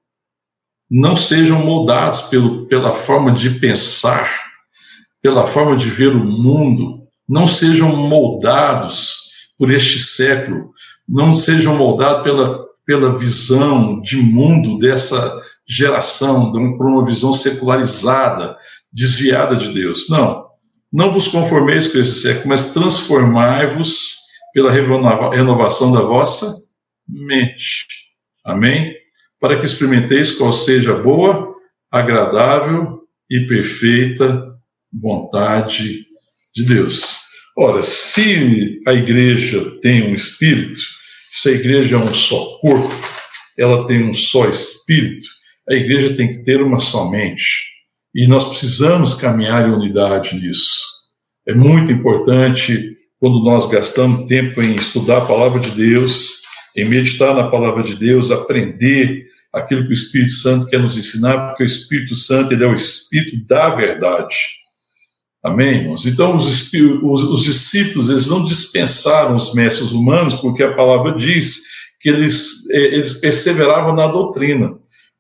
não 0.90 1.16
sejam 1.16 1.66
moldados 1.66 2.22
pelo, 2.22 2.68
pela 2.68 2.94
forma 2.94 3.34
de 3.34 3.50
pensar 3.60 4.48
pela 5.28 5.46
forma 5.46 5.76
de 5.76 5.90
ver 5.90 6.16
o 6.16 6.24
mundo, 6.24 7.02
não 7.28 7.48
sejam 7.48 7.96
moldados 7.96 9.28
por 9.58 9.74
este 9.74 10.00
século, 10.00 10.72
não 11.08 11.34
sejam 11.34 11.76
moldados 11.76 12.24
pela, 12.24 12.66
pela 12.86 13.18
visão 13.18 14.02
de 14.02 14.16
mundo 14.16 14.78
dessa 14.80 15.38
geração, 15.68 16.52
por 16.52 16.86
uma 16.86 17.06
visão 17.06 17.34
secularizada, 17.34 18.56
desviada 18.94 19.56
de 19.58 19.74
Deus. 19.74 20.08
Não. 20.10 20.46
Não 20.94 21.12
vos 21.12 21.28
conformeis 21.28 21.92
com 21.92 21.98
esse 21.98 22.22
século, 22.22 22.48
mas 22.48 22.74
transformai-vos 22.74 24.16
pela 24.54 24.72
renovação 24.72 25.92
da 25.92 26.00
vossa 26.00 26.56
mente. 27.08 27.86
Amém? 28.46 28.94
Para 29.40 29.58
que 29.60 29.66
experimenteis 29.66 30.32
qual 30.32 30.52
seja 30.52 30.94
a 30.94 31.02
boa, 31.02 31.56
agradável 31.92 33.02
e 33.30 33.46
perfeita 33.48 34.56
vontade 34.92 36.06
de 36.56 36.64
Deus. 36.66 37.20
Ora, 37.58 37.82
se 37.82 38.82
a 38.88 38.94
igreja 38.94 39.80
tem 39.82 40.10
um 40.10 40.14
espírito, 40.14 40.80
se 41.32 41.50
a 41.50 41.52
igreja 41.54 41.96
é 41.96 42.00
um 42.00 42.14
só 42.14 42.58
corpo, 42.60 42.94
ela 43.58 43.88
tem 43.88 44.04
um 44.04 44.14
só 44.14 44.48
espírito, 44.48 45.28
a 45.70 45.74
igreja 45.74 46.16
tem 46.16 46.30
que 46.30 46.44
ter 46.44 46.62
uma 46.62 46.80
só 46.80 47.10
mente. 47.10 47.68
E 48.16 48.28
nós 48.28 48.48
precisamos 48.50 49.16
caminhar 49.16 49.68
em 49.68 49.72
unidade 49.72 50.36
nisso. 50.36 50.82
É 51.48 51.54
muito 51.54 51.92
importante 51.92 52.96
quando 53.20 53.44
nós 53.44 53.70
gastamos 53.70 54.28
tempo 54.28 54.62
em 54.62 54.76
estudar 54.76 55.20
a 55.20 55.26
palavra 55.26 55.60
de 55.60 55.72
Deus, 55.72 56.44
em 56.78 56.86
meditar 56.86 57.34
na 57.34 57.50
palavra 57.50 57.84
de 57.84 57.96
Deus, 57.96 58.32
aprender 58.32 59.26
aquilo 59.52 59.84
que 59.84 59.90
o 59.90 59.94
Espírito 59.94 60.32
Santo 60.32 60.68
quer 60.68 60.80
nos 60.80 60.98
ensinar, 60.98 61.48
porque 61.48 61.64
o 61.64 61.66
Espírito 61.66 62.16
Santo 62.16 62.54
ele 62.54 62.64
é 62.64 62.68
o 62.68 62.76
Espírito 62.76 63.46
da 63.48 63.70
verdade. 63.70 64.36
Amém, 65.44 65.82
irmãos? 65.82 66.06
Então, 66.06 66.36
os, 66.36 66.72
os, 66.74 67.24
os 67.24 67.44
discípulos, 67.44 68.10
eles 68.10 68.28
não 68.28 68.44
dispensaram 68.44 69.36
os 69.36 69.54
mestres 69.54 69.92
humanos, 69.92 70.36
porque 70.36 70.64
a 70.64 70.76
palavra 70.76 71.14
diz 71.14 71.64
que 72.00 72.10
eles, 72.10 72.70
eh, 72.72 72.96
eles 72.96 73.14
perseveravam 73.14 73.96
na 73.96 74.08
doutrina. 74.08 74.74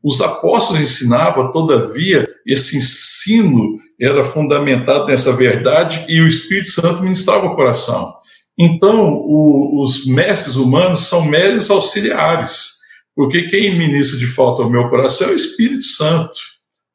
Os 0.04 0.22
apóstolos 0.22 0.82
ensinavam, 0.82 1.52
todavia, 1.52 2.28
esse 2.46 2.78
ensino 2.78 3.76
era 4.00 4.24
fundamentado 4.24 5.08
nessa 5.08 5.36
verdade 5.36 6.06
e 6.08 6.22
o 6.22 6.28
Espírito 6.28 6.67
Santo 6.67 7.04
ministrava 7.04 7.48
o 7.48 7.56
coração. 7.56 8.13
Então, 8.58 9.13
o, 9.13 9.82
os 9.82 10.08
mestres 10.08 10.56
humanos 10.56 11.02
são 11.02 11.26
meros 11.26 11.70
auxiliares, 11.70 12.78
porque 13.15 13.43
quem 13.43 13.78
ministra 13.78 14.17
de 14.17 14.28
falta 14.28 14.63
ao 14.63 14.70
meu 14.70 14.89
coração 14.89 15.30
é 15.30 15.32
o 15.32 15.36
Espírito 15.36 15.84
Santo, 15.84 16.38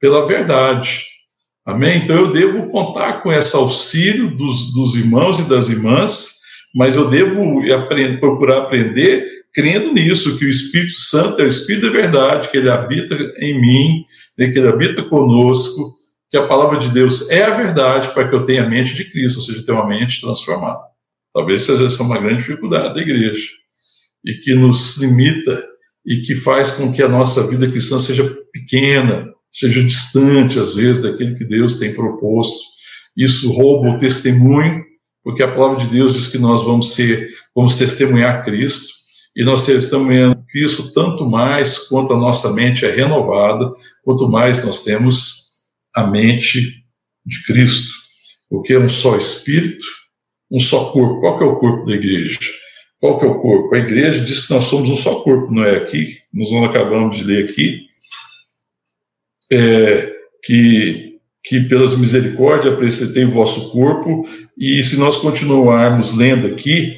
pela 0.01 0.27
verdade. 0.27 1.05
Amém? 1.65 2.03
Então, 2.03 2.17
eu 2.17 2.33
devo 2.33 2.69
contar 2.71 3.23
com 3.23 3.33
esse 3.33 3.55
auxílio 3.55 4.37
dos, 4.37 4.73
dos 4.73 4.95
irmãos 4.97 5.39
e 5.39 5.49
das 5.49 5.69
irmãs, 5.69 6.41
mas 6.75 6.97
eu 6.97 7.09
devo 7.09 7.61
aprender, 7.73 8.19
procurar 8.19 8.59
aprender 8.63 9.43
crendo 9.55 9.93
nisso, 9.93 10.39
que 10.39 10.47
o 10.47 10.51
Espírito 10.51 10.99
Santo 10.99 11.41
é 11.41 11.45
o 11.45 11.49
Espírito 11.49 11.87
da 11.87 11.93
verdade, 11.93 12.49
que 12.49 12.57
ele 12.57 12.71
habita 12.71 13.15
em 13.39 13.61
mim, 13.61 14.05
né, 14.39 14.49
que 14.49 14.59
ele 14.59 14.69
habita 14.69 15.03
conosco, 15.05 15.95
que 16.31 16.37
a 16.37 16.47
palavra 16.47 16.79
de 16.79 16.89
Deus 16.89 17.31
é 17.31 17.45
a 17.45 17.55
verdade 17.55 18.09
para 18.15 18.29
que 18.29 18.35
eu 18.35 18.45
tenha 18.45 18.65
a 18.65 18.69
mente 18.69 18.95
de 18.95 19.05
Cristo, 19.05 19.39
ou 19.39 19.45
seja, 19.45 19.65
tenha 19.65 19.79
uma 19.79 19.87
mente 19.87 20.21
transformada. 20.21 20.81
Talvez 21.35 21.63
seja 21.63 21.87
essa 21.87 22.03
uma 22.03 22.19
grande 22.19 22.39
dificuldade 22.39 22.95
da 22.95 23.01
igreja, 23.01 23.49
e 24.25 24.35
que 24.35 24.55
nos 24.55 24.99
limita 24.99 25.63
e 26.05 26.21
que 26.21 26.35
faz 26.35 26.73
com 26.73 26.93
que 26.93 27.03
a 27.03 27.09
nossa 27.09 27.49
vida 27.49 27.67
cristã 27.67 27.99
seja 27.99 28.25
pequena, 28.53 29.33
seja 29.51 29.83
distante, 29.83 30.59
às 30.59 30.75
vezes, 30.75 31.03
daquilo 31.03 31.35
que 31.35 31.45
Deus 31.45 31.79
tem 31.79 31.95
proposto. 31.95 32.61
Isso 33.17 33.53
rouba 33.53 33.91
o 33.91 33.99
testemunho, 33.99 34.83
porque 35.23 35.43
a 35.43 35.53
palavra 35.53 35.79
de 35.79 35.87
Deus 35.87 36.15
diz 36.15 36.27
que 36.27 36.39
nós 36.39 36.63
vamos 36.65 36.95
ser, 36.95 37.29
vamos 37.55 37.77
testemunhar 37.77 38.45
Cristo, 38.45 38.93
e 39.37 39.45
nós 39.45 39.65
testemunhamos 39.65 40.45
Cristo 40.51 40.93
tanto 40.93 41.29
mais 41.29 41.79
quanto 41.89 42.13
a 42.13 42.19
nossa 42.19 42.53
mente 42.53 42.85
é 42.85 42.95
renovada, 42.95 43.73
quanto 44.05 44.29
mais 44.29 44.65
nós 44.65 44.83
temos 44.85 45.43
a 45.95 46.07
mente 46.07 46.83
de 47.25 47.45
Cristo, 47.47 47.93
porque 48.51 48.75
é 48.75 48.79
um 48.79 48.89
só 48.89 49.17
Espírito, 49.17 49.85
um 50.53 50.61
só 50.61 50.93
corpo. 50.93 51.21
Qual 51.21 51.39
que 51.39 51.45
é 51.45 51.47
o 51.47 51.57
corpo 51.57 51.87
da 51.87 51.95
igreja? 51.95 52.39
Qual 53.01 53.19
que 53.19 53.25
é 53.25 53.29
o 53.29 53.41
corpo? 53.41 53.75
A 53.75 53.79
igreja 53.79 54.23
diz 54.23 54.47
que 54.47 54.55
nós 54.55 54.65
somos 54.65 54.89
um 54.89 54.95
só 54.95 55.23
corpo, 55.23 55.53
não 55.53 55.65
é 55.65 55.77
aqui? 55.77 56.19
Nós 56.33 56.53
acabamos 56.65 57.17
de 57.17 57.25
ler 57.25 57.45
aqui, 57.45 57.87
é, 59.51 60.13
que, 60.45 61.17
que 61.43 61.61
pelas 61.63 61.99
misericórdias 61.99 62.75
apresentei 62.75 63.25
o 63.25 63.33
vosso 63.33 63.73
corpo, 63.73 64.29
e 64.57 64.83
se 64.85 64.99
nós 64.99 65.17
continuarmos 65.17 66.17
lendo 66.17 66.47
aqui, 66.47 66.97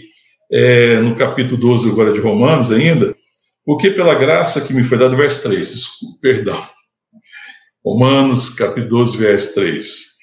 é, 0.53 1.01
no 1.01 1.17
capítulo 1.17 1.59
12 1.59 1.90
agora 1.90 2.12
de 2.12 2.21
Romanos 2.21 2.71
ainda, 2.71 3.14
porque 3.64 3.90
pela 3.90 4.14
graça 4.14 4.67
que 4.67 4.75
me 4.75 4.85
foi 4.85 4.99
dada, 4.99 5.17
verso 5.17 5.43
3, 5.45 5.73
desculpa, 5.73 6.19
perdão. 6.21 6.62
Romanos, 7.85 8.51
capítulo 8.51 9.05
12, 9.05 9.17
verso 9.17 9.55
3. 9.55 10.13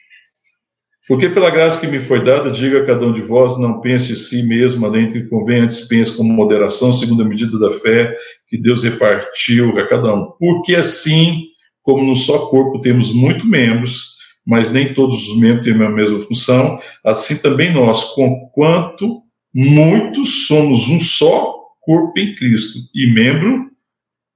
Porque 1.12 1.28
pela 1.28 1.50
graça 1.50 1.82
que 1.82 1.88
me 1.88 2.00
foi 2.00 2.24
dada, 2.24 2.50
diga 2.50 2.80
a 2.80 2.86
cada 2.86 3.06
um 3.06 3.12
de 3.12 3.22
vós, 3.22 3.60
não 3.60 3.82
pense 3.82 4.08
de 4.08 4.16
si 4.16 4.48
mesmo, 4.48 4.86
além 4.86 5.08
do 5.08 5.14
que 5.14 5.28
convém, 5.28 5.60
antes 5.60 5.82
pense 5.82 6.16
com 6.16 6.24
moderação, 6.24 6.94
segundo 6.94 7.22
a 7.22 7.26
medida 7.26 7.60
da 7.60 7.70
fé 7.70 8.16
que 8.48 8.58
Deus 8.58 8.82
repartiu 8.82 9.78
a 9.78 9.90
cada 9.90 10.16
um. 10.16 10.32
Porque 10.40 10.74
assim, 10.74 11.48
como 11.82 12.02
no 12.02 12.16
só 12.16 12.46
corpo 12.46 12.80
temos 12.80 13.14
muitos 13.14 13.46
membros, 13.46 14.16
mas 14.48 14.72
nem 14.72 14.94
todos 14.94 15.28
os 15.28 15.38
membros 15.38 15.66
têm 15.66 15.74
a 15.74 15.90
mesma 15.90 16.22
função, 16.22 16.80
assim 17.04 17.42
também 17.42 17.74
nós, 17.74 18.14
conquanto 18.14 19.22
muitos 19.54 20.48
somos 20.48 20.88
um 20.88 20.98
só 20.98 21.60
corpo 21.82 22.18
em 22.18 22.34
Cristo 22.36 22.80
e 22.96 23.14
membro 23.14 23.70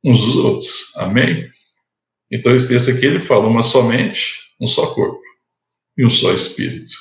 uns 0.03 0.19
dos 0.19 0.35
outros. 0.35 0.93
Amém? 0.97 1.47
Então, 2.29 2.53
esse 2.53 2.67
texto 2.67 2.91
aqui 2.91 3.05
ele 3.05 3.19
fala 3.21 3.47
uma 3.47 3.61
somente, 3.61 4.51
um 4.59 4.67
só 4.67 4.93
corpo 4.93 5.24
e 5.97 6.05
um 6.05 6.09
só 6.09 6.33
espírito. 6.33 6.91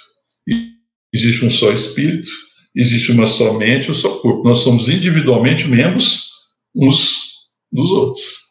E 0.49 0.69
existe 1.13 1.45
um 1.45 1.51
só 1.51 1.73
espírito, 1.73 2.29
existe 2.75 3.13
uma 3.13 3.27
só 3.27 3.55
mente, 3.55 3.91
um 3.91 3.95
só 3.95 4.19
corpo. 4.19 4.45
Nós 4.45 4.59
somos 4.59 4.89
individualmente 4.89 5.67
membros 5.69 6.31
uns 6.75 7.35
dos 7.73 7.91
outros. 7.91 8.45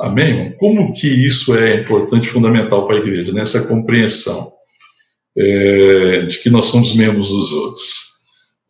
Amém? 0.00 0.56
Como 0.58 0.92
que 0.92 1.08
isso 1.08 1.56
é 1.56 1.80
importante, 1.80 2.28
fundamental 2.28 2.86
para 2.86 2.96
a 2.96 3.00
igreja, 3.00 3.32
nessa 3.32 3.66
compreensão 3.66 4.48
é, 5.36 6.22
de 6.26 6.38
que 6.40 6.50
nós 6.50 6.66
somos 6.66 6.94
membros 6.94 7.28
dos 7.28 7.52
outros 7.52 8.08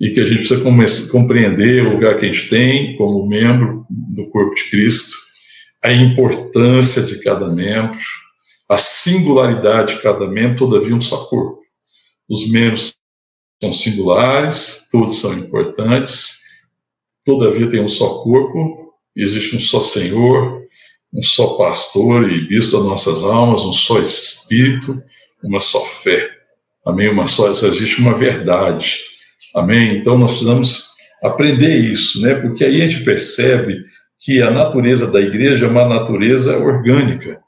e 0.01 0.11
que 0.11 0.21
a 0.21 0.25
gente 0.25 0.47
precisa 0.47 1.11
compreender 1.11 1.87
o 1.87 1.95
lugar 1.95 2.17
que 2.17 2.27
a 2.27 2.33
gente 2.33 2.49
tem 2.49 2.97
como 2.97 3.27
membro 3.27 3.85
do 3.91 4.29
corpo 4.31 4.55
de 4.55 4.71
Cristo, 4.71 5.17
a 5.83 5.93
importância 5.93 7.03
de 7.03 7.23
cada 7.23 7.49
membro, 7.49 7.99
a 8.69 8.77
singularidade 8.77 9.95
de 9.95 10.03
cada 10.03 10.27
membro, 10.27 10.57
todavia 10.57 10.95
um 10.95 11.01
só 11.01 11.25
corpo. 11.25 11.61
Os 12.29 12.51
membros 12.51 12.95
são 13.63 13.73
singulares, 13.73 14.89
todos 14.93 15.21
são 15.21 15.33
importantes, 15.39 16.41
todavia 17.25 17.69
tem 17.71 17.81
um 17.81 17.89
só 17.89 18.23
corpo, 18.23 18.93
existe 19.17 19.57
um 19.57 19.61
só 19.61 19.81
Senhor, 19.81 20.63
um 21.13 21.23
só 21.23 21.57
pastor 21.57 22.31
e 22.31 22.47
bispo 22.47 22.77
das 22.77 22.87
nossas 22.87 23.23
almas, 23.23 23.63
um 23.63 23.73
só 23.73 23.99
Espírito, 24.01 25.03
uma 25.43 25.59
só 25.59 25.81
fé. 25.81 26.31
Amém? 26.85 27.09
Uma 27.09 27.27
só, 27.27 27.51
existe 27.51 28.01
uma 28.01 28.15
verdade 28.15 29.09
Amém? 29.55 29.99
Então 29.99 30.19
nós 30.19 30.33
precisamos 30.33 30.91
aprender 31.23 31.77
isso, 31.77 32.23
né? 32.23 32.35
Porque 32.35 32.65
aí 32.65 32.83
a 32.83 32.89
gente 32.89 33.05
percebe 33.05 33.83
que 34.21 34.43
a 34.43 34.51
natureza 34.51 35.11
da 35.11 35.21
igreja 35.21 35.67
é 35.67 35.69
uma 35.69 35.87
natureza 35.87 36.59
orgânica. 36.59 37.41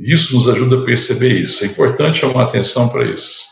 Isso 0.00 0.34
nos 0.34 0.48
ajuda 0.48 0.78
a 0.78 0.84
perceber 0.84 1.40
isso. 1.40 1.64
É 1.64 1.68
importante 1.68 2.18
chamar 2.18 2.44
atenção 2.44 2.88
para 2.88 3.04
isso. 3.04 3.44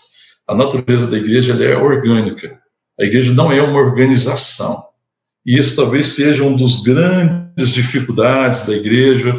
A 0.46 0.54
natureza 0.54 1.06
da 1.06 1.18
igreja 1.18 1.52
é 1.52 1.76
orgânica. 1.76 2.58
A 2.98 3.04
igreja 3.04 3.32
não 3.34 3.52
é 3.52 3.60
uma 3.60 3.78
organização. 3.78 4.76
E 5.44 5.58
isso 5.58 5.76
talvez 5.76 6.08
seja 6.08 6.42
um 6.42 6.56
dos 6.56 6.82
grandes 6.82 7.72
dificuldades 7.72 8.66
da 8.66 8.74
igreja 8.74 9.34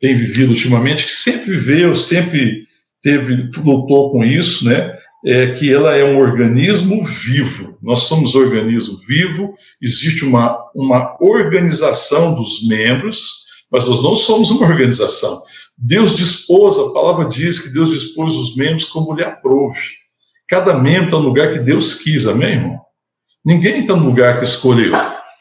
tem 0.00 0.16
vivido 0.16 0.50
ultimamente, 0.50 1.06
que 1.06 1.12
sempre 1.12 1.52
viveu, 1.52 1.94
sempre 1.96 2.64
teve 3.02 3.50
lutou 3.64 4.10
com 4.10 4.24
isso, 4.24 4.68
né? 4.68 4.94
é 5.24 5.52
que 5.52 5.72
ela 5.72 5.96
é 5.96 6.04
um 6.04 6.18
organismo 6.18 7.02
vivo. 7.04 7.78
Nós 7.82 8.02
somos 8.02 8.34
organismo 8.34 8.98
vivo, 9.08 9.54
existe 9.80 10.24
uma, 10.24 10.58
uma 10.74 11.16
organização 11.18 12.34
dos 12.34 12.68
membros, 12.68 13.44
mas 13.72 13.88
nós 13.88 14.02
não 14.02 14.14
somos 14.14 14.50
uma 14.50 14.66
organização. 14.66 15.40
Deus 15.76 16.16
dispôs, 16.16 16.78
a 16.78 16.92
palavra 16.92 17.28
diz 17.28 17.60
que 17.60 17.72
Deus 17.72 17.90
dispôs 17.90 18.34
os 18.34 18.56
membros 18.56 18.84
como 18.84 19.14
lhe 19.14 19.24
aprouve. 19.24 19.80
Cada 20.48 20.78
membro 20.78 21.06
está 21.06 21.16
no 21.18 21.24
lugar 21.24 21.52
que 21.52 21.58
Deus 21.58 21.94
quis, 21.94 22.26
amém, 22.26 22.54
irmão? 22.54 22.80
Ninguém 23.44 23.80
está 23.80 23.96
no 23.96 24.06
lugar 24.06 24.38
que 24.38 24.44
escolheu. 24.44 24.92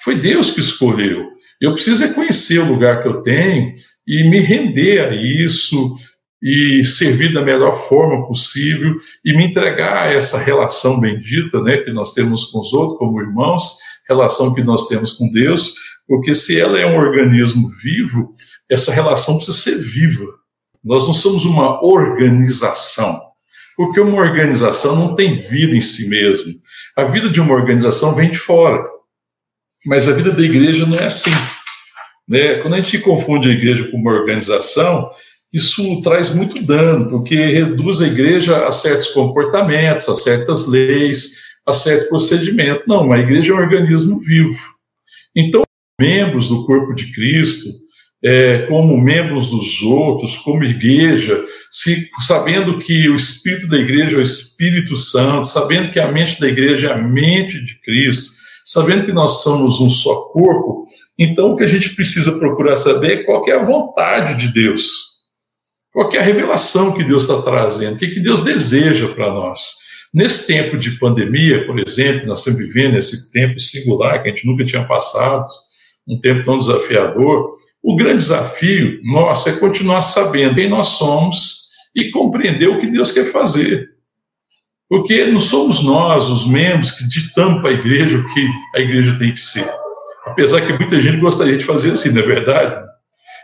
Foi 0.03 0.15
Deus 0.15 0.51
que 0.51 0.59
escolheu. 0.59 1.29
Eu 1.61 1.73
preciso 1.73 2.05
reconhecer 2.05 2.59
o 2.59 2.67
lugar 2.67 3.01
que 3.01 3.07
eu 3.07 3.21
tenho 3.21 3.73
e 4.07 4.29
me 4.29 4.39
render 4.39 4.99
a 4.99 5.13
isso, 5.13 5.95
e 6.43 6.83
servir 6.83 7.33
da 7.33 7.41
melhor 7.41 7.73
forma 7.73 8.27
possível 8.27 8.97
e 9.23 9.33
me 9.33 9.45
entregar 9.45 10.03
a 10.03 10.13
essa 10.13 10.37
relação 10.37 10.99
bendita, 10.99 11.61
né, 11.61 11.77
que 11.77 11.91
nós 11.91 12.13
temos 12.13 12.51
com 12.51 12.59
os 12.59 12.73
outros 12.73 12.99
como 12.99 13.21
irmãos, 13.21 13.77
relação 14.09 14.53
que 14.53 14.61
nós 14.61 14.89
temos 14.89 15.13
com 15.13 15.31
Deus, 15.31 15.73
porque 16.05 16.33
se 16.33 16.59
ela 16.59 16.77
é 16.77 16.85
um 16.85 16.97
organismo 16.97 17.69
vivo, 17.81 18.29
essa 18.69 18.91
relação 18.91 19.37
precisa 19.37 19.57
ser 19.57 19.77
viva. 19.77 20.25
Nós 20.83 21.07
não 21.07 21.13
somos 21.13 21.45
uma 21.45 21.83
organização, 21.83 23.19
porque 23.75 23.99
uma 23.99 24.21
organização 24.21 24.95
não 24.95 25.15
tem 25.15 25.41
vida 25.41 25.75
em 25.75 25.81
si 25.81 26.09
mesma. 26.09 26.53
A 26.97 27.05
vida 27.05 27.29
de 27.29 27.39
uma 27.39 27.53
organização 27.53 28.13
vem 28.15 28.29
de 28.29 28.37
fora, 28.37 28.83
mas 29.85 30.07
a 30.07 30.13
vida 30.13 30.31
da 30.31 30.41
igreja 30.41 30.85
não 30.85 30.97
é 30.97 31.05
assim. 31.05 31.31
Né? 32.27 32.55
Quando 32.55 32.75
a 32.75 32.81
gente 32.81 32.99
confunde 32.99 33.49
a 33.49 33.53
igreja 33.53 33.89
com 33.89 33.97
uma 33.97 34.11
organização, 34.11 35.09
isso 35.51 36.01
traz 36.01 36.33
muito 36.33 36.61
dano, 36.63 37.09
porque 37.09 37.35
reduz 37.35 38.01
a 38.01 38.07
igreja 38.07 38.65
a 38.65 38.71
certos 38.71 39.09
comportamentos, 39.09 40.09
a 40.09 40.15
certas 40.15 40.67
leis, 40.67 41.43
a 41.65 41.71
certos 41.71 42.09
procedimentos. 42.09 42.83
Não, 42.87 43.11
a 43.11 43.19
igreja 43.19 43.53
é 43.53 43.55
um 43.55 43.59
organismo 43.59 44.19
vivo. 44.21 44.59
Então, 45.35 45.63
membros 45.99 46.49
do 46.49 46.65
corpo 46.65 46.93
de 46.93 47.11
Cristo, 47.13 47.69
é, 48.23 48.59
como 48.67 48.97
membros 48.97 49.49
dos 49.49 49.81
outros, 49.81 50.37
como 50.37 50.63
igreja, 50.63 51.43
se, 51.69 52.09
sabendo 52.25 52.79
que 52.79 53.09
o 53.09 53.15
espírito 53.15 53.67
da 53.67 53.77
igreja 53.77 54.15
é 54.15 54.19
o 54.19 54.23
Espírito 54.23 54.95
Santo, 54.95 55.45
sabendo 55.45 55.91
que 55.91 55.99
a 55.99 56.09
mente 56.09 56.39
da 56.39 56.47
igreja 56.47 56.87
é 56.87 56.93
a 56.93 56.97
mente 56.97 57.59
de 57.59 57.79
Cristo, 57.81 58.41
sabendo 58.63 59.05
que 59.05 59.11
nós 59.11 59.43
somos 59.43 59.81
um 59.81 59.89
só 59.89 60.29
corpo, 60.29 60.83
então 61.19 61.51
o 61.51 61.55
que 61.57 61.63
a 61.63 61.67
gente 61.67 61.89
precisa 61.95 62.39
procurar 62.39 62.77
saber 62.77 63.19
é 63.19 63.23
qual 63.23 63.45
é 63.47 63.51
a 63.51 63.65
vontade 63.65 64.35
de 64.35 64.53
Deus. 64.53 65.13
Qual 65.91 66.11
é 66.13 66.17
a 66.17 66.23
revelação 66.23 66.93
que 66.93 67.03
Deus 67.03 67.23
está 67.23 67.41
trazendo? 67.41 67.95
O 67.95 67.97
que, 67.99 68.07
que 68.07 68.19
Deus 68.19 68.41
deseja 68.41 69.09
para 69.09 69.31
nós? 69.31 69.83
Nesse 70.13 70.47
tempo 70.47 70.77
de 70.77 70.91
pandemia, 70.97 71.67
por 71.67 71.77
exemplo, 71.79 72.25
nós 72.25 72.39
estamos 72.39 72.59
vivendo 72.59 72.97
esse 72.97 73.31
tempo 73.31 73.59
singular 73.59 74.21
que 74.23 74.29
a 74.29 74.31
gente 74.31 74.47
nunca 74.47 74.63
tinha 74.63 74.85
passado, 74.85 75.45
um 76.07 76.19
tempo 76.19 76.43
tão 76.43 76.57
desafiador, 76.57 77.51
o 77.83 77.95
grande 77.95 78.17
desafio 78.17 78.99
nosso 79.03 79.49
é 79.49 79.59
continuar 79.59 80.01
sabendo 80.01 80.55
quem 80.55 80.69
nós 80.69 80.87
somos 80.87 81.63
e 81.95 82.09
compreender 82.09 82.67
o 82.69 82.79
que 82.79 82.87
Deus 82.87 83.11
quer 83.11 83.31
fazer. 83.31 83.89
Porque 84.89 85.25
não 85.25 85.39
somos 85.39 85.83
nós, 85.83 86.29
os 86.29 86.47
membros, 86.47 86.91
que 86.91 87.07
ditamos 87.07 87.61
para 87.61 87.71
a 87.71 87.73
igreja 87.73 88.17
o 88.17 88.33
que 88.33 88.47
a 88.75 88.79
igreja 88.79 89.17
tem 89.17 89.31
que 89.31 89.39
ser. 89.39 89.67
Apesar 90.25 90.61
que 90.61 90.73
muita 90.73 91.01
gente 91.01 91.17
gostaria 91.17 91.57
de 91.57 91.65
fazer 91.65 91.91
assim, 91.91 92.13
não 92.13 92.21
é 92.21 92.25
verdade? 92.25 92.93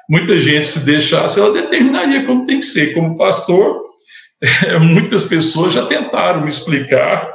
muita 0.10 0.39
gente 0.39 0.65
se 0.65 0.86
deixasse, 0.86 1.39
ela 1.39 1.54
determinaria 1.54 2.25
como 2.25 2.43
tem 2.43 2.60
que 2.60 2.65
ser. 2.65 2.95
Como 2.95 3.15
pastor, 3.15 3.84
muitas 4.82 5.25
pessoas 5.25 5.75
já 5.75 5.86
tentaram 5.86 6.41
me 6.41 6.49
explicar 6.49 7.32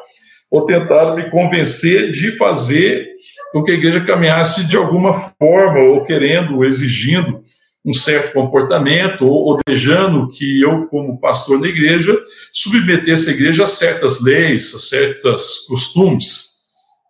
ou 0.50 0.66
tentaram 0.66 1.14
me 1.14 1.30
convencer 1.30 2.10
de 2.10 2.36
fazer 2.36 3.06
com 3.54 3.62
que 3.62 3.70
a 3.70 3.74
igreja 3.74 4.00
caminhasse 4.00 4.66
de 4.66 4.76
alguma 4.76 5.32
forma, 5.38 5.78
ou 5.78 6.02
querendo, 6.02 6.56
ou 6.56 6.64
exigindo 6.64 7.40
um 7.86 7.92
certo 7.92 8.32
comportamento, 8.32 9.24
ou, 9.24 9.44
ou 9.44 9.60
desejando 9.64 10.28
que 10.28 10.60
eu, 10.60 10.86
como 10.86 11.20
pastor 11.20 11.60
da 11.60 11.68
igreja, 11.68 12.18
submetesse 12.52 13.30
a 13.30 13.32
igreja 13.32 13.62
a 13.62 13.68
certas 13.68 14.20
leis, 14.20 14.74
a 14.74 14.78
certos 14.80 15.66
costumes. 15.68 16.48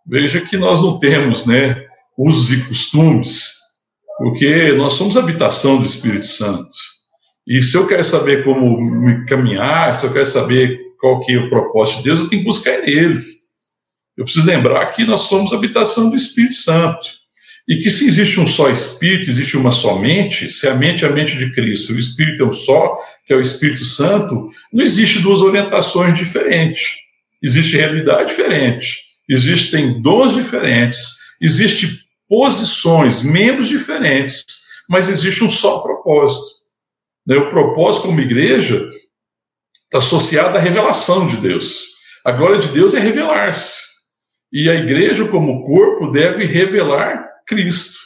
Veja 0.07 0.39
que 0.39 0.59
nós 0.59 0.83
não 0.83 0.99
temos, 0.99 1.47
né, 1.47 1.83
usos 2.19 2.59
e 2.59 2.69
costumes, 2.69 3.55
porque 4.19 4.71
nós 4.73 4.93
somos 4.93 5.17
habitação 5.17 5.79
do 5.79 5.87
Espírito 5.87 6.27
Santo. 6.27 6.69
E 7.49 7.63
se 7.63 7.75
eu 7.75 7.87
quero 7.87 8.05
saber 8.05 8.45
como 8.45 8.79
me 8.83 9.25
caminhar, 9.25 9.95
se 9.95 10.05
eu 10.05 10.13
quero 10.13 10.27
saber 10.27 10.79
qual 11.01 11.21
que 11.21 11.33
é 11.33 11.39
o 11.39 11.49
propósito 11.49 11.99
de 11.99 12.05
Deus, 12.05 12.19
eu 12.19 12.29
tenho 12.29 12.43
que 12.43 12.49
buscar 12.49 12.83
nele. 12.83 13.19
Eu 14.17 14.25
preciso 14.25 14.47
lembrar 14.47 14.87
que 14.87 15.05
nós 15.05 15.23
somos 15.23 15.53
habitação 15.53 16.09
do 16.09 16.17
Espírito 16.17 16.55
Santo. 16.55 17.09
E 17.67 17.79
que 17.79 17.91
se 17.91 18.07
existe 18.07 18.39
um 18.39 18.47
só 18.47 18.71
Espírito, 18.71 19.29
existe 19.29 19.57
uma 19.57 19.71
só 19.71 19.99
mente, 19.99 20.51
se 20.51 20.69
a 20.69 20.75
mente 20.75 21.05
é 21.05 21.09
a 21.09 21.13
mente 21.13 21.37
de 21.39 21.51
Cristo, 21.53 21.95
o 21.95 21.99
Espírito 21.99 22.43
é 22.43 22.47
um 22.47 22.53
só, 22.53 22.99
que 23.27 23.33
é 23.33 23.37
o 23.37 23.41
Espírito 23.41 23.85
Santo, 23.85 24.51
não 24.71 24.85
existe 24.85 25.21
duas 25.21 25.41
orientações 25.41 26.17
diferentes. 26.17 26.91
Existe 27.43 27.77
realidade 27.77 28.29
diferente. 28.29 29.01
Existem 29.29 30.01
dons 30.03 30.35
diferentes. 30.35 31.25
Existe 31.41 32.05
posições, 32.29 33.23
membros 33.23 33.69
diferentes, 33.69 34.47
mas 34.89 35.09
existe 35.09 35.43
um 35.43 35.51
só 35.51 35.79
propósito. 35.79 36.65
Né? 37.27 37.37
O 37.37 37.49
propósito 37.49 38.09
como 38.09 38.21
igreja 38.21 38.87
está 39.85 39.99
associado 39.99 40.57
à 40.57 40.61
revelação 40.61 41.27
de 41.27 41.37
Deus. 41.39 41.95
A 42.25 42.33
glória 42.33 42.59
de 42.59 42.69
Deus 42.69 42.95
é 42.95 43.01
revelar-se. 43.01 43.94
E 44.55 44.71
a 44.71 44.75
igreja, 44.77 45.27
como 45.27 45.67
corpo, 45.67 46.13
deve 46.13 46.45
revelar 46.45 47.29
Cristo, 47.45 47.99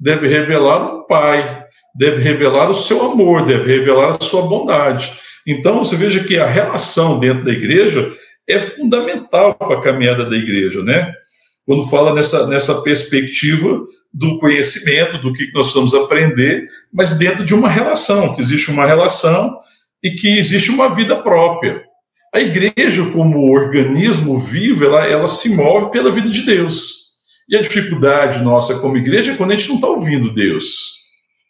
deve 0.00 0.26
revelar 0.26 0.96
o 0.96 1.06
Pai, 1.06 1.64
deve 1.94 2.20
revelar 2.20 2.68
o 2.68 2.74
seu 2.74 3.12
amor, 3.12 3.46
deve 3.46 3.78
revelar 3.78 4.10
a 4.10 4.24
sua 4.24 4.42
bondade. 4.42 5.12
Então, 5.46 5.78
você 5.78 5.94
veja 5.94 6.24
que 6.24 6.36
a 6.36 6.46
relação 6.46 7.20
dentro 7.20 7.44
da 7.44 7.52
igreja 7.52 8.10
é 8.48 8.58
fundamental 8.58 9.54
para 9.54 9.78
a 9.78 9.80
caminhada 9.80 10.28
da 10.28 10.36
igreja, 10.36 10.82
né? 10.82 11.14
quando 11.64 11.88
fala 11.88 12.14
nessa, 12.14 12.46
nessa 12.48 12.82
perspectiva 12.82 13.84
do 14.12 14.38
conhecimento, 14.38 15.18
do 15.18 15.32
que 15.32 15.44
nós 15.52 15.72
precisamos 15.72 15.94
aprender, 15.94 16.66
mas 16.92 17.16
dentro 17.16 17.44
de 17.44 17.54
uma 17.54 17.68
relação, 17.68 18.34
que 18.34 18.40
existe 18.40 18.70
uma 18.70 18.86
relação 18.86 19.58
e 20.02 20.10
que 20.10 20.38
existe 20.38 20.70
uma 20.70 20.94
vida 20.94 21.16
própria. 21.16 21.84
A 22.34 22.40
igreja, 22.40 23.04
como 23.12 23.52
organismo 23.52 24.40
vivo, 24.40 24.84
ela, 24.84 25.06
ela 25.06 25.26
se 25.26 25.54
move 25.54 25.90
pela 25.90 26.10
vida 26.10 26.30
de 26.30 26.42
Deus. 26.42 27.02
E 27.48 27.56
a 27.56 27.60
dificuldade 27.60 28.42
nossa 28.42 28.80
como 28.80 28.96
igreja 28.96 29.32
é 29.32 29.36
quando 29.36 29.52
a 29.52 29.56
gente 29.56 29.68
não 29.68 29.76
está 29.76 29.88
ouvindo 29.88 30.32
Deus. 30.32 31.02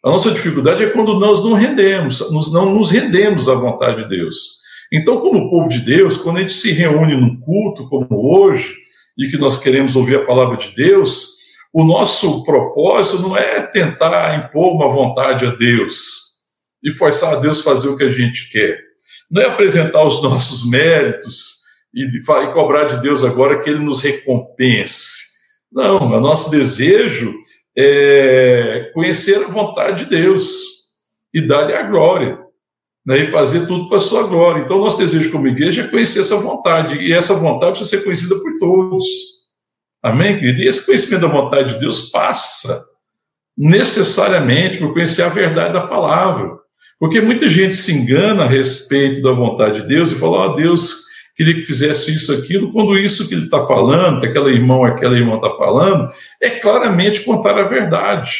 A 0.03 0.09
nossa 0.09 0.31
dificuldade 0.31 0.83
é 0.83 0.89
quando 0.89 1.17
nós 1.17 1.43
não 1.43 1.53
rendemos, 1.53 2.29
nós 2.31 2.51
não 2.51 2.73
nos 2.73 2.91
rendemos 2.91 3.47
à 3.47 3.55
vontade 3.55 4.03
de 4.03 4.09
Deus. 4.09 4.61
Então, 4.91 5.21
como 5.21 5.49
povo 5.49 5.69
de 5.69 5.79
Deus, 5.79 6.17
quando 6.17 6.37
a 6.37 6.41
gente 6.41 6.53
se 6.53 6.73
reúne 6.73 7.15
num 7.15 7.39
culto 7.39 7.87
como 7.87 8.07
hoje, 8.11 8.83
e 9.17 9.29
que 9.29 9.37
nós 9.37 9.59
queremos 9.59 9.95
ouvir 9.95 10.17
a 10.17 10.25
palavra 10.25 10.57
de 10.57 10.75
Deus, 10.75 11.33
o 11.71 11.83
nosso 11.83 12.43
propósito 12.43 13.21
não 13.21 13.37
é 13.37 13.61
tentar 13.61 14.37
impor 14.37 14.75
uma 14.75 14.89
vontade 14.89 15.45
a 15.45 15.51
Deus 15.51 16.33
e 16.83 16.91
forçar 16.91 17.35
a 17.35 17.39
Deus 17.39 17.61
fazer 17.61 17.87
o 17.87 17.97
que 17.97 18.03
a 18.03 18.11
gente 18.11 18.49
quer. 18.51 18.92
Não 19.33 19.41
é 19.41 19.45
apresentar 19.47 20.05
os 20.05 20.21
nossos 20.21 20.69
méritos 20.69 21.63
e, 21.91 22.05
e 22.05 22.53
cobrar 22.53 22.83
de 22.83 23.01
Deus 23.01 23.23
agora 23.23 23.59
que 23.59 23.69
Ele 23.69 23.79
nos 23.79 23.99
recompense. 24.01 25.33
Não, 25.71 25.97
o 25.97 26.21
nosso 26.21 26.51
desejo 26.51 27.33
é 27.75 28.91
conhecer 28.93 29.43
a 29.43 29.47
vontade 29.47 30.03
de 30.03 30.11
Deus 30.11 30.45
e 31.33 31.41
dar-lhe 31.41 31.73
a 31.73 31.81
glória 31.81 32.43
né, 33.03 33.23
e 33.23 33.31
fazer 33.31 33.65
tudo 33.65 33.87
para 33.89 33.97
a 33.97 34.01
sua 34.01 34.27
glória. 34.27 34.61
Então, 34.61 34.77
nosso 34.79 34.99
desejo 34.99 35.31
como 35.31 35.47
igreja 35.47 35.81
é 35.81 35.87
conhecer 35.87 36.19
essa 36.19 36.37
vontade, 36.37 36.95
e 36.99 37.11
essa 37.11 37.33
vontade 37.35 37.77
precisa 37.77 37.97
ser 37.97 38.03
conhecida 38.03 38.35
por 38.35 38.57
todos. 38.59 39.03
Amém, 40.01 40.37
querido? 40.37 40.61
E 40.61 40.67
esse 40.67 40.85
conhecimento 40.85 41.21
da 41.21 41.27
vontade 41.27 41.73
de 41.73 41.79
Deus 41.79 42.11
passa 42.11 42.83
necessariamente 43.57 44.77
por 44.77 44.93
conhecer 44.93 45.23
a 45.23 45.29
verdade 45.29 45.73
da 45.73 45.87
palavra. 45.87 46.62
Porque 47.03 47.19
muita 47.19 47.49
gente 47.49 47.75
se 47.75 47.91
engana 47.91 48.45
a 48.45 48.47
respeito 48.47 49.21
da 49.21 49.33
vontade 49.33 49.81
de 49.81 49.87
Deus 49.89 50.13
e 50.13 50.19
fala, 50.21 50.37
ó, 50.37 50.45
oh, 50.45 50.55
Deus 50.55 51.03
queria 51.35 51.53
que 51.53 51.61
fizesse 51.61 52.15
isso, 52.15 52.31
aquilo, 52.31 52.71
quando 52.71 52.97
isso 52.97 53.27
que 53.27 53.35
ele 53.35 53.43
está 53.43 53.59
falando, 53.67 54.21
que 54.21 54.27
aquela 54.27 54.49
irmão, 54.49 54.85
aquela 54.85 55.17
irmã 55.17 55.35
está 55.35 55.51
falando, 55.51 56.09
é 56.41 56.49
claramente 56.49 57.25
contar 57.25 57.59
a 57.59 57.67
verdade. 57.67 58.31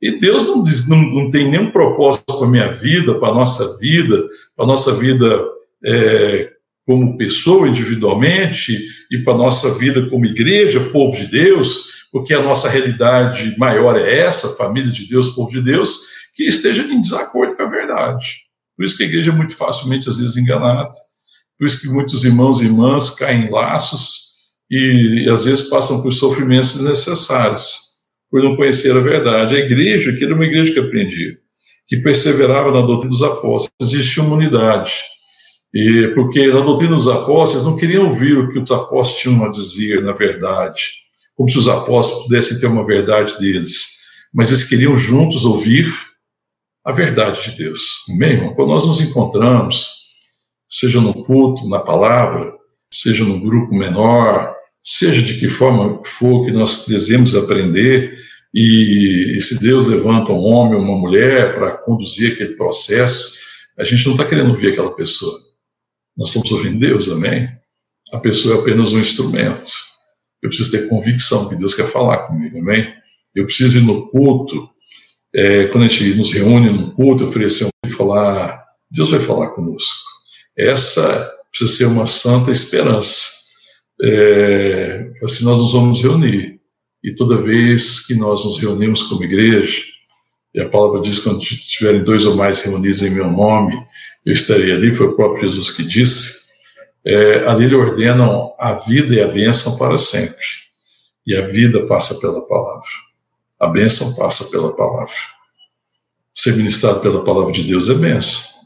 E 0.00 0.18
Deus 0.18 0.46
não, 0.48 0.62
diz, 0.62 0.88
não, 0.88 0.96
não 0.96 1.28
tem 1.28 1.50
nenhum 1.50 1.70
propósito 1.70 2.24
para 2.38 2.46
a 2.46 2.50
minha 2.50 2.72
vida, 2.72 3.16
para 3.16 3.28
a 3.28 3.34
nossa 3.34 3.78
vida, 3.78 4.26
para 4.56 4.64
a 4.64 4.68
nossa 4.68 4.94
vida 4.94 5.38
é, 5.84 6.50
como 6.86 7.18
pessoa 7.18 7.68
individualmente 7.68 8.78
e 9.12 9.18
para 9.18 9.34
a 9.34 9.38
nossa 9.38 9.78
vida 9.78 10.08
como 10.08 10.24
igreja, 10.24 10.88
povo 10.90 11.14
de 11.14 11.26
Deus, 11.26 12.06
porque 12.10 12.32
a 12.32 12.42
nossa 12.42 12.70
realidade 12.70 13.54
maior 13.58 13.98
é 13.98 14.20
essa, 14.20 14.56
família 14.56 14.90
de 14.90 15.06
Deus, 15.06 15.34
povo 15.34 15.50
de 15.50 15.60
Deus, 15.60 16.16
que 16.38 16.44
esteja 16.44 16.84
em 16.84 17.00
desacordo 17.00 17.56
com 17.56 17.64
a 17.64 17.68
verdade. 17.68 18.28
Por 18.76 18.84
isso 18.84 18.96
que 18.96 19.02
a 19.02 19.06
igreja 19.06 19.32
é 19.32 19.34
muito 19.34 19.56
facilmente, 19.56 20.08
às 20.08 20.18
vezes, 20.18 20.36
enganada. 20.36 20.88
Por 21.58 21.66
isso 21.66 21.80
que 21.80 21.88
muitos 21.88 22.24
irmãos 22.24 22.60
e 22.60 22.66
irmãs 22.66 23.10
caem 23.10 23.46
em 23.46 23.50
laços 23.50 24.28
e, 24.70 25.24
e 25.24 25.28
às 25.28 25.44
vezes, 25.44 25.68
passam 25.68 26.00
por 26.00 26.12
sofrimentos 26.12 26.74
desnecessários 26.74 27.88
por 28.30 28.40
não 28.40 28.54
conhecer 28.54 28.96
a 28.96 29.00
verdade. 29.00 29.56
A 29.56 29.58
igreja, 29.58 30.12
que 30.12 30.24
era 30.24 30.32
uma 30.32 30.44
igreja 30.44 30.72
que 30.72 30.78
aprendia, 30.78 31.36
que 31.88 31.96
perseverava 31.96 32.70
na 32.70 32.86
doutrina 32.86 33.08
dos 33.08 33.22
apóstolos, 33.24 33.72
existia 33.82 34.22
uma 34.22 34.36
unidade. 34.36 34.92
E 35.74 36.06
porque 36.14 36.46
na 36.46 36.60
doutrina 36.60 36.94
dos 36.94 37.08
apóstolos 37.08 37.66
não 37.66 37.76
queriam 37.76 38.06
ouvir 38.06 38.38
o 38.38 38.48
que 38.48 38.60
os 38.60 38.70
apóstolos 38.70 39.20
tinham 39.20 39.44
a 39.44 39.48
dizer, 39.48 40.04
na 40.04 40.12
verdade, 40.12 40.84
como 41.34 41.48
se 41.48 41.58
os 41.58 41.66
apóstolos 41.66 42.26
pudessem 42.26 42.60
ter 42.60 42.68
uma 42.68 42.86
verdade 42.86 43.36
deles, 43.40 43.98
mas 44.32 44.50
eles 44.50 44.62
queriam 44.62 44.96
juntos 44.96 45.44
ouvir 45.44 45.92
a 46.88 46.92
verdade 46.92 47.50
de 47.50 47.64
Deus. 47.64 48.06
Amém, 48.08 48.30
irmão? 48.30 48.54
Quando 48.54 48.70
nós 48.70 48.86
nos 48.86 48.98
encontramos, 48.98 49.90
seja 50.66 50.98
no 50.98 51.12
culto, 51.22 51.68
na 51.68 51.80
palavra, 51.80 52.50
seja 52.90 53.24
no 53.24 53.38
grupo 53.38 53.74
menor, 53.74 54.54
seja 54.82 55.20
de 55.20 55.38
que 55.38 55.50
forma 55.50 56.00
for 56.06 56.46
que 56.46 56.50
nós 56.50 56.86
desejamos 56.86 57.36
aprender, 57.36 58.16
e, 58.54 59.34
e 59.36 59.40
se 59.42 59.60
Deus 59.60 59.86
levanta 59.86 60.32
um 60.32 60.42
homem 60.42 60.76
ou 60.76 60.80
uma 60.82 60.96
mulher 60.96 61.54
para 61.54 61.72
conduzir 61.72 62.32
aquele 62.32 62.54
processo, 62.54 63.36
a 63.78 63.84
gente 63.84 64.06
não 64.06 64.12
está 64.12 64.24
querendo 64.24 64.48
ouvir 64.48 64.72
aquela 64.72 64.96
pessoa. 64.96 65.36
Nós 66.16 66.28
estamos 66.28 66.50
ouvindo 66.52 66.80
Deus, 66.80 67.10
amém? 67.10 67.50
A 68.14 68.18
pessoa 68.18 68.56
é 68.56 68.60
apenas 68.60 68.94
um 68.94 68.98
instrumento. 68.98 69.66
Eu 70.40 70.48
preciso 70.48 70.70
ter 70.70 70.88
convicção 70.88 71.50
que 71.50 71.56
Deus 71.56 71.74
quer 71.74 71.90
falar 71.90 72.28
comigo, 72.28 72.58
amém? 72.58 72.90
Eu 73.34 73.44
preciso 73.44 73.76
ir 73.76 73.82
no 73.82 74.08
culto, 74.08 74.70
é, 75.34 75.66
quando 75.66 75.84
a 75.84 75.88
gente 75.88 76.14
nos 76.14 76.32
reúne 76.32 76.70
no 76.70 76.92
culto, 76.92 77.26
oferecer 77.26 77.66
um 77.66 77.90
falar, 77.90 78.64
Deus 78.90 79.10
vai 79.10 79.20
falar 79.20 79.48
conosco. 79.50 80.08
Essa 80.56 81.30
precisa 81.50 81.76
ser 81.76 81.84
uma 81.86 82.06
santa 82.06 82.50
esperança. 82.50 83.38
É, 84.02 85.10
assim 85.22 85.44
nós 85.44 85.58
nos 85.58 85.72
vamos 85.72 86.02
reunir. 86.02 86.58
E 87.02 87.14
toda 87.14 87.40
vez 87.40 88.06
que 88.06 88.14
nós 88.14 88.44
nos 88.44 88.58
reunimos 88.58 89.04
como 89.04 89.24
igreja, 89.24 89.82
e 90.54 90.60
a 90.60 90.68
palavra 90.68 91.00
diz: 91.00 91.20
quando 91.20 91.40
tiverem 91.40 92.02
dois 92.02 92.24
ou 92.24 92.36
mais 92.36 92.62
reunidos 92.62 93.02
em 93.02 93.10
meu 93.10 93.30
nome, 93.30 93.74
eu 94.24 94.32
estarei 94.32 94.72
ali. 94.72 94.92
Foi 94.92 95.06
o 95.06 95.16
próprio 95.16 95.48
Jesus 95.48 95.70
que 95.70 95.84
disse. 95.84 96.48
É, 97.04 97.46
ali 97.46 97.64
ele 97.64 97.74
ordena 97.74 98.26
a 98.58 98.74
vida 98.74 99.14
e 99.14 99.20
a 99.20 99.28
bênção 99.28 99.76
para 99.78 99.96
sempre. 99.96 100.44
E 101.26 101.36
a 101.36 101.42
vida 101.42 101.86
passa 101.86 102.18
pela 102.20 102.46
palavra. 102.46 102.88
A 103.60 103.66
bênção 103.66 104.14
passa 104.14 104.50
pela 104.50 104.74
palavra. 104.74 105.14
Ser 106.32 106.56
ministrado 106.56 107.00
pela 107.00 107.24
palavra 107.24 107.52
de 107.52 107.64
Deus 107.64 107.88
é 107.88 107.94
bênção. 107.94 108.58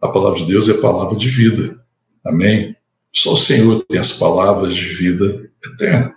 A 0.00 0.08
palavra 0.08 0.38
de 0.38 0.46
Deus 0.46 0.68
é 0.68 0.80
palavra 0.80 1.16
de 1.16 1.28
vida. 1.28 1.78
Amém? 2.24 2.74
Só 3.12 3.32
o 3.32 3.36
Senhor 3.36 3.84
tem 3.84 3.98
as 3.98 4.12
palavras 4.12 4.76
de 4.76 4.88
vida 4.94 5.50
eterna. 5.64 6.14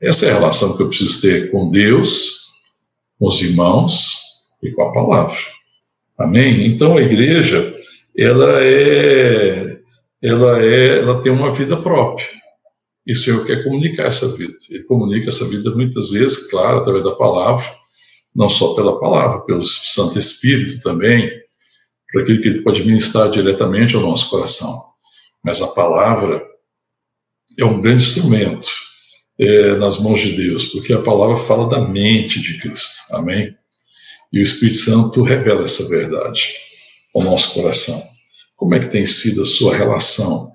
Essa 0.00 0.26
é 0.26 0.30
a 0.30 0.34
relação 0.34 0.76
que 0.76 0.82
eu 0.82 0.88
preciso 0.88 1.20
ter 1.22 1.50
com 1.50 1.70
Deus, 1.70 2.50
com 3.18 3.26
os 3.28 3.40
irmãos 3.40 4.20
e 4.62 4.70
com 4.72 4.82
a 4.82 4.92
palavra. 4.92 5.36
Amém? 6.18 6.66
Então 6.66 6.96
a 6.96 7.02
igreja, 7.02 7.74
ela 8.16 8.62
é, 8.62 9.78
ela 10.22 10.62
é, 10.62 10.98
ela 10.98 11.22
tem 11.22 11.32
uma 11.32 11.50
vida 11.50 11.76
própria. 11.76 12.26
E 13.06 13.12
o 13.12 13.16
Senhor 13.16 13.44
quer 13.46 13.64
comunicar 13.64 14.06
essa 14.06 14.36
vida. 14.36 14.54
Ele 14.70 14.84
comunica 14.84 15.28
essa 15.28 15.48
vida 15.48 15.70
muitas 15.74 16.10
vezes, 16.10 16.50
claro, 16.50 16.78
através 16.78 17.04
da 17.04 17.12
palavra, 17.12 17.64
não 18.34 18.48
só 18.48 18.74
pela 18.74 19.00
palavra, 19.00 19.40
pelo 19.40 19.64
Santo 19.64 20.18
Espírito 20.18 20.80
também, 20.80 21.30
por 22.12 22.22
aquilo 22.22 22.42
que 22.42 22.48
ele 22.48 22.62
pode 22.62 22.84
ministrar 22.84 23.30
diretamente 23.30 23.96
ao 23.96 24.02
nosso 24.02 24.30
coração. 24.30 24.72
Mas 25.42 25.62
a 25.62 25.68
palavra 25.68 26.42
é 27.58 27.64
um 27.64 27.80
grande 27.80 28.02
instrumento 28.02 28.68
é, 29.38 29.74
nas 29.76 30.00
mãos 30.00 30.20
de 30.20 30.32
Deus, 30.32 30.66
porque 30.66 30.92
a 30.92 31.02
palavra 31.02 31.36
fala 31.36 31.68
da 31.68 31.80
mente 31.80 32.40
de 32.40 32.58
Cristo. 32.58 33.00
Amém? 33.12 33.56
E 34.32 34.38
o 34.38 34.42
Espírito 34.42 34.78
Santo 34.78 35.22
revela 35.22 35.64
essa 35.64 35.88
verdade 35.88 36.54
ao 37.14 37.22
nosso 37.22 37.54
coração. 37.54 38.00
Como 38.56 38.74
é 38.74 38.80
que 38.80 38.88
tem 38.88 39.06
sido 39.06 39.42
a 39.42 39.46
sua 39.46 39.74
relação 39.74 40.52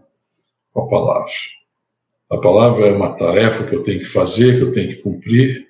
com 0.71 0.83
a 0.83 0.87
palavra? 0.87 1.31
A 2.31 2.37
palavra 2.37 2.87
é 2.87 2.91
uma 2.91 3.13
tarefa 3.13 3.65
que 3.65 3.75
eu 3.75 3.83
tenho 3.83 3.99
que 3.99 4.05
fazer, 4.05 4.57
que 4.57 4.63
eu 4.63 4.71
tenho 4.71 4.89
que 4.89 5.01
cumprir, 5.01 5.67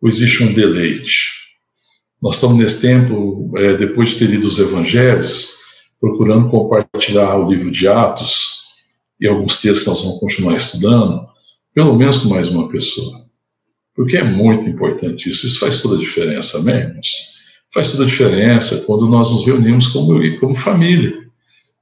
ou 0.00 0.08
existe 0.08 0.42
um 0.42 0.52
deleite? 0.52 1.32
Nós 2.20 2.36
estamos 2.36 2.56
nesse 2.56 2.80
tempo, 2.80 3.52
é, 3.56 3.76
depois 3.76 4.10
de 4.10 4.18
ter 4.20 4.26
lido 4.26 4.48
os 4.48 4.58
evangelhos, 4.58 5.56
procurando 6.00 6.48
compartilhar 6.48 7.36
o 7.36 7.50
livro 7.50 7.70
de 7.70 7.86
Atos 7.86 8.64
e 9.20 9.26
alguns 9.26 9.60
textos 9.60 9.86
nós 9.86 10.02
vamos 10.02 10.20
continuar 10.20 10.56
estudando, 10.56 11.26
pelo 11.74 11.94
menos 11.94 12.18
com 12.18 12.28
mais 12.30 12.48
uma 12.48 12.68
pessoa. 12.68 13.26
Porque 13.94 14.16
é 14.16 14.24
muito 14.24 14.68
importante 14.68 15.28
isso. 15.28 15.46
Isso 15.46 15.58
faz 15.58 15.82
toda 15.82 15.96
a 15.96 15.98
diferença, 15.98 16.58
amém, 16.58 16.76
irmãos? 16.76 17.36
Faz 17.72 17.92
toda 17.92 18.04
a 18.04 18.06
diferença 18.06 18.84
quando 18.86 19.06
nós 19.06 19.30
nos 19.30 19.46
reunimos 19.46 19.88
como, 19.88 20.18
como 20.38 20.54
família. 20.54 21.14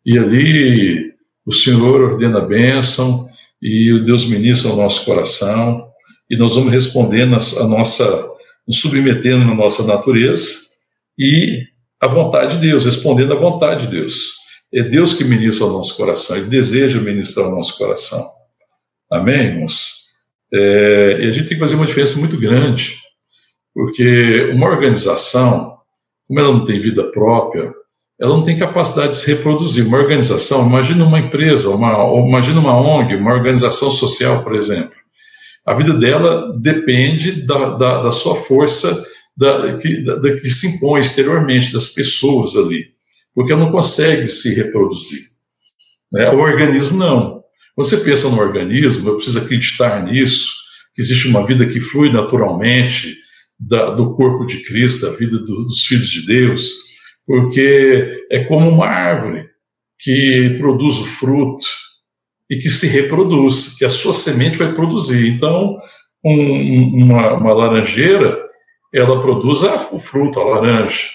E 0.05 0.19
ali 0.19 1.13
o 1.47 1.53
Senhor 1.53 2.01
ordena 2.01 2.39
a 2.39 2.47
bênção 2.47 3.29
e 3.65 3.91
o 3.95 4.05
Deus 4.05 4.27
ministra 4.27 4.71
o 4.71 4.77
nosso 4.77 5.07
coração 5.07 5.89
e 6.31 6.37
nós 6.37 6.55
vamos 6.55 6.71
respondendo 6.71 7.35
a 7.35 7.67
nossa, 7.67 8.05
nos 8.69 8.79
submetendo 8.79 9.43
na 9.43 9.55
nossa 9.55 9.87
natureza 9.87 10.59
e 11.19 11.63
a 11.99 12.07
vontade 12.07 12.57
de 12.57 12.69
Deus, 12.69 12.85
respondendo 12.85 13.33
à 13.33 13.37
vontade 13.37 13.87
de 13.87 13.93
Deus. 13.93 14.35
É 14.73 14.83
Deus 14.83 15.15
que 15.15 15.25
ministra 15.25 15.67
o 15.67 15.73
nosso 15.73 15.97
coração, 15.97 16.37
Ele 16.37 16.47
deseja 16.47 17.01
ministrar 17.01 17.49
o 17.49 17.57
nosso 17.57 17.79
coração. 17.79 18.23
Amém, 19.11 19.47
irmãos? 19.47 20.05
É, 20.53 21.21
e 21.23 21.29
a 21.29 21.33
gente 21.33 21.49
tem 21.49 21.57
que 21.57 21.61
fazer 21.61 21.77
uma 21.77 21.87
diferença 21.87 22.19
muito 22.19 22.37
grande, 22.37 22.99
porque 23.73 24.51
uma 24.53 24.69
organização, 24.69 25.79
como 26.29 26.39
ela 26.39 26.53
não 26.53 26.65
tem 26.67 26.81
vida 26.81 27.05
própria, 27.11 27.73
ela 28.21 28.37
não 28.37 28.43
tem 28.43 28.57
capacidade 28.57 29.13
de 29.13 29.19
se 29.19 29.27
reproduzir. 29.35 29.87
Uma 29.87 29.99
organização, 29.99 30.67
imagina 30.67 31.05
uma 31.05 31.19
empresa, 31.19 31.71
uma, 31.71 31.93
imagina 32.27 32.61
uma 32.61 32.81
ONG, 32.81 33.17
uma 33.17 33.33
organização 33.33 33.91
social, 33.91 34.43
por 34.45 34.55
exemplo. 34.55 34.95
A 35.67 35.75
vida 35.75 35.95
dela 35.95 36.53
depende 36.59 37.45
da, 37.45 37.71
da, 37.71 38.03
da 38.03 38.13
sua 38.13 38.37
força 38.37 39.05
da, 39.37 39.77
que, 39.79 40.03
da, 40.05 40.21
que 40.21 40.51
se 40.51 40.77
impõe 40.77 41.01
exteriormente, 41.01 41.73
das 41.73 41.89
pessoas 41.89 42.55
ali, 42.55 42.87
porque 43.35 43.53
ela 43.53 43.65
não 43.65 43.73
consegue 43.73 44.29
se 44.29 44.55
reproduzir. 44.55 45.21
Né? 46.13 46.31
O 46.31 46.39
organismo 46.39 46.99
não. 46.99 47.43
Você 47.77 47.97
pensa 47.99 48.29
no 48.29 48.39
organismo, 48.39 49.09
eu 49.09 49.17
preciso 49.17 49.41
acreditar 49.41 50.05
nisso, 50.05 50.53
que 50.95 51.03
existe 51.03 51.27
uma 51.27 51.45
vida 51.45 51.67
que 51.67 51.81
flui 51.81 52.13
naturalmente 52.13 53.17
do 53.59 54.15
corpo 54.15 54.47
de 54.47 54.63
Cristo, 54.63 55.07
da 55.07 55.17
vida 55.17 55.39
do, 55.39 55.65
dos 55.65 55.85
filhos 55.85 56.09
de 56.09 56.25
Deus, 56.27 56.71
porque 57.27 58.27
é 58.31 58.45
como 58.45 58.69
uma 58.69 58.87
árvore 58.87 59.49
que 59.99 60.57
produz 60.59 60.99
o 60.99 61.05
fruto 61.05 61.65
e 62.51 62.59
que 62.59 62.69
se 62.69 62.89
reproduz, 62.89 63.77
que 63.79 63.85
a 63.85 63.91
sua 63.91 64.13
semente 64.13 64.57
vai 64.57 64.73
produzir. 64.73 65.29
Então, 65.29 65.79
um, 66.25 67.05
uma, 67.05 67.35
uma 67.35 67.53
laranjeira, 67.53 68.39
ela 68.93 69.21
produz 69.23 69.63
o 69.91 69.99
fruto, 69.99 70.41
a 70.41 70.45
laranja. 70.45 71.09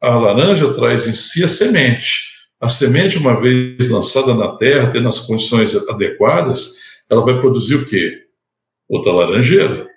A 0.00 0.16
laranja 0.16 0.72
traz 0.74 1.06
em 1.06 1.12
si 1.12 1.44
a 1.44 1.48
semente. 1.48 2.32
A 2.60 2.68
semente, 2.68 3.18
uma 3.18 3.40
vez 3.40 3.88
lançada 3.88 4.34
na 4.34 4.56
terra, 4.56 4.90
tendo 4.90 5.08
as 5.08 5.20
condições 5.20 5.76
adequadas, 5.88 6.76
ela 7.10 7.24
vai 7.24 7.40
produzir 7.40 7.76
o 7.76 7.86
quê? 7.86 8.22
Outra 8.88 9.12
laranjeira. 9.12 9.88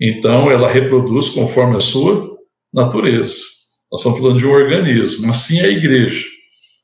Então, 0.00 0.50
ela 0.50 0.70
reproduz 0.70 1.28
conforme 1.28 1.76
a 1.76 1.80
sua 1.80 2.36
natureza. 2.72 3.63
Nós 3.94 4.00
estamos 4.00 4.18
falando 4.18 4.38
de 4.40 4.46
um 4.46 4.50
organismo. 4.50 5.30
Assim 5.30 5.60
é 5.60 5.66
a 5.66 5.68
igreja. 5.68 6.26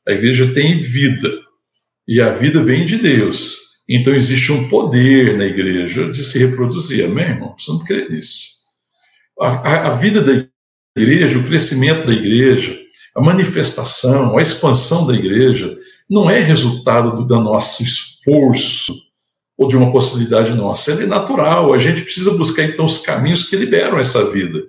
A 0.07 0.13
igreja 0.13 0.53
tem 0.53 0.77
vida. 0.77 1.29
E 2.07 2.21
a 2.21 2.31
vida 2.31 2.63
vem 2.63 2.85
de 2.85 2.95
Deus. 2.95 3.83
Então, 3.89 4.15
existe 4.15 4.49
um 4.53 4.69
poder 4.69 5.37
na 5.37 5.43
igreja 5.43 6.09
de 6.09 6.23
se 6.23 6.39
reproduzir. 6.39 7.03
Amém, 7.03 7.25
irmão? 7.25 7.51
Precisamos 7.51 7.85
crer 7.85 8.09
nisso. 8.09 8.51
A, 9.41 9.47
a, 9.47 9.87
a 9.87 9.89
vida 9.97 10.21
da 10.21 10.47
igreja, 10.97 11.37
o 11.37 11.43
crescimento 11.43 12.07
da 12.07 12.13
igreja, 12.13 12.79
a 13.13 13.19
manifestação, 13.19 14.37
a 14.37 14.41
expansão 14.41 15.05
da 15.05 15.13
igreja 15.13 15.75
não 16.09 16.29
é 16.29 16.39
resultado 16.39 17.17
do, 17.17 17.25
do 17.25 17.41
nosso 17.41 17.83
esforço 17.83 18.95
ou 19.57 19.67
de 19.67 19.75
uma 19.75 19.91
possibilidade 19.91 20.53
nossa, 20.53 21.03
é 21.03 21.05
natural. 21.05 21.73
A 21.73 21.77
gente 21.77 22.03
precisa 22.03 22.31
buscar 22.37 22.63
então 22.63 22.85
os 22.85 22.99
caminhos 22.99 23.49
que 23.49 23.57
liberam 23.57 23.99
essa 23.99 24.31
vida. 24.31 24.63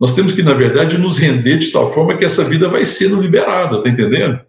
Nós 0.00 0.14
temos 0.14 0.32
que, 0.32 0.42
na 0.42 0.54
verdade, 0.54 0.98
nos 0.98 1.18
render 1.18 1.58
de 1.58 1.70
tal 1.70 1.92
forma 1.92 2.16
que 2.16 2.24
essa 2.24 2.44
vida 2.44 2.68
vai 2.68 2.84
sendo 2.84 3.20
liberada, 3.20 3.82
tá 3.82 3.88
entendendo? 3.88 4.40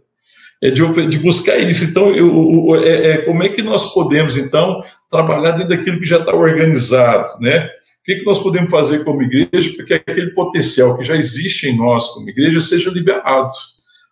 É 0.61 0.71
de, 0.71 1.07
de 1.07 1.19
buscar 1.19 1.57
isso. 1.57 1.85
Então, 1.85 2.11
eu, 2.11 2.75
é, 2.83 3.11
é, 3.11 3.17
como 3.19 3.43
é 3.43 3.49
que 3.49 3.61
nós 3.61 3.93
podemos, 3.93 4.37
então, 4.37 4.81
trabalhar 5.11 5.51
dentro 5.51 5.69
daquilo 5.69 5.99
que 5.99 6.05
já 6.05 6.19
está 6.19 6.33
organizado, 6.33 7.29
né? 7.39 7.65
O 7.65 8.05
que, 8.05 8.15
que 8.15 8.25
nós 8.25 8.39
podemos 8.39 8.69
fazer 8.69 9.03
como 9.03 9.23
igreja 9.23 9.73
para 9.75 9.85
que 9.85 9.93
aquele 9.95 10.31
potencial 10.31 10.97
que 10.97 11.03
já 11.03 11.15
existe 11.15 11.67
em 11.67 11.77
nós 11.77 12.07
como 12.13 12.29
igreja 12.29 12.61
seja 12.61 12.89
liberado? 12.91 13.49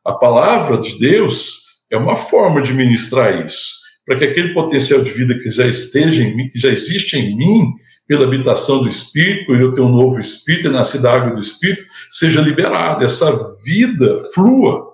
A 0.05 0.13
palavra 0.13 0.77
de 0.77 0.99
Deus 0.99 1.63
é 1.91 1.97
uma 1.97 2.15
forma 2.15 2.61
de 2.61 2.73
ministrar 2.73 3.45
isso, 3.45 3.75
para 4.05 4.17
que 4.17 4.25
aquele 4.25 4.53
potencial 4.53 5.01
de 5.01 5.11
vida 5.11 5.38
que 5.38 5.49
já 5.49 5.67
esteja 5.67 6.23
em 6.23 6.36
mim, 6.36 6.49
que 6.49 6.59
já 6.59 6.69
existe 6.69 7.17
em 7.17 7.38
mim, 7.38 7.71
pela 8.07 8.25
habitação 8.25 8.83
do 8.83 8.89
Espírito, 8.89 9.53
eu 9.53 9.73
tenho 9.73 9.87
um 9.87 9.91
novo 9.91 10.19
Espírito, 10.19 10.67
e 10.67 10.71
nasci 10.71 11.01
da 11.01 11.13
água 11.13 11.33
do 11.33 11.39
Espírito, 11.39 11.83
seja 12.11 12.41
liberado, 12.41 13.03
essa 13.03 13.55
vida 13.63 14.21
flua 14.33 14.93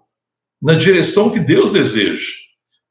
na 0.62 0.74
direção 0.74 1.32
que 1.32 1.40
Deus 1.40 1.72
deseja, 1.72 2.28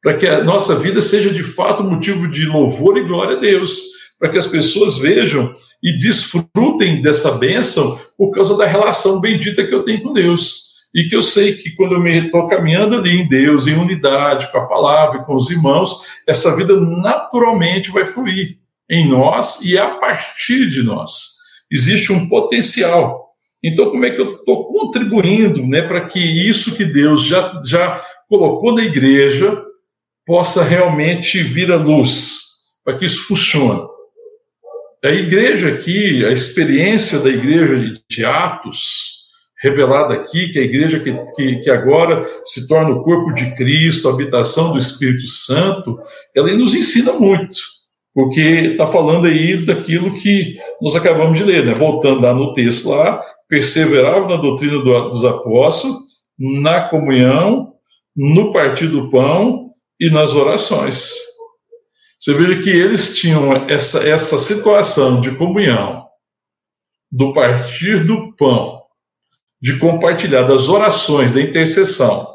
para 0.02 0.16
que 0.16 0.26
a 0.26 0.42
nossa 0.42 0.76
vida 0.76 1.00
seja 1.00 1.30
de 1.30 1.42
fato 1.42 1.84
motivo 1.84 2.28
de 2.28 2.46
louvor 2.46 2.96
e 2.96 3.04
glória 3.04 3.36
a 3.36 3.40
Deus 3.40 3.98
para 4.18 4.30
que 4.30 4.38
as 4.38 4.46
pessoas 4.46 4.98
vejam 4.98 5.54
e 5.82 5.96
desfrutem 5.96 7.00
dessa 7.00 7.32
bênção 7.38 7.98
por 8.16 8.32
causa 8.32 8.56
da 8.56 8.66
relação 8.66 9.20
bendita 9.20 9.64
que 9.64 9.74
eu 9.74 9.84
tenho 9.84 10.02
com 10.02 10.12
Deus. 10.12 10.66
e 10.94 11.04
que 11.04 11.14
eu 11.14 11.20
sei 11.20 11.52
que 11.52 11.72
quando 11.76 11.94
eu 11.94 12.00
me 12.00 12.18
estou 12.18 12.48
caminhando 12.48 12.96
ali 12.96 13.20
em 13.20 13.28
Deus, 13.28 13.66
em 13.66 13.76
unidade, 13.76 14.50
com 14.50 14.56
a 14.56 14.66
palavra, 14.66 15.22
com 15.22 15.36
os 15.36 15.50
irmãos, 15.50 16.00
essa 16.26 16.56
vida 16.56 16.80
naturalmente 16.80 17.90
vai 17.90 18.06
fluir 18.06 18.56
em 18.91 19.09
nós 19.09 19.62
e 19.62 19.78
a 19.78 19.91
partir 19.97 20.68
de 20.68 20.82
nós. 20.82 21.36
Existe 21.70 22.12
um 22.12 22.28
potencial. 22.28 23.26
Então, 23.62 23.91
como 23.91 24.05
é 24.05 24.11
que 24.11 24.20
eu 24.20 24.36
estou 24.36 24.72
contribuindo 24.72 25.66
né, 25.66 25.82
para 25.82 26.07
que 26.07 26.18
isso 26.18 26.76
que 26.76 26.84
Deus 26.84 27.24
já, 27.24 27.61
já 27.64 28.01
colocou 28.28 28.74
na 28.74 28.84
igreja 28.84 29.61
possa 30.26 30.62
realmente 30.62 31.43
vir 31.43 31.72
à 31.72 31.76
luz, 31.76 32.43
para 32.84 32.97
que 32.97 33.05
isso 33.05 33.26
funcione? 33.26 33.86
A 35.05 35.11
igreja 35.11 35.68
aqui, 35.68 36.24
a 36.24 36.30
experiência 36.30 37.18
da 37.18 37.28
igreja 37.28 38.01
de 38.09 38.24
Atos, 38.24 39.18
revelada 39.61 40.14
aqui, 40.14 40.49
que 40.49 40.59
a 40.59 40.62
igreja 40.62 41.01
que, 41.01 41.12
que, 41.34 41.57
que, 41.57 41.70
agora 41.70 42.24
se 42.45 42.66
torna 42.68 42.91
o 42.91 43.03
corpo 43.03 43.32
de 43.32 43.55
Cristo, 43.55 44.09
a 44.09 44.12
habitação 44.12 44.72
do 44.72 44.78
Espírito 44.78 45.26
Santo, 45.26 45.99
ela 46.34 46.51
nos 46.53 46.74
ensina 46.74 47.12
muito, 47.12 47.55
porque 48.14 48.40
está 48.40 48.86
falando 48.86 49.26
aí 49.26 49.56
daquilo 49.64 50.14
que 50.18 50.56
nós 50.80 50.96
acabamos 50.96 51.38
de 51.38 51.44
ler, 51.44 51.64
né? 51.64 51.74
voltando 51.74 52.22
lá 52.22 52.34
no 52.34 52.52
texto 52.52 52.88
lá, 52.88 53.22
perseverava 53.48 54.28
na 54.28 54.36
doutrina 54.36 54.82
do, 54.82 55.11
dos 55.11 55.24
apóstolos, 55.24 55.98
na 56.38 56.88
comunhão, 56.88 57.74
no 58.16 58.52
partir 58.52 58.88
do 58.88 59.11
pão 59.11 59.66
e 60.00 60.11
nas 60.11 60.34
orações. 60.34 61.16
Você 62.18 62.34
veja 62.34 62.61
que 62.61 62.70
eles 62.70 63.16
tinham 63.16 63.54
essa, 63.68 64.09
essa 64.09 64.38
situação 64.38 65.20
de 65.20 65.36
comunhão, 65.36 66.04
do 67.11 67.32
partir 67.32 68.04
do 68.04 68.34
pão 68.36 68.78
de 69.61 69.78
compartilhar 69.78 70.42
das 70.42 70.68
orações, 70.68 71.32
da 71.32 71.40
intercessão. 71.40 72.28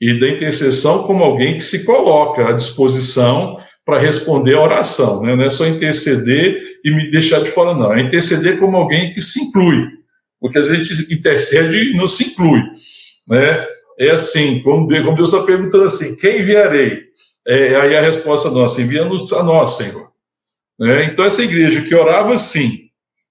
E 0.00 0.18
da 0.18 0.28
intercessão 0.28 1.04
como 1.04 1.24
alguém 1.24 1.54
que 1.54 1.62
se 1.62 1.84
coloca 1.84 2.48
à 2.48 2.52
disposição 2.52 3.58
para 3.84 3.98
responder 3.98 4.54
a 4.54 4.62
oração. 4.62 5.22
Né? 5.22 5.36
Não 5.36 5.44
é 5.44 5.48
só 5.48 5.66
interceder 5.66 6.58
e 6.84 6.90
me 6.90 7.10
deixar 7.10 7.40
de 7.42 7.50
fora, 7.50 7.74
não. 7.74 7.92
É 7.92 8.00
interceder 8.00 8.58
como 8.58 8.76
alguém 8.76 9.10
que 9.10 9.20
se 9.20 9.40
inclui. 9.44 9.88
Porque 10.40 10.58
a 10.58 10.62
gente 10.62 11.12
intercede 11.12 11.90
e 11.90 11.96
não 11.96 12.06
se 12.06 12.30
inclui. 12.30 12.62
Né? 13.28 13.66
É 13.98 14.10
assim, 14.10 14.60
como 14.62 14.86
Deus, 14.86 15.32
está 15.32 15.44
perguntando 15.44 15.84
assim, 15.84 16.16
quem 16.16 16.40
enviarei? 16.40 17.04
É, 17.46 17.76
aí 17.76 17.96
a 17.96 18.00
resposta 18.00 18.50
nossa, 18.50 18.80
envia-nos 18.80 19.32
a 19.32 19.42
nós, 19.42 19.76
Senhor. 19.76 20.08
Né? 20.78 21.04
Então, 21.04 21.24
essa 21.24 21.42
igreja 21.42 21.82
que 21.82 21.94
orava 21.94 22.34
assim, 22.34 22.84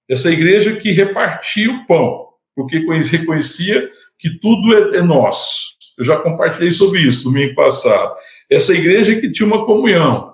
essa 0.08 0.30
igreja 0.30 0.74
que 0.76 0.92
repartia 0.92 1.70
o 1.70 1.86
pão, 1.86 2.28
porque 2.54 2.78
reconhecia 2.78 3.88
que 4.18 4.38
tudo 4.38 4.94
é, 4.94 4.98
é 4.98 5.02
nosso. 5.02 5.74
Eu 5.98 6.04
já 6.04 6.16
compartilhei 6.16 6.72
sobre 6.72 7.00
isso 7.00 7.24
domingo 7.24 7.54
passado. 7.54 8.14
Essa 8.50 8.74
igreja 8.74 9.14
que 9.20 9.30
tinha 9.30 9.46
uma 9.46 9.64
comunhão, 9.64 10.33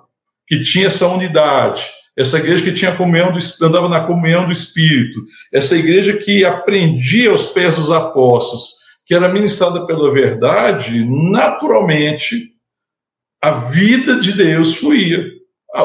que 0.51 0.59
tinha 0.59 0.87
essa 0.87 1.07
unidade, 1.07 1.81
essa 2.17 2.37
igreja 2.37 2.61
que 2.61 2.73
tinha 2.73 2.93
comunhão 2.93 3.31
do, 3.31 3.39
andava 3.65 3.87
na 3.87 4.01
comunhão 4.01 4.45
do 4.45 4.51
Espírito, 4.51 5.23
essa 5.49 5.77
igreja 5.77 6.17
que 6.17 6.43
aprendia 6.43 7.29
aos 7.29 7.45
pés 7.45 7.77
dos 7.77 7.89
apóstolos, 7.89 8.81
que 9.05 9.15
era 9.15 9.31
ministrada 9.31 9.87
pela 9.87 10.11
verdade, 10.11 11.05
naturalmente 11.05 12.51
a 13.41 13.51
vida 13.51 14.19
de 14.19 14.33
Deus 14.33 14.73
fluía. 14.75 15.25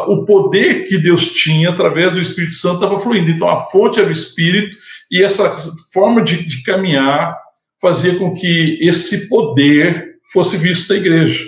O 0.08 0.24
poder 0.24 0.88
que 0.88 0.98
Deus 0.98 1.32
tinha 1.32 1.70
através 1.70 2.12
do 2.12 2.18
Espírito 2.18 2.54
Santo 2.54 2.82
estava 2.82 2.98
fluindo. 2.98 3.30
Então 3.30 3.48
a 3.48 3.58
fonte 3.66 4.00
era 4.00 4.08
o 4.08 4.12
Espírito 4.12 4.76
e 5.12 5.22
essa 5.22 5.48
forma 5.92 6.24
de, 6.24 6.44
de 6.44 6.64
caminhar 6.64 7.38
fazia 7.80 8.18
com 8.18 8.34
que 8.34 8.80
esse 8.82 9.28
poder 9.28 10.16
fosse 10.32 10.56
visto 10.56 10.92
na 10.92 10.98
igreja. 10.98 11.44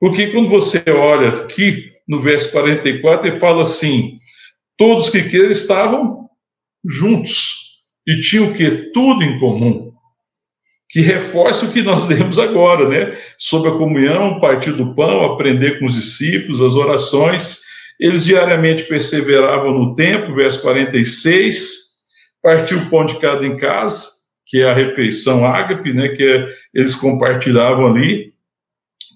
Porque 0.00 0.28
quando 0.28 0.48
você 0.48 0.82
olha 0.88 1.28
aqui 1.28 1.94
no 2.08 2.22
verso 2.22 2.52
44, 2.52 3.28
ele 3.28 3.40
fala 3.40 3.62
assim: 3.62 4.16
todos 4.76 5.10
que 5.10 5.22
creram 5.22 5.50
estavam 5.50 6.28
juntos 6.84 7.66
e 8.06 8.20
tinham 8.20 8.50
o 8.50 8.54
que? 8.54 8.90
Tudo 8.92 9.24
em 9.24 9.38
comum. 9.38 9.92
Que 10.88 11.00
reforça 11.00 11.66
o 11.66 11.72
que 11.72 11.82
nós 11.82 12.06
lemos 12.08 12.38
agora, 12.38 12.88
né? 12.88 13.18
Sobre 13.36 13.70
a 13.70 13.74
comunhão, 13.74 14.40
partir 14.40 14.72
do 14.72 14.94
pão, 14.94 15.24
aprender 15.24 15.78
com 15.78 15.86
os 15.86 15.94
discípulos, 15.94 16.62
as 16.62 16.74
orações. 16.74 17.64
Eles 17.98 18.24
diariamente 18.24 18.84
perseveravam 18.84 19.72
no 19.72 19.94
tempo, 19.94 20.34
verso 20.34 20.62
46, 20.62 21.86
partiu 22.42 22.78
o 22.78 22.90
pão 22.90 23.06
de 23.06 23.18
cada 23.18 23.44
em 23.44 23.56
casa, 23.56 24.06
que 24.44 24.60
é 24.60 24.70
a 24.70 24.74
refeição 24.74 25.44
ágape, 25.46 25.92
né, 25.92 26.08
que 26.10 26.22
é, 26.22 26.46
eles 26.74 26.94
compartilhavam 26.94 27.86
ali, 27.86 28.34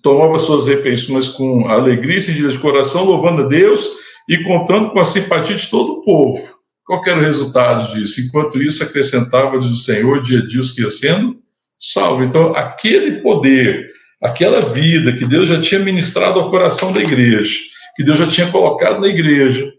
tomava 0.03 0.39
suas 0.39 0.67
refeições 0.67 1.29
com 1.29 1.69
alegria 1.69 2.19
e 2.19 2.49
de 2.49 2.59
coração, 2.59 3.05
louvando 3.05 3.43
a 3.43 3.49
Deus 3.49 3.89
e 4.29 4.43
contando 4.45 4.91
com 4.91 4.99
a 4.99 5.05
simpatia 5.05 5.57
de 5.57 5.69
todo 5.69 5.93
o 5.93 6.03
povo. 6.03 6.61
Qual 6.85 7.03
era 7.07 7.19
o 7.19 7.23
resultado 7.23 7.95
disso? 7.95 8.21
Enquanto 8.21 8.61
isso, 8.61 8.83
acrescentava, 8.83 9.59
diz 9.59 9.71
o 9.71 9.77
Senhor, 9.77 10.23
dia 10.23 10.41
a 10.41 10.47
dia 10.47 10.61
os 10.61 10.73
que 10.73 10.83
ia 10.83 10.91
sendo 10.91 11.39
salvo. 11.79 12.23
Então, 12.25 12.55
aquele 12.55 13.23
poder, 13.23 13.87
aquela 14.23 14.61
vida 14.61 15.13
que 15.13 15.25
Deus 15.25 15.49
já 15.49 15.61
tinha 15.61 15.81
ministrado 15.81 16.39
ao 16.39 16.51
coração 16.51 16.93
da 16.93 17.01
igreja, 17.01 17.59
que 17.97 18.05
Deus 18.05 18.19
já 18.19 18.27
tinha 18.27 18.51
colocado 18.51 19.01
na 19.01 19.09
igreja, 19.09 19.73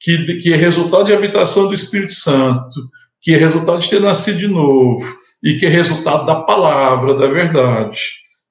que, 0.00 0.36
que 0.36 0.52
é 0.52 0.56
resultado 0.56 1.04
de 1.04 1.12
habitação 1.12 1.66
do 1.66 1.74
Espírito 1.74 2.12
Santo, 2.12 2.88
que 3.20 3.34
é 3.34 3.36
resultado 3.36 3.80
de 3.80 3.90
ter 3.90 4.00
nascido 4.00 4.38
de 4.38 4.48
novo, 4.48 5.04
e 5.42 5.56
que 5.56 5.66
é 5.66 5.68
resultado 5.68 6.24
da 6.24 6.36
palavra, 6.36 7.14
da 7.14 7.26
verdade, 7.26 8.00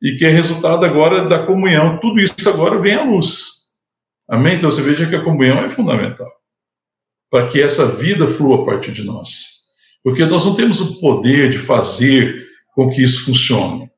e 0.01 0.15
que 0.15 0.25
é 0.25 0.29
resultado 0.29 0.85
agora 0.85 1.27
da 1.27 1.45
comunhão. 1.45 1.99
Tudo 1.99 2.19
isso 2.19 2.49
agora 2.49 2.79
vem 2.79 2.95
à 2.95 3.03
luz. 3.03 3.57
Amém? 4.29 4.55
Então 4.55 4.69
você 4.69 4.81
veja 4.81 5.07
que 5.07 5.15
a 5.15 5.23
comunhão 5.23 5.63
é 5.63 5.69
fundamental 5.69 6.27
para 7.29 7.47
que 7.47 7.61
essa 7.61 7.97
vida 7.97 8.27
flua 8.27 8.61
a 8.61 8.65
partir 8.65 8.91
de 8.91 9.03
nós. 9.03 9.57
Porque 10.03 10.25
nós 10.25 10.45
não 10.45 10.55
temos 10.55 10.79
o 10.79 10.99
poder 10.99 11.49
de 11.49 11.59
fazer 11.59 12.47
com 12.73 12.89
que 12.89 13.01
isso 13.01 13.25
funcione. 13.25 13.89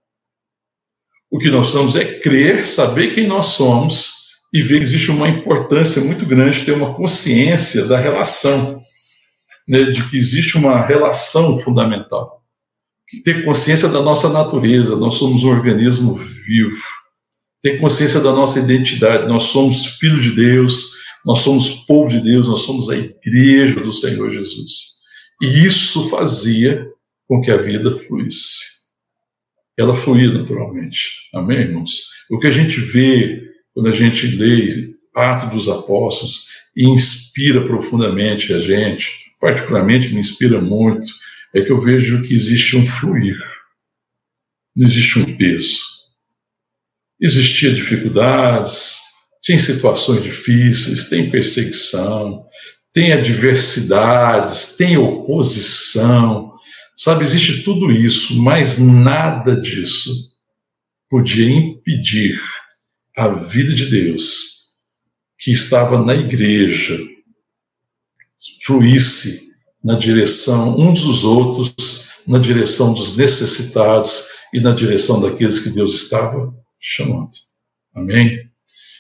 O 1.32 1.38
que 1.38 1.50
nós 1.50 1.68
precisamos 1.68 1.96
é 1.96 2.20
crer, 2.20 2.68
saber 2.68 3.14
quem 3.14 3.28
nós 3.28 3.48
somos 3.48 4.20
e 4.52 4.62
ver 4.62 4.78
que 4.78 4.84
existe 4.84 5.12
uma 5.12 5.30
importância 5.30 6.02
muito 6.04 6.26
grande 6.26 6.66
ter 6.66 6.72
uma 6.72 6.96
consciência 6.96 7.86
da 7.86 8.00
relação, 8.00 8.82
né, 9.68 9.84
de 9.84 10.04
que 10.10 10.18
existe 10.18 10.58
uma 10.58 10.84
relação 10.88 11.60
fundamental. 11.60 12.39
Ter 13.24 13.44
consciência 13.44 13.90
da 13.90 14.02
nossa 14.02 14.30
natureza, 14.30 14.96
nós 14.96 15.16
somos 15.16 15.44
um 15.44 15.50
organismo 15.50 16.16
vivo. 16.16 16.84
Ter 17.62 17.80
consciência 17.80 18.20
da 18.22 18.32
nossa 18.32 18.60
identidade, 18.60 19.28
nós 19.28 19.44
somos 19.44 19.98
filhos 19.98 20.24
de 20.24 20.32
Deus, 20.32 20.92
nós 21.26 21.40
somos 21.40 21.86
povo 21.86 22.10
de 22.10 22.22
Deus, 22.22 22.48
nós 22.48 22.62
somos 22.62 22.90
a 22.90 22.98
igreja 22.98 23.80
do 23.80 23.92
Senhor 23.92 24.32
Jesus. 24.32 25.00
E 25.42 25.66
isso 25.66 26.10
fazia 26.10 26.88
com 27.28 27.42
que 27.42 27.52
a 27.52 27.58
vida 27.58 27.98
fluísse. 27.98 28.80
Ela 29.78 29.96
fluía 29.96 30.32
naturalmente. 30.32 31.00
Amém, 31.34 31.60
irmãos? 31.60 31.92
O 32.30 32.40
que 32.40 32.48
a 32.48 32.52
gente 32.52 32.80
vê 32.80 33.42
quando 33.74 33.88
a 33.88 33.92
gente 33.92 34.28
lê 34.28 34.94
Atos 35.16 35.50
dos 35.52 35.68
Apóstolos 35.70 36.48
e 36.76 36.88
inspira 36.88 37.64
profundamente 37.64 38.54
a 38.54 38.60
gente, 38.60 39.10
particularmente 39.40 40.10
me 40.10 40.20
inspira 40.20 40.62
muito, 40.62 41.08
é 41.54 41.62
que 41.62 41.72
eu 41.72 41.82
vejo 41.82 42.22
que 42.24 42.34
existe 42.34 42.76
um 42.78 42.86
fluir, 42.86 43.38
não 44.76 44.86
existe 44.86 45.20
um 45.20 45.38
peso. 45.38 45.80
Existia 47.20 47.74
dificuldades, 47.74 49.00
tem 49.44 49.58
situações 49.58 50.24
difíceis, 50.24 51.10
tem 51.10 51.30
perseguição, 51.30 52.46
tem 52.94 53.14
adversidades, 53.14 54.78
tem 54.78 54.98
oposição, 54.98 56.54
sabe? 56.96 57.24
Existe 57.24 57.64
tudo 57.64 57.92
isso, 57.92 58.42
mas 58.42 58.80
nada 58.80 59.60
disso 59.60 60.12
podia 61.10 61.50
impedir 61.50 62.40
a 63.18 63.28
vida 63.30 63.74
de 63.74 63.88
Deus 63.88 64.60
que 65.38 65.52
estava 65.52 66.04
na 66.04 66.16
igreja 66.16 67.00
fluísse 68.66 69.49
na 69.84 69.96
direção 69.96 70.80
uns 70.80 71.02
dos 71.02 71.24
outros, 71.24 72.10
na 72.28 72.38
direção 72.38 72.94
dos 72.94 73.18
necessitados 73.18 74.28
e 74.54 74.60
na 74.60 74.74
direção 74.74 75.22
daqueles 75.22 75.60
que 75.60 75.70
Deus 75.70 75.94
estava 75.94 76.54
chamando. 76.80 77.30
Amém? 77.96 78.40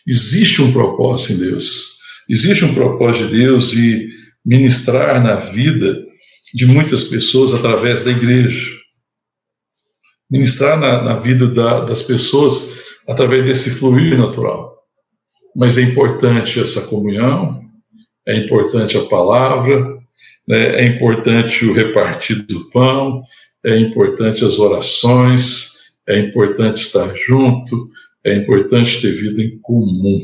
Existe 0.07 0.61
um 0.61 0.71
propósito 0.71 1.33
em 1.33 1.49
Deus. 1.49 1.99
Existe 2.29 2.65
um 2.65 2.73
propósito 2.73 3.27
de 3.27 3.37
Deus 3.37 3.69
de 3.69 4.09
ministrar 4.45 5.21
na 5.21 5.35
vida 5.35 6.05
de 6.53 6.65
muitas 6.65 7.03
pessoas 7.03 7.53
através 7.53 8.03
da 8.03 8.11
igreja. 8.11 8.77
Ministrar 10.29 10.79
na, 10.79 11.01
na 11.01 11.19
vida 11.19 11.47
da, 11.47 11.81
das 11.81 12.03
pessoas 12.03 12.79
através 13.07 13.45
desse 13.45 13.71
fluir 13.71 14.17
natural. 14.17 14.77
Mas 15.55 15.77
é 15.77 15.81
importante 15.81 16.59
essa 16.59 16.87
comunhão, 16.87 17.63
é 18.27 18.37
importante 18.37 18.97
a 18.97 19.05
palavra, 19.05 19.98
né? 20.49 20.81
é 20.81 20.85
importante 20.87 21.63
o 21.63 21.73
repartir 21.73 22.43
do 22.47 22.67
pão, 22.71 23.21
é 23.63 23.77
importante 23.77 24.43
as 24.43 24.57
orações, 24.57 25.99
é 26.07 26.17
importante 26.17 26.77
estar 26.77 27.13
junto, 27.15 27.91
é 28.25 28.35
importante 28.35 28.99
ter 28.99 29.11
vida 29.11 29.43
em 29.43 29.59
comum. 29.59 30.21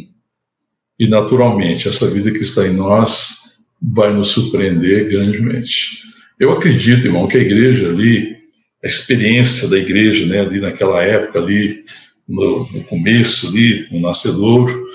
E, 0.99 1.07
naturalmente, 1.07 1.87
essa 1.87 2.11
vida 2.11 2.31
que 2.31 2.39
está 2.39 2.67
em 2.67 2.73
nós 2.73 3.65
vai 3.81 4.11
nos 4.11 4.29
surpreender 4.29 5.07
grandemente. 5.09 5.99
Eu 6.39 6.51
acredito, 6.51 7.05
irmão, 7.05 7.27
que 7.27 7.37
a 7.37 7.41
igreja 7.41 7.89
ali, 7.89 8.35
a 8.83 8.87
experiência 8.87 9.69
da 9.69 9.77
igreja, 9.77 10.25
né, 10.25 10.39
ali 10.39 10.59
naquela 10.59 11.03
época, 11.03 11.39
ali 11.39 11.83
no, 12.27 12.67
no 12.71 12.83
começo, 12.85 13.49
ali, 13.49 13.87
no 13.91 13.99
nascedouro, 13.99 14.85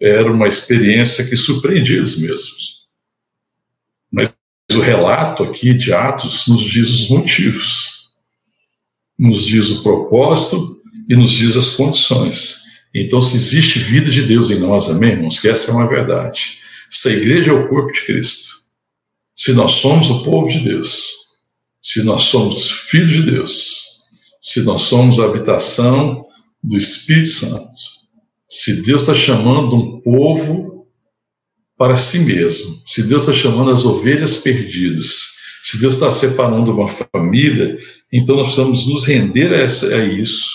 era 0.00 0.30
uma 0.32 0.48
experiência 0.48 1.26
que 1.26 1.36
surpreendia 1.36 1.98
eles 1.98 2.18
mesmos. 2.20 2.79
O 4.74 4.80
relato 4.80 5.42
aqui 5.42 5.74
de 5.74 5.92
Atos 5.92 6.46
nos 6.46 6.62
diz 6.62 6.88
os 6.88 7.10
motivos, 7.10 8.10
nos 9.18 9.44
diz 9.44 9.68
o 9.70 9.82
propósito 9.82 10.80
e 11.08 11.16
nos 11.16 11.30
diz 11.30 11.56
as 11.56 11.70
condições. 11.70 12.60
Então, 12.94 13.20
se 13.20 13.36
existe 13.36 13.78
vida 13.78 14.10
de 14.10 14.22
Deus 14.22 14.50
em 14.50 14.60
nós, 14.60 14.88
amém, 14.88 15.10
irmãos? 15.10 15.38
Que 15.38 15.48
essa 15.48 15.70
é 15.70 15.74
uma 15.74 15.88
verdade. 15.88 16.58
Se 16.90 17.08
a 17.08 17.12
igreja 17.12 17.50
é 17.50 17.54
o 17.54 17.68
corpo 17.68 17.92
de 17.92 18.00
Cristo, 18.02 18.60
se 19.34 19.52
nós 19.52 19.72
somos 19.72 20.08
o 20.10 20.22
povo 20.22 20.48
de 20.48 20.60
Deus, 20.60 21.12
se 21.82 22.02
nós 22.04 22.22
somos 22.22 22.70
filhos 22.70 23.10
de 23.10 23.22
Deus, 23.22 23.82
se 24.40 24.62
nós 24.62 24.82
somos 24.82 25.18
a 25.18 25.24
habitação 25.24 26.24
do 26.62 26.76
Espírito 26.76 27.28
Santo, 27.28 27.70
se 28.48 28.82
Deus 28.82 29.02
está 29.02 29.14
chamando 29.14 29.76
um 29.76 30.00
povo 30.00 30.69
para 31.80 31.96
si 31.96 32.26
mesmo, 32.26 32.82
se 32.84 33.08
Deus 33.08 33.22
está 33.22 33.32
chamando 33.32 33.70
as 33.70 33.86
ovelhas 33.86 34.42
perdidas, 34.42 35.38
se 35.62 35.80
Deus 35.80 35.94
está 35.94 36.12
separando 36.12 36.74
uma 36.74 36.86
família, 36.86 37.78
então 38.12 38.36
nós 38.36 38.48
precisamos 38.48 38.86
nos 38.86 39.06
render 39.06 39.54
a, 39.54 39.62
essa, 39.62 39.96
a 39.96 40.04
isso, 40.04 40.52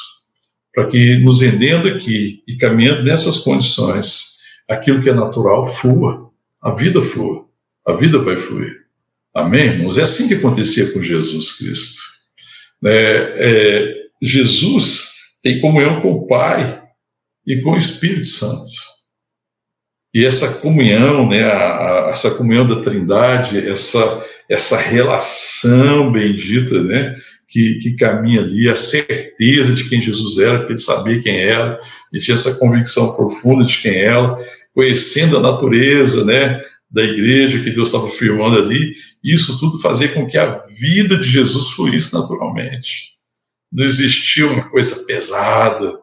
para 0.72 0.86
que 0.86 1.18
nos 1.24 1.42
rendendo 1.42 1.88
aqui 1.88 2.44
e 2.48 2.56
caminhando 2.58 3.02
nessas 3.02 3.38
condições, 3.38 4.36
aquilo 4.70 5.02
que 5.02 5.10
é 5.10 5.16
natural 5.16 5.66
flua, 5.66 6.30
a 6.62 6.70
vida 6.76 7.02
flua, 7.02 7.44
a 7.88 7.94
vida 7.94 8.20
vai 8.20 8.38
fluir. 8.38 8.86
Amém, 9.34 9.66
irmãos? 9.66 9.98
É 9.98 10.04
assim 10.04 10.28
que 10.28 10.36
acontecia 10.36 10.94
com 10.94 11.02
Jesus 11.02 11.58
Cristo. 11.58 12.04
É, 12.86 13.34
é, 13.40 13.94
Jesus 14.22 15.10
tem 15.42 15.60
comunhão 15.60 16.04
com 16.04 16.12
o 16.12 16.28
Pai 16.28 16.84
e 17.48 17.60
com 17.64 17.72
o 17.72 17.78
Espírito 17.78 18.28
Santo. 18.28 18.95
E 20.16 20.24
essa 20.24 20.61
comunhão, 20.61 21.28
né, 21.28 21.43
a, 21.43 22.05
a, 22.05 22.09
essa 22.09 22.32
comunhão 22.36 22.66
da 22.66 22.82
Trindade, 22.82 23.68
essa, 23.68 24.26
essa 24.49 24.78
relação 24.78 26.09
bendita, 26.09 26.82
né, 26.82 27.13
que, 27.49 27.78
que 27.80 27.97
caminha 27.97 28.39
ali, 28.39 28.70
a 28.70 28.78
certeza 28.78 29.74
de 29.74 29.89
quem 29.89 29.99
Jesus 29.99 30.39
era, 30.39 30.59
porque 30.59 30.72
ele 30.72 30.80
sabia 30.80 31.22
quem 31.22 31.38
era, 31.38 31.78
e 32.13 32.20
tinha 32.20 32.34
essa 32.34 32.57
convicção 32.57 33.13
profunda 33.18 33.66
de 33.66 33.78
quem 33.78 33.93
era, 33.93 34.38
conhecendo 34.74 35.38
a 35.38 35.41
natureza, 35.41 36.24
né, 36.24 36.61
da 36.89 37.03
igreja 37.03 37.59
que 37.59 37.72
Deus 37.72 37.89
estava 37.89 38.07
firmando 38.07 38.57
ali, 38.57 38.93
isso 39.22 39.59
tudo 39.59 39.82
fazia 39.82 40.07
com 40.07 40.26
que 40.26 40.38
a 40.38 40.63
vida 40.80 41.18
de 41.18 41.30
Jesus 41.30 41.72
fluísse 41.72 42.13
naturalmente. 42.13 43.16
Não 43.70 43.84
existia 43.84 44.47
uma 44.47 44.70
coisa 44.70 45.05
pesada, 45.05 45.93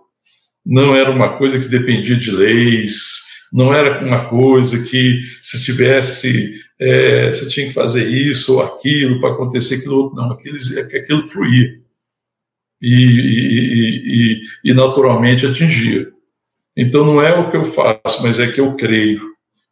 não 0.67 0.95
era 0.95 1.11
uma 1.11 1.39
coisa 1.39 1.59
que 1.59 1.67
dependia 1.67 2.17
de 2.17 2.31
leis, 2.31 3.32
não 3.53 3.73
era 3.73 4.05
uma 4.05 4.29
coisa 4.29 4.83
que 4.85 5.21
se 5.43 5.63
tivesse, 5.63 6.61
é, 6.81 7.27
você 7.27 7.49
tinha 7.49 7.67
que 7.67 7.75
fazer 7.75 8.09
isso 8.09 8.55
ou 8.55 8.63
aquilo 8.63 9.21
para 9.21 9.35
acontecer 9.35 9.77
aquilo 9.77 10.05
outro, 10.05 10.17
não, 10.17 10.33
aquilo, 10.33 10.57
aquilo 10.97 11.29
fluía. 11.29 11.83
E, 12.81 12.95
e, 12.95 14.41
e, 14.65 14.71
e 14.71 14.75
naturalmente 14.75 15.47
atingia. 15.47 16.09
Então 16.77 17.05
não 17.05 17.21
é 17.21 17.39
o 17.39 17.51
que 17.51 17.57
eu 17.57 17.65
faço, 17.65 18.23
mas 18.23 18.41
é 18.41 18.51
que 18.51 18.61
eu 18.61 18.75
creio, 18.75 19.21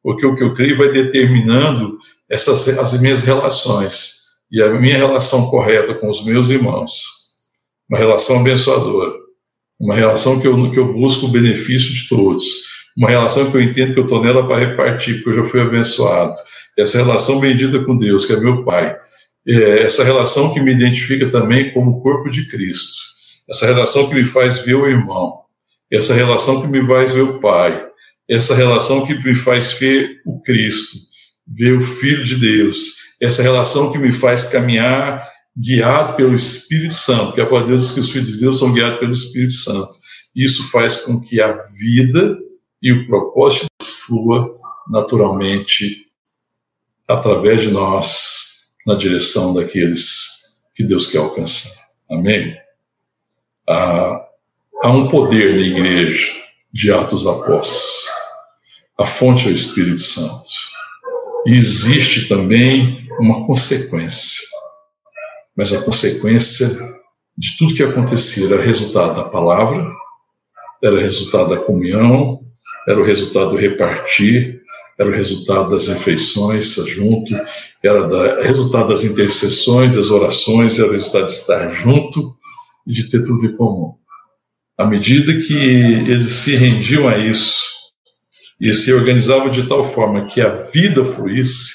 porque 0.03 0.25
o 0.25 0.37
que 0.37 0.45
eu 0.45 0.55
creio 0.55 0.77
vai 0.77 0.93
determinando 0.93 1.97
essas 2.29 2.69
as 2.69 3.01
minhas 3.01 3.23
relações. 3.23 4.21
E 4.53 4.63
a 4.63 4.69
minha 4.69 4.97
relação 4.97 5.49
correta 5.49 5.95
com 5.95 6.09
os 6.09 6.25
meus 6.25 6.51
irmãos, 6.51 7.05
uma 7.89 7.99
relação 7.99 8.41
abençoadora. 8.41 9.13
Uma 9.81 9.95
relação 9.95 10.39
que 10.39 10.47
eu, 10.47 10.71
que 10.71 10.79
eu 10.79 10.93
busco 10.93 11.27
o 11.27 11.31
benefício 11.31 11.93
de 11.93 12.07
todos, 12.07 12.45
uma 12.97 13.09
relação 13.09 13.51
que 13.51 13.57
eu 13.57 13.63
entendo 13.63 13.95
que 13.95 14.01
eu 14.01 14.05
estou 14.05 14.23
nela 14.23 14.47
para 14.47 14.59
repartir, 14.61 15.23
porque 15.23 15.31
eu 15.31 15.45
já 15.45 15.51
fui 15.51 15.61
abençoado. 15.61 16.33
Essa 16.79 16.99
relação 16.99 17.41
bendita 17.41 17.79
com 17.85 17.97
Deus, 17.97 18.25
que 18.25 18.33
é 18.33 18.41
meu 18.41 18.65
Pai. 18.65 18.97
É 19.47 19.83
essa 19.83 20.05
relação 20.05 20.53
que 20.53 20.61
me 20.61 20.73
identifica 20.73 21.31
também 21.31 21.73
como 21.73 22.03
corpo 22.03 22.31
de 22.31 22.49
Cristo. 22.49 23.01
Essa 23.49 23.67
relação 23.67 24.09
que 24.09 24.15
me 24.15 24.25
faz 24.25 24.61
ver 24.61 24.75
o 24.75 24.87
irmão. 24.87 25.41
Essa 25.91 26.15
relação 26.15 26.63
que 26.63 26.69
me 26.69 26.87
faz 26.87 27.13
ver 27.13 27.23
o 27.23 27.41
Pai. 27.41 27.85
Essa 28.29 28.55
relação 28.55 29.07
que 29.07 29.15
me 29.15 29.35
faz 29.35 29.73
ver 29.73 30.21
o 30.25 30.41
Cristo, 30.43 30.99
ver 31.49 31.77
o 31.77 31.81
Filho 31.81 32.23
de 32.23 32.37
Deus. 32.37 32.95
Essa 33.21 33.43
relação 33.43 33.91
que 33.91 33.99
me 33.99 34.13
faz 34.13 34.45
caminhar 34.45 35.27
guiado 35.59 36.17
pelo 36.17 36.35
Espírito 36.35 36.95
Santo, 36.95 37.33
que 37.33 37.41
a 37.41 37.47
palavra 37.47 37.73
de 37.73 37.77
Deus 37.77 37.93
que 37.93 38.01
os 38.01 38.11
filhos 38.11 38.29
de 38.29 38.41
Deus 38.41 38.59
são 38.59 38.73
guiados 38.73 39.01
pelo 39.01 39.13
Espírito 39.13 39.53
Santo. 39.53 39.91
Isso 40.35 40.71
faz 40.71 40.97
com 40.97 41.21
que 41.21 41.41
a 41.41 41.53
vida 41.81 42.39
e 42.83 42.93
o 42.93 43.07
propósito 43.07 43.67
flua 43.83 44.59
naturalmente 44.89 46.07
através 47.07 47.63
de 47.63 47.71
nós 47.71 48.75
na 48.87 48.95
direção 48.95 49.53
daqueles 49.55 50.63
que 50.75 50.83
Deus 50.85 51.07
quer 51.07 51.19
alcançar. 51.19 51.83
Amém? 52.11 52.57
Há, 53.69 54.27
há 54.83 54.91
um 54.91 55.09
poder 55.09 55.55
na 55.55 55.63
igreja 55.63 56.33
de 56.73 56.93
Atos 56.93 57.27
Apóstolos. 57.27 58.07
A 58.99 59.07
fonte 59.07 59.49
é 59.49 59.51
o 59.51 59.55
Espírito 59.55 60.01
Santo. 60.01 60.51
E 61.47 61.55
existe 61.55 62.29
também 62.29 63.09
uma 63.19 63.47
consequência 63.47 64.51
mas 65.61 65.75
a 65.75 65.85
consequência 65.85 66.69
de 67.37 67.59
tudo 67.59 67.75
que 67.75 67.83
acontecia 67.83 68.47
era 68.47 68.63
resultado 68.63 69.15
da 69.15 69.29
palavra, 69.29 69.87
era 70.83 71.03
resultado 71.03 71.51
da 71.51 71.59
comunhão, 71.59 72.40
era 72.87 73.01
o 73.01 73.05
resultado 73.05 73.51
do 73.51 73.57
repartir, 73.57 74.61
era 74.99 75.09
o 75.09 75.13
resultado 75.15 75.71
das 75.71 75.89
refeições 75.89 76.75
junto, 76.89 77.35
era 77.83 78.07
o 78.07 78.43
resultado 78.43 78.89
das 78.89 79.05
intercessões, 79.05 79.95
das 79.95 80.11
orações, 80.11 80.79
era 80.79 80.89
o 80.89 80.93
resultado 80.93 81.27
de 81.27 81.33
estar 81.33 81.69
junto 81.71 82.35
e 82.87 82.93
de 82.93 83.09
ter 83.09 83.25
tudo 83.25 83.47
em 83.47 83.57
comum. 83.57 83.95
À 84.77 84.85
medida 84.85 85.33
que 85.33 85.55
eles 85.55 86.27
se 86.27 86.57
rendiam 86.57 87.09
a 87.09 87.19
isso 87.19 87.63
e 88.61 88.71
se 88.73 88.93
organizavam 88.93 89.51
de 89.51 89.67
tal 89.67 89.85
forma 89.85 90.27
que 90.27 90.41
a 90.41 90.49
vida 90.49 91.05
fluísse, 91.05 91.75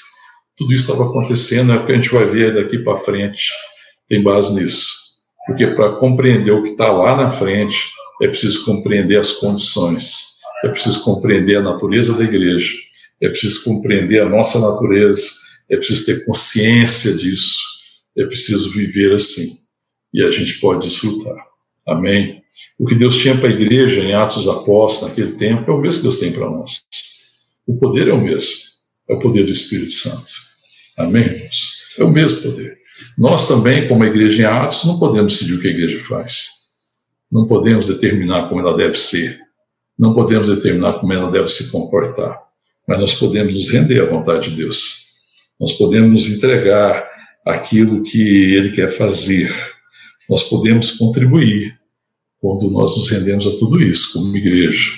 tudo 0.56 0.72
isso 0.72 0.90
estava 0.90 1.08
acontecendo, 1.08 1.72
é 1.72 1.76
o 1.76 1.86
que 1.86 1.92
a 1.92 1.96
gente 1.96 2.08
vai 2.08 2.26
ver 2.26 2.54
daqui 2.54 2.78
para 2.78 2.96
frente, 2.96 3.50
tem 4.08 4.22
base 4.22 4.54
nisso. 4.54 4.94
Porque 5.46 5.66
para 5.68 5.96
compreender 5.96 6.52
o 6.52 6.62
que 6.62 6.70
está 6.70 6.90
lá 6.90 7.16
na 7.16 7.30
frente, 7.30 7.76
é 8.22 8.28
preciso 8.28 8.64
compreender 8.64 9.18
as 9.18 9.32
condições, 9.32 10.35
é 10.64 10.68
preciso 10.68 11.02
compreender 11.04 11.56
a 11.56 11.62
natureza 11.62 12.16
da 12.16 12.24
igreja, 12.24 12.74
é 13.20 13.28
preciso 13.28 13.64
compreender 13.64 14.22
a 14.22 14.28
nossa 14.28 14.58
natureza, 14.58 15.28
é 15.70 15.76
preciso 15.76 16.06
ter 16.06 16.24
consciência 16.24 17.14
disso, 17.14 17.60
é 18.16 18.24
preciso 18.24 18.70
viver 18.70 19.14
assim. 19.14 19.48
E 20.12 20.22
a 20.22 20.30
gente 20.30 20.58
pode 20.60 20.86
desfrutar. 20.86 21.36
Amém? 21.86 22.42
O 22.78 22.86
que 22.86 22.94
Deus 22.94 23.16
tinha 23.16 23.36
para 23.36 23.48
a 23.48 23.52
igreja 23.52 24.00
em 24.02 24.14
Atos 24.14 24.36
dos 24.36 24.48
Apóstolos 24.48 25.10
naquele 25.10 25.36
tempo 25.36 25.70
é 25.70 25.74
o 25.74 25.80
mesmo 25.80 25.98
que 25.98 26.02
Deus 26.04 26.18
tem 26.18 26.32
para 26.32 26.50
nós. 26.50 26.84
O 27.66 27.76
poder 27.76 28.08
é 28.08 28.12
o 28.12 28.20
mesmo, 28.20 28.56
é 29.08 29.14
o 29.14 29.18
poder 29.18 29.44
do 29.44 29.50
Espírito 29.50 29.92
Santo. 29.92 30.30
Amém, 30.98 31.24
irmãos? 31.24 31.94
É 31.98 32.04
o 32.04 32.10
mesmo 32.10 32.42
poder. 32.42 32.76
Nós 33.18 33.48
também, 33.48 33.88
como 33.88 34.04
a 34.04 34.06
igreja 34.06 34.42
em 34.42 34.44
Atos, 34.44 34.84
não 34.84 34.98
podemos 34.98 35.32
decidir 35.32 35.54
o 35.54 35.60
que 35.60 35.68
a 35.68 35.70
igreja 35.70 36.02
faz. 36.04 36.48
Não 37.30 37.46
podemos 37.46 37.88
determinar 37.88 38.48
como 38.48 38.60
ela 38.60 38.76
deve 38.76 38.98
ser. 38.98 39.38
Não 39.98 40.14
podemos 40.14 40.48
determinar 40.48 40.94
como 40.94 41.12
ela 41.12 41.30
deve 41.30 41.48
se 41.48 41.70
comportar. 41.70 42.38
Mas 42.86 43.00
nós 43.00 43.14
podemos 43.14 43.54
nos 43.54 43.70
render 43.70 44.00
à 44.00 44.06
vontade 44.06 44.50
de 44.50 44.56
Deus. 44.56 45.06
Nós 45.58 45.72
podemos 45.72 46.10
nos 46.10 46.36
entregar 46.36 47.08
aquilo 47.44 48.02
que 48.02 48.54
Ele 48.54 48.70
quer 48.70 48.90
fazer. 48.90 49.54
Nós 50.28 50.42
podemos 50.42 50.92
contribuir 50.92 51.78
quando 52.40 52.70
nós 52.70 52.96
nos 52.96 53.08
rendemos 53.10 53.46
a 53.46 53.58
tudo 53.58 53.82
isso, 53.82 54.12
como 54.12 54.36
igreja. 54.36 54.92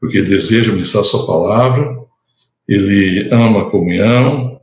Porque 0.00 0.18
Ele 0.18 0.28
deseja 0.28 0.72
ministrar 0.72 1.04
Sua 1.04 1.26
palavra, 1.26 1.96
Ele 2.68 3.28
ama 3.32 3.62
a 3.62 3.70
comunhão, 3.70 4.56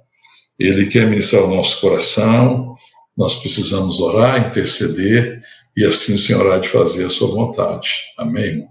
ele 0.59 0.85
quer 0.85 1.09
ministrar 1.09 1.43
o 1.43 1.55
nosso 1.55 1.81
coração, 1.81 2.75
nós 3.17 3.35
precisamos 3.35 3.99
orar, 3.99 4.47
interceder, 4.47 5.41
e 5.75 5.83
assim 5.85 6.15
o 6.15 6.19
Senhor 6.19 6.51
há 6.51 6.59
de 6.59 6.69
fazer 6.69 7.05
a 7.05 7.09
sua 7.09 7.29
vontade. 7.29 7.89
Amém? 8.17 8.65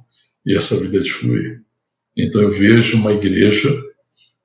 E 0.46 0.56
essa 0.56 0.78
vida 0.80 1.00
de 1.00 1.12
fluir. 1.12 1.62
Então 2.16 2.42
eu 2.42 2.50
vejo 2.50 2.96
uma 2.96 3.12
igreja 3.12 3.72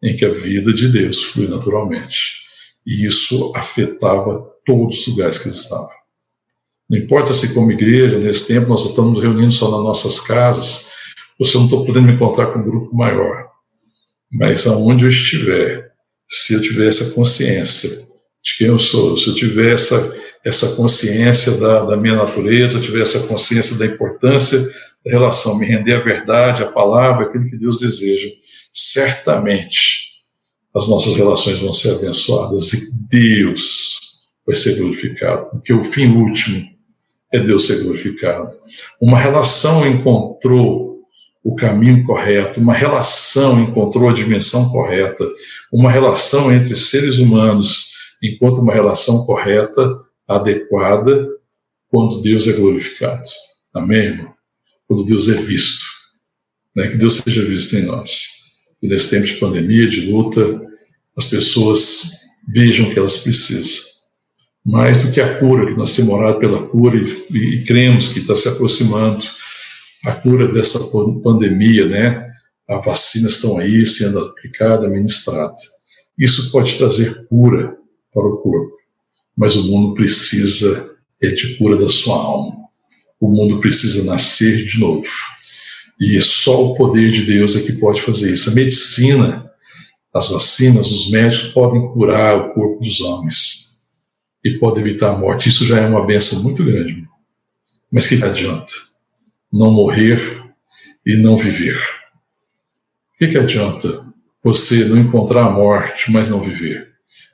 em 0.04 0.16
que 0.16 0.26
a 0.26 0.30
vida 0.30 0.74
de 0.74 0.88
Deus 0.90 1.24
flui 1.24 1.48
naturalmente. 1.48 2.46
e 2.86 3.06
isso 3.06 3.52
afetava 3.54 4.50
todos 4.66 5.00
os 5.00 5.08
lugares 5.08 5.38
que 5.38 5.50
eles 5.50 5.60
estavam. 5.60 5.90
Não 6.90 6.98
importa 6.98 7.34
se 7.34 7.54
como 7.54 7.72
igreja, 7.72 8.18
nesse 8.18 8.48
tempo 8.48 8.70
nós 8.70 8.86
estamos 8.86 9.22
reunindo 9.22 9.52
só 9.52 9.70
nas 9.70 9.84
nossas 9.84 10.22
casas, 10.22 10.94
ou 11.38 11.46
se 11.46 11.56
eu 11.56 11.60
não 11.60 11.68
estou 11.68 11.86
podendo 11.86 12.08
me 12.08 12.14
encontrar 12.14 12.48
com 12.48 12.60
um 12.60 12.64
grupo 12.64 12.96
maior. 12.96 13.50
Mas 14.32 14.66
aonde 14.66 15.04
eu 15.04 15.10
estiver, 15.10 15.92
se 16.30 16.54
eu 16.54 16.62
tiver 16.62 16.88
essa 16.88 17.14
consciência 17.14 17.90
de 18.42 18.58
quem 18.58 18.68
eu 18.68 18.80
sou, 18.80 19.18
se 19.18 19.28
eu 19.28 19.36
tiver 19.36 19.74
essa, 19.74 20.18
essa 20.46 20.76
consciência 20.78 21.58
da, 21.58 21.84
da 21.84 21.98
minha 21.98 22.16
natureza, 22.16 22.80
tiver 22.80 23.02
essa 23.02 23.28
consciência 23.28 23.78
da 23.78 23.86
importância 23.86 24.66
relação, 25.10 25.58
me 25.58 25.66
render 25.66 25.98
à 25.98 26.04
verdade, 26.04 26.64
à 26.64 26.72
palavra, 26.72 27.26
aquilo 27.26 27.46
que 27.46 27.58
Deus 27.58 27.80
deseja, 27.80 28.30
certamente 28.74 30.08
as 30.76 30.88
nossas 30.88 31.16
relações 31.16 31.60
vão 31.60 31.74
ser 31.74 31.96
abençoadas 31.96 32.74
e 32.74 33.08
Deus 33.10 34.00
vai 34.46 34.56
ser 34.56 34.78
glorificado, 34.78 35.50
porque 35.52 35.74
o 35.74 35.84
fim 35.84 36.08
último 36.08 36.64
é 37.34 37.40
Deus 37.40 37.66
ser 37.66 37.84
glorificado. 37.84 38.48
Uma 39.02 39.20
relação 39.20 39.88
encontrou 39.88 41.02
o 41.44 41.56
caminho 41.56 42.06
correto, 42.06 42.60
uma 42.60 42.74
relação 42.74 43.62
encontrou 43.62 44.10
a 44.10 44.14
dimensão 44.14 44.70
correta, 44.70 45.26
uma 45.72 45.92
relação 45.92 46.52
entre 46.54 46.76
seres 46.76 47.20
humanos 47.20 47.94
encontra 48.22 48.62
uma 48.62 48.74
relação 48.74 49.26
correta, 49.26 50.02
adequada, 50.28 51.28
quando 51.90 52.22
Deus 52.22 52.48
é 52.48 52.54
glorificado. 52.54 53.24
Amém, 53.74 54.00
irmão? 54.00 54.37
Quando 54.88 55.06
Deus 55.06 55.28
é 55.28 55.42
visto. 55.42 55.86
Né? 56.76 56.88
Que 56.88 56.98
Deus 56.98 57.18
seja 57.18 57.46
visto 57.46 57.76
em 57.76 57.86
nós. 57.86 58.38
E 58.82 58.88
nesse 58.88 59.10
tempo 59.10 59.26
de 59.26 59.34
pandemia, 59.34 59.90
de 59.90 60.02
luta, 60.10 60.62
as 61.18 61.26
pessoas 61.26 62.12
vejam 62.48 62.88
o 62.88 62.94
que 62.94 63.00
elas 63.00 63.18
precisam. 63.18 63.86
Mais 64.66 65.02
do 65.02 65.12
que 65.12 65.22
a 65.22 65.40
cura, 65.40 65.66
que 65.66 65.78
nós 65.78 65.96
temos 65.96 66.14
orado 66.14 66.40
pela 66.40 66.68
cura 66.68 66.98
e, 66.98 67.26
e, 67.32 67.56
e 67.56 67.64
cremos 67.66 68.10
que 68.10 68.20
está 68.20 68.36
se 68.36 68.48
aproximando 68.48 69.26
a 70.06 70.12
cura 70.14 70.48
dessa 70.48 70.80
pandemia, 71.24 71.88
né? 71.88 72.28
As 72.70 72.86
vacinas 72.86 73.34
estão 73.34 73.58
aí 73.58 73.86
sendo 73.86 74.20
aplicadas, 74.20 74.86
administradas. 74.86 75.62
Isso 76.18 76.52
pode 76.52 76.78
trazer 76.78 77.28
cura 77.28 77.76
para 78.14 78.28
o 78.28 78.38
corpo, 78.38 78.76
mas 79.36 79.56
o 79.56 79.68
mundo 79.68 79.94
precisa 79.94 80.96
é 81.22 81.30
de 81.30 81.56
cura 81.58 81.78
da 81.78 81.90
sua 81.90 82.16
alma. 82.16 82.67
O 83.20 83.30
mundo 83.30 83.60
precisa 83.60 84.06
nascer 84.06 84.66
de 84.66 84.80
novo. 84.80 85.08
E 86.00 86.20
só 86.22 86.64
o 86.64 86.76
poder 86.76 87.12
de 87.12 87.24
Deus 87.24 87.56
é 87.56 87.62
que 87.62 87.74
pode 87.74 88.02
fazer 88.02 88.32
isso. 88.32 88.52
A 88.52 88.54
medicina, 88.54 89.52
as 90.14 90.30
vacinas, 90.30 90.92
os 90.92 91.10
médicos 91.10 91.54
podem 91.54 91.88
curar 91.88 92.38
o 92.38 92.54
corpo 92.54 92.84
dos 92.84 93.02
homens 93.02 93.88
e 94.44 94.60
pode 94.60 94.80
evitar 94.80 95.10
a 95.10 95.18
morte. 95.18 95.50
Isso 95.50 95.66
já 95.66 95.80
é 95.80 95.88
uma 95.88 96.06
benção 96.06 96.44
muito 96.44 96.64
grande. 96.64 97.04
Mas 97.92 98.08
que 98.08 98.24
adianta? 98.24 98.74
Não 99.52 99.72
morrer 99.72 100.22
e 101.06 101.16
não 101.16 101.38
viver. 101.38 101.78
O 103.16 103.18
que, 103.18 103.28
que 103.28 103.38
adianta 103.38 104.06
você 104.44 104.86
não 104.86 104.98
encontrar 104.98 105.46
a 105.46 105.52
morte, 105.52 106.12
mas 106.12 106.30
não 106.30 106.40
viver? 106.40 106.90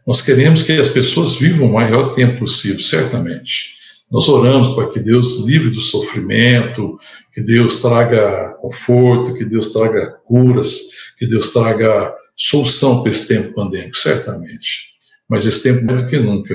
Nós 0.07 0.21
queremos 0.21 0.61
que 0.61 0.71
as 0.73 0.89
pessoas 0.89 1.35
vivam 1.35 1.67
o 1.67 1.73
maior 1.73 2.11
tempo 2.11 2.39
possível, 2.39 2.81
certamente. 2.81 3.75
Nós 4.11 4.29
oramos 4.29 4.75
para 4.75 4.89
que 4.89 4.99
Deus 4.99 5.45
livre 5.45 5.69
do 5.69 5.81
sofrimento, 5.81 6.97
que 7.33 7.41
Deus 7.41 7.81
traga 7.81 8.55
conforto, 8.61 9.33
que 9.33 9.43
Deus 9.43 9.73
traga 9.73 10.11
curas, 10.25 10.89
que 11.17 11.25
Deus 11.25 11.51
traga 11.51 12.13
solução 12.35 13.01
para 13.01 13.11
esse 13.11 13.27
tempo 13.27 13.53
pandêmico, 13.53 13.97
certamente. 13.97 14.93
Mas 15.27 15.45
esse 15.45 15.63
tempo, 15.63 15.85
mais 15.85 16.01
do 16.01 16.07
que 16.07 16.19
nunca, 16.19 16.53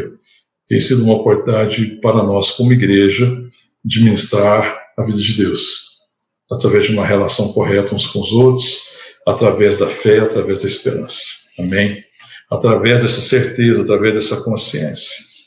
tem 0.68 0.78
sido 0.78 1.04
uma 1.04 1.14
oportunidade 1.14 1.98
para 2.00 2.22
nós, 2.22 2.52
como 2.52 2.72
igreja, 2.72 3.28
de 3.84 4.04
ministrar 4.04 4.78
a 4.96 5.02
vida 5.02 5.18
de 5.18 5.34
Deus, 5.34 5.86
através 6.50 6.84
de 6.84 6.92
uma 6.92 7.06
relação 7.06 7.52
correta 7.52 7.94
uns 7.94 8.06
com 8.06 8.20
os 8.20 8.32
outros, 8.32 8.78
através 9.26 9.78
da 9.78 9.86
fé, 9.86 10.20
através 10.20 10.60
da 10.60 10.66
esperança. 10.66 11.24
Amém? 11.58 12.04
Através 12.50 13.02
dessa 13.02 13.20
certeza, 13.20 13.82
através 13.82 14.14
dessa 14.14 14.44
consciência 14.44 15.37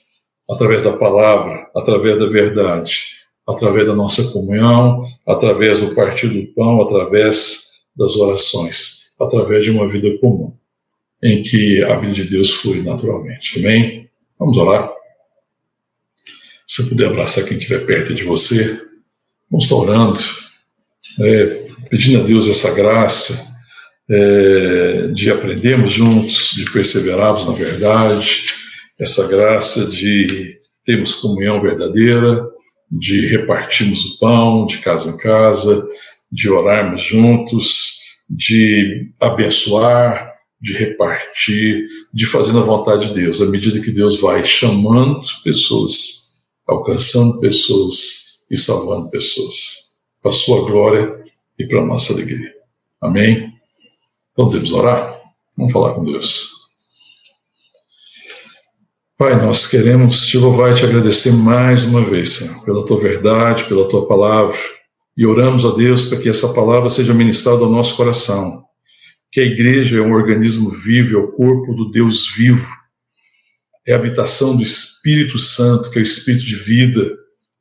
através 0.52 0.84
da 0.84 0.98
palavra, 0.98 1.70
através 1.74 2.20
da 2.20 2.28
verdade, 2.28 3.06
através 3.48 3.88
da 3.88 3.96
nossa 3.96 4.32
comunhão, 4.32 5.04
através 5.26 5.80
do 5.80 5.96
partir 5.96 6.28
do 6.28 6.46
pão, 6.54 6.82
através 6.82 7.86
das 7.96 8.16
orações, 8.18 9.14
através 9.20 9.64
de 9.64 9.72
uma 9.72 9.88
vida 9.88 10.18
comum, 10.20 10.54
em 11.24 11.42
que 11.42 11.82
a 11.84 11.96
vida 11.96 12.14
de 12.14 12.24
Deus 12.26 12.52
flui 12.52 12.82
naturalmente. 12.82 13.60
Amém? 13.60 14.10
Vamos 14.38 14.58
orar? 14.58 14.92
Se 16.68 16.90
puder 16.90 17.08
abraçar 17.08 17.46
quem 17.46 17.58
estiver 17.58 17.86
perto 17.86 18.14
de 18.14 18.24
você, 18.24 18.82
vamos 19.50 19.66
estar 19.66 19.76
orando, 19.76 20.20
é, 21.22 21.46
pedindo 21.90 22.22
a 22.22 22.24
Deus 22.24 22.50
essa 22.50 22.74
graça 22.74 23.52
é, 24.10 25.08
de 25.08 25.32
aprendermos 25.32 25.94
juntos, 25.94 26.52
de 26.56 26.70
perseverarmos 26.72 27.48
na 27.48 27.54
verdade, 27.54 28.61
essa 29.02 29.28
graça 29.28 29.90
de 29.90 30.60
termos 30.86 31.16
comunhão 31.16 31.60
verdadeira, 31.60 32.46
de 32.92 33.28
repartirmos 33.28 34.06
o 34.06 34.20
pão 34.20 34.66
de 34.66 34.78
casa 34.78 35.10
em 35.10 35.18
casa, 35.18 35.84
de 36.32 36.50
orarmos 36.50 37.02
juntos, 37.02 38.00
de 38.30 39.12
abençoar, 39.20 40.32
de 40.62 40.74
repartir, 40.74 41.86
de 42.14 42.28
fazer 42.28 42.56
a 42.56 42.62
vontade 42.62 43.08
de 43.08 43.16
Deus, 43.16 43.42
à 43.42 43.48
medida 43.48 43.82
que 43.82 43.90
Deus 43.90 44.22
vai 44.22 44.44
chamando 44.44 45.22
pessoas, 45.44 46.44
alcançando 46.68 47.40
pessoas 47.40 48.46
e 48.52 48.56
salvando 48.56 49.10
pessoas, 49.10 50.00
para 50.22 50.30
a 50.30 50.34
sua 50.34 50.64
glória 50.70 51.24
e 51.58 51.66
para 51.66 51.82
a 51.82 51.86
nossa 51.86 52.14
alegria. 52.14 52.54
Amém? 53.02 53.52
Então, 54.32 54.48
devemos 54.48 54.72
orar? 54.72 55.20
Vamos 55.58 55.72
falar 55.72 55.96
com 55.96 56.04
Deus. 56.04 56.61
Pai, 59.22 59.40
nós 59.40 59.68
queremos 59.68 60.28
e 60.28 60.32
te 60.32 60.84
agradecer 60.84 61.32
mais 61.34 61.84
uma 61.84 62.04
vez, 62.04 62.28
Senhor, 62.32 62.66
pela 62.66 62.84
tua 62.84 63.00
verdade, 63.00 63.66
pela 63.66 63.88
tua 63.88 64.08
palavra. 64.08 64.58
E 65.16 65.28
oramos 65.28 65.64
a 65.64 65.76
Deus 65.76 66.02
para 66.02 66.18
que 66.18 66.28
essa 66.28 66.52
palavra 66.56 66.90
seja 66.90 67.14
ministrada 67.14 67.60
ao 67.60 67.70
nosso 67.70 67.96
coração. 67.96 68.64
Que 69.32 69.40
a 69.40 69.44
igreja 69.44 70.00
é 70.00 70.02
um 70.02 70.12
organismo 70.12 70.72
vivo, 70.72 71.16
é 71.16 71.20
o 71.20 71.32
corpo 71.34 71.72
do 71.76 71.92
Deus 71.92 72.34
vivo. 72.36 72.68
É 73.88 73.94
a 73.94 73.98
habitação 73.98 74.58
do 74.58 74.64
Espírito 74.64 75.38
Santo, 75.38 75.92
que 75.92 76.00
é 76.00 76.02
o 76.02 76.04
Espírito 76.04 76.44
de 76.44 76.56
vida, 76.56 77.12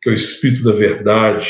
que 0.01 0.09
é 0.09 0.13
o 0.13 0.17
Espírito 0.17 0.65
da 0.65 0.73
verdade. 0.73 1.47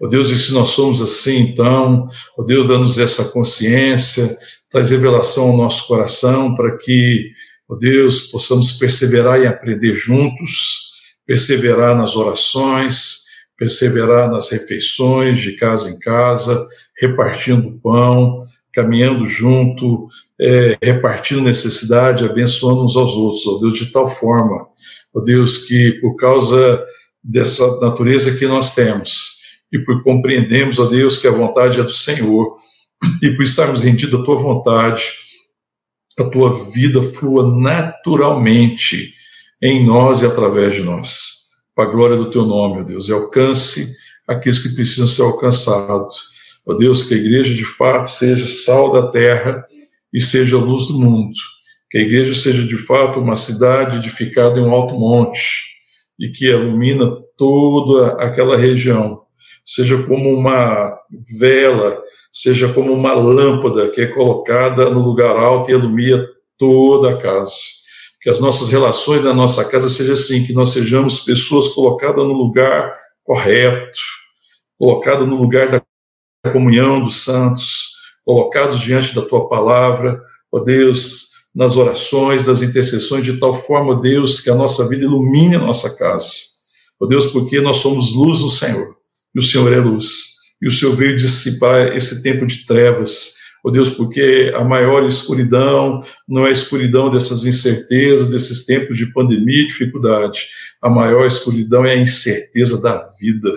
Ó 0.00 0.08
Deus, 0.08 0.30
e 0.30 0.38
se 0.38 0.54
nós 0.54 0.70
somos 0.70 1.02
assim, 1.02 1.40
então, 1.40 2.08
ó 2.38 2.42
Deus, 2.44 2.66
dá-nos 2.66 2.98
essa 2.98 3.30
consciência, 3.30 4.26
traz 4.70 4.88
revelação 4.88 5.50
ao 5.50 5.56
nosso 5.58 5.86
coração 5.86 6.54
para 6.54 6.78
que 6.78 7.30
Ó 7.68 7.76
Deus, 7.76 8.30
possamos 8.30 8.72
perseverar 8.72 9.40
e 9.40 9.46
aprender 9.46 9.96
juntos, 9.96 10.92
perseverar 11.26 11.96
nas 11.96 12.14
orações, 12.16 13.24
perseverar 13.56 14.30
nas 14.30 14.50
refeições 14.50 15.38
de 15.38 15.52
casa 15.52 15.90
em 15.90 15.98
casa, 16.00 16.66
repartindo 17.00 17.78
pão, 17.82 18.40
caminhando 18.72 19.26
junto, 19.26 20.08
é, 20.40 20.76
repartindo 20.82 21.40
necessidade, 21.40 22.24
abençoando 22.24 22.84
uns 22.84 22.96
aos 22.96 23.12
outros, 23.12 23.46
ó 23.46 23.60
Deus, 23.60 23.78
de 23.78 23.86
tal 23.86 24.08
forma, 24.08 24.66
ó 25.14 25.20
Deus, 25.20 25.66
que 25.66 25.92
por 26.00 26.16
causa 26.16 26.84
dessa 27.22 27.80
natureza 27.80 28.36
que 28.36 28.46
nós 28.46 28.74
temos, 28.74 29.44
e 29.72 29.78
por 29.78 30.02
compreendermos, 30.02 30.78
ó 30.78 30.86
Deus, 30.86 31.16
que 31.16 31.28
a 31.28 31.32
vontade 31.32 31.80
é 31.80 31.82
do 31.82 31.92
Senhor, 31.92 32.58
e 33.22 33.30
por 33.30 33.42
estarmos 33.42 33.80
rendidos 33.80 34.20
à 34.20 34.24
tua 34.24 34.36
vontade, 34.36 35.02
a 36.18 36.30
tua 36.30 36.52
vida 36.70 37.02
flua 37.02 37.58
naturalmente 37.58 39.12
em 39.60 39.84
nós 39.84 40.22
e 40.22 40.26
através 40.26 40.74
de 40.74 40.82
nós. 40.82 41.44
Para 41.74 41.88
a 41.88 41.92
glória 41.92 42.16
do 42.16 42.30
teu 42.30 42.44
nome, 42.44 42.80
ó 42.80 42.84
Deus, 42.84 43.08
e 43.08 43.12
alcance 43.12 43.96
aqueles 44.28 44.58
que 44.58 44.74
precisam 44.74 45.06
ser 45.06 45.22
alcançados. 45.22 46.34
Ó 46.66 46.74
Deus, 46.74 47.02
que 47.02 47.14
a 47.14 47.16
igreja 47.16 47.52
de 47.54 47.64
fato 47.64 48.06
seja 48.06 48.46
sal 48.46 48.92
da 48.92 49.10
terra 49.10 49.64
e 50.12 50.20
seja 50.20 50.56
luz 50.56 50.86
do 50.86 50.98
mundo. 50.98 51.34
Que 51.90 51.98
a 51.98 52.02
igreja 52.02 52.34
seja 52.34 52.64
de 52.64 52.78
fato 52.78 53.18
uma 53.18 53.34
cidade 53.34 53.98
edificada 53.98 54.58
em 54.58 54.62
um 54.62 54.70
alto 54.70 54.94
monte 54.94 55.74
e 56.18 56.28
que 56.28 56.46
ilumina 56.46 57.10
toda 57.36 58.12
aquela 58.22 58.56
região. 58.56 59.22
Seja 59.64 60.02
como 60.04 60.32
uma 60.32 60.96
vela 61.38 62.02
seja 62.32 62.72
como 62.72 62.92
uma 62.92 63.14
lâmpada 63.14 63.90
que 63.90 64.00
é 64.00 64.06
colocada 64.06 64.90
no 64.90 65.00
lugar 65.00 65.36
alto 65.36 65.70
e 65.70 65.74
ilumina 65.74 66.26
toda 66.58 67.10
a 67.10 67.16
casa. 67.16 67.52
Que 68.20 68.30
as 68.30 68.40
nossas 68.40 68.70
relações 68.70 69.22
na 69.22 69.34
nossa 69.34 69.68
casa 69.68 69.88
sejam 69.88 70.14
assim, 70.14 70.46
que 70.46 70.52
nós 70.52 70.70
sejamos 70.70 71.20
pessoas 71.20 71.68
colocadas 71.68 72.24
no 72.24 72.32
lugar 72.32 72.94
correto, 73.22 73.98
colocadas 74.78 75.26
no 75.26 75.36
lugar 75.36 75.68
da 75.70 75.82
comunhão 76.50 77.00
dos 77.00 77.24
santos, 77.24 77.94
colocados 78.24 78.80
diante 78.80 79.14
da 79.14 79.22
tua 79.22 79.48
palavra, 79.48 80.20
ó 80.50 80.60
Deus, 80.60 81.28
nas 81.54 81.76
orações, 81.76 82.44
das 82.44 82.62
intercessões, 82.62 83.24
de 83.24 83.38
tal 83.38 83.54
forma, 83.54 84.00
Deus, 84.00 84.40
que 84.40 84.50
a 84.50 84.54
nossa 84.54 84.88
vida 84.88 85.04
ilumine 85.04 85.56
a 85.56 85.60
nossa 85.60 85.96
casa. 85.96 86.32
Ó 87.00 87.06
Deus, 87.06 87.26
porque 87.26 87.60
nós 87.60 87.76
somos 87.76 88.12
luz 88.14 88.40
no 88.40 88.48
Senhor, 88.48 88.96
e 89.34 89.38
o 89.38 89.42
Senhor 89.42 89.72
é 89.72 89.78
luz, 89.78 90.34
e 90.64 90.66
o 90.66 90.70
Senhor 90.70 90.96
veio 90.96 91.14
dissipar 91.14 91.94
esse 91.94 92.22
tempo 92.22 92.46
de 92.46 92.64
trevas, 92.64 93.34
ó 93.62 93.70
Deus, 93.70 93.90
porque 93.90 94.50
a 94.56 94.64
maior 94.64 95.04
escuridão 95.04 96.00
não 96.26 96.46
é 96.46 96.48
a 96.48 96.52
escuridão 96.52 97.10
dessas 97.10 97.44
incertezas, 97.44 98.30
desses 98.30 98.64
tempos 98.64 98.96
de 98.96 99.12
pandemia 99.12 99.64
e 99.64 99.66
dificuldade. 99.66 100.46
A 100.80 100.88
maior 100.88 101.26
escuridão 101.26 101.84
é 101.84 101.92
a 101.92 102.00
incerteza 102.00 102.80
da 102.80 103.06
vida, 103.20 103.50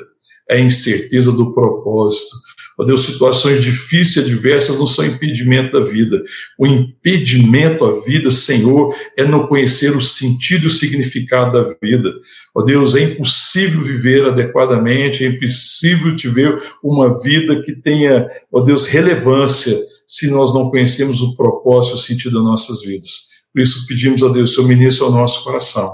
é 0.49 0.57
a 0.57 0.59
incerteza 0.59 1.31
do 1.31 1.53
propósito, 1.53 2.35
Ó 2.77 2.83
Deus, 2.83 3.01
situações 3.01 3.63
difíceis 3.63 4.27
adversas 4.27 4.77
não 4.77 4.85
são 4.85 5.03
impedimento 5.03 5.71
da 5.71 5.83
vida. 5.83 6.21
O 6.59 6.67
impedimento 6.67 7.83
à 7.83 8.01
vida, 8.01 8.29
Senhor, 8.29 8.95
é 9.17 9.25
não 9.25 9.47
conhecer 9.47 9.97
o 9.97 10.01
sentido 10.01 10.65
e 10.65 10.67
o 10.67 10.69
significado 10.69 11.53
da 11.53 11.75
vida. 11.81 12.13
Ó 12.53 12.61
Deus, 12.61 12.95
é 12.95 13.01
impossível 13.01 13.81
viver 13.81 14.25
adequadamente, 14.25 15.25
é 15.25 15.29
impossível 15.29 16.15
viver 16.15 16.61
uma 16.83 17.19
vida 17.19 17.61
que 17.63 17.73
tenha, 17.73 18.27
ó 18.51 18.61
Deus, 18.61 18.85
relevância 18.85 19.75
se 20.05 20.29
nós 20.29 20.53
não 20.53 20.69
conhecemos 20.69 21.21
o 21.21 21.35
propósito 21.35 21.95
o 21.95 21.97
sentido 21.97 22.35
das 22.35 22.43
nossas 22.43 22.81
vidas. 22.81 23.27
Por 23.51 23.61
isso 23.61 23.87
pedimos 23.87 24.21
a 24.21 24.29
Deus, 24.29 24.53
seu 24.53 24.63
ministro 24.63 25.07
ao 25.07 25.11
nosso 25.11 25.43
coração, 25.43 25.89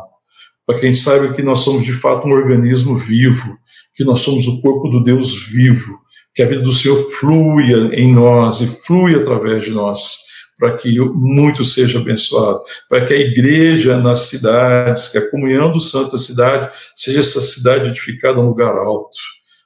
para 0.68 0.78
que 0.78 0.86
a 0.86 0.92
gente 0.92 1.02
saiba 1.02 1.34
que 1.34 1.42
nós 1.42 1.60
somos 1.60 1.86
de 1.86 1.94
fato 1.94 2.28
um 2.28 2.32
organismo 2.32 2.98
vivo, 2.98 3.58
que 3.96 4.04
nós 4.04 4.20
somos 4.20 4.48
o 4.48 4.62
corpo 4.62 4.90
do 4.90 5.02
Deus 5.02 5.48
vivo, 5.48 6.03
que 6.34 6.42
a 6.42 6.48
vida 6.48 6.62
do 6.62 6.72
Senhor 6.72 7.12
flua 7.12 7.62
em 7.94 8.14
nós 8.14 8.62
e 8.62 8.68
flui 8.86 9.16
através 9.16 9.66
de 9.66 9.72
nós, 9.72 10.18
para 10.58 10.76
que 10.78 11.00
muito 11.00 11.64
seja 11.64 12.00
abençoado, 12.00 12.62
para 12.90 13.06
que 13.06 13.14
a 13.14 13.18
igreja 13.18 13.98
nas 14.00 14.28
cidades, 14.28 15.10
que 15.10 15.18
a 15.18 15.30
comunhão 15.30 15.72
do 15.72 15.80
santo 15.80 16.12
da 16.12 16.18
cidade, 16.18 16.70
seja 16.96 17.20
essa 17.20 17.42
cidade 17.42 17.90
edificada 17.90 18.38
num 18.38 18.48
lugar 18.48 18.76
alto, 18.76 19.18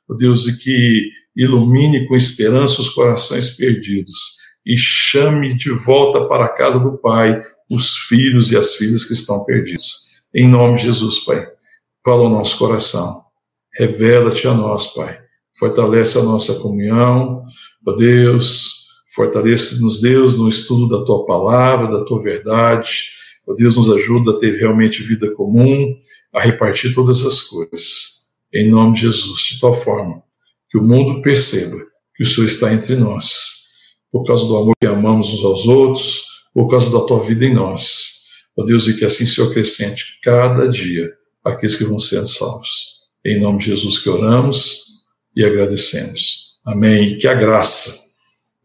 ó 0.10 0.14
Deus, 0.14 0.48
e 0.48 0.58
que 0.58 1.10
ilumine 1.36 2.08
com 2.08 2.16
esperança 2.16 2.82
os 2.82 2.90
corações 2.90 3.52
perdidos 3.52 4.38
e 4.66 4.76
chame 4.76 5.54
de 5.56 5.70
volta 5.70 6.26
para 6.26 6.46
a 6.46 6.50
casa 6.50 6.80
do 6.80 6.98
Pai 6.98 7.42
os 7.70 7.96
filhos 8.08 8.52
e 8.52 8.58
as 8.58 8.76
filhas 8.76 9.04
que 9.04 9.14
estão 9.14 9.44
perdidos. 9.46 10.08
Em 10.34 10.48
nome 10.48 10.78
de 10.78 10.84
Jesus, 10.84 11.20
Pai, 11.20 11.48
fala 12.04 12.24
o 12.24 12.30
nosso 12.30 12.58
coração, 12.58 13.22
revela-te 13.74 14.48
a 14.48 14.54
nós, 14.54 14.94
Pai 14.94 15.27
fortalece 15.58 16.18
a 16.18 16.24
nossa 16.24 16.60
comunhão, 16.60 17.44
ó 17.86 17.92
Deus, 17.94 18.88
fortalece-nos, 19.16 20.00
Deus, 20.02 20.38
no 20.38 20.48
estudo 20.48 20.88
da 20.88 21.04
tua 21.04 21.26
palavra, 21.26 21.92
da 21.92 22.06
tua 22.06 22.22
verdade, 22.22 23.06
ó 23.48 23.54
Deus, 23.54 23.76
nos 23.76 23.90
ajuda 23.90 24.32
a 24.32 24.38
ter 24.38 24.58
realmente 24.58 25.04
vida 25.04 25.34
comum, 25.34 25.96
a 26.34 26.42
repartir 26.42 26.94
todas 26.94 27.26
as 27.26 27.42
coisas, 27.42 28.34
em 28.54 28.70
nome 28.70 28.94
de 28.94 29.02
Jesus, 29.02 29.42
de 29.52 29.60
tal 29.60 29.74
forma 29.74 30.22
que 30.70 30.78
o 30.78 30.84
mundo 30.84 31.22
perceba 31.22 31.78
que 32.16 32.24
o 32.24 32.26
Senhor 32.26 32.48
está 32.48 32.74
entre 32.74 32.96
nós, 32.96 33.68
por 34.12 34.24
causa 34.26 34.46
do 34.46 34.58
amor 34.58 34.74
que 34.80 34.88
amamos 34.88 35.34
uns 35.34 35.44
aos 35.44 35.68
outros, 35.68 36.24
por 36.54 36.68
causa 36.68 36.92
da 36.92 37.06
tua 37.06 37.24
vida 37.24 37.46
em 37.46 37.54
nós. 37.54 38.18
Ó 38.58 38.64
Deus, 38.64 38.88
e 38.88 38.98
que 38.98 39.06
assim 39.06 39.26
se 39.26 39.42
acrescente 39.42 40.20
cada 40.24 40.68
dia 40.68 41.10
aqueles 41.46 41.76
que 41.76 41.84
vão 41.84 42.00
sendo 42.00 42.28
salvos. 42.28 42.98
Em 43.26 43.40
nome 43.40 43.60
de 43.60 43.66
Jesus 43.66 44.00
que 44.00 44.10
oramos 44.10 44.87
e 45.38 45.46
agradecemos. 45.46 46.58
Amém. 46.66 47.16
Que 47.20 47.28
a 47.28 47.36
graça 47.36 48.08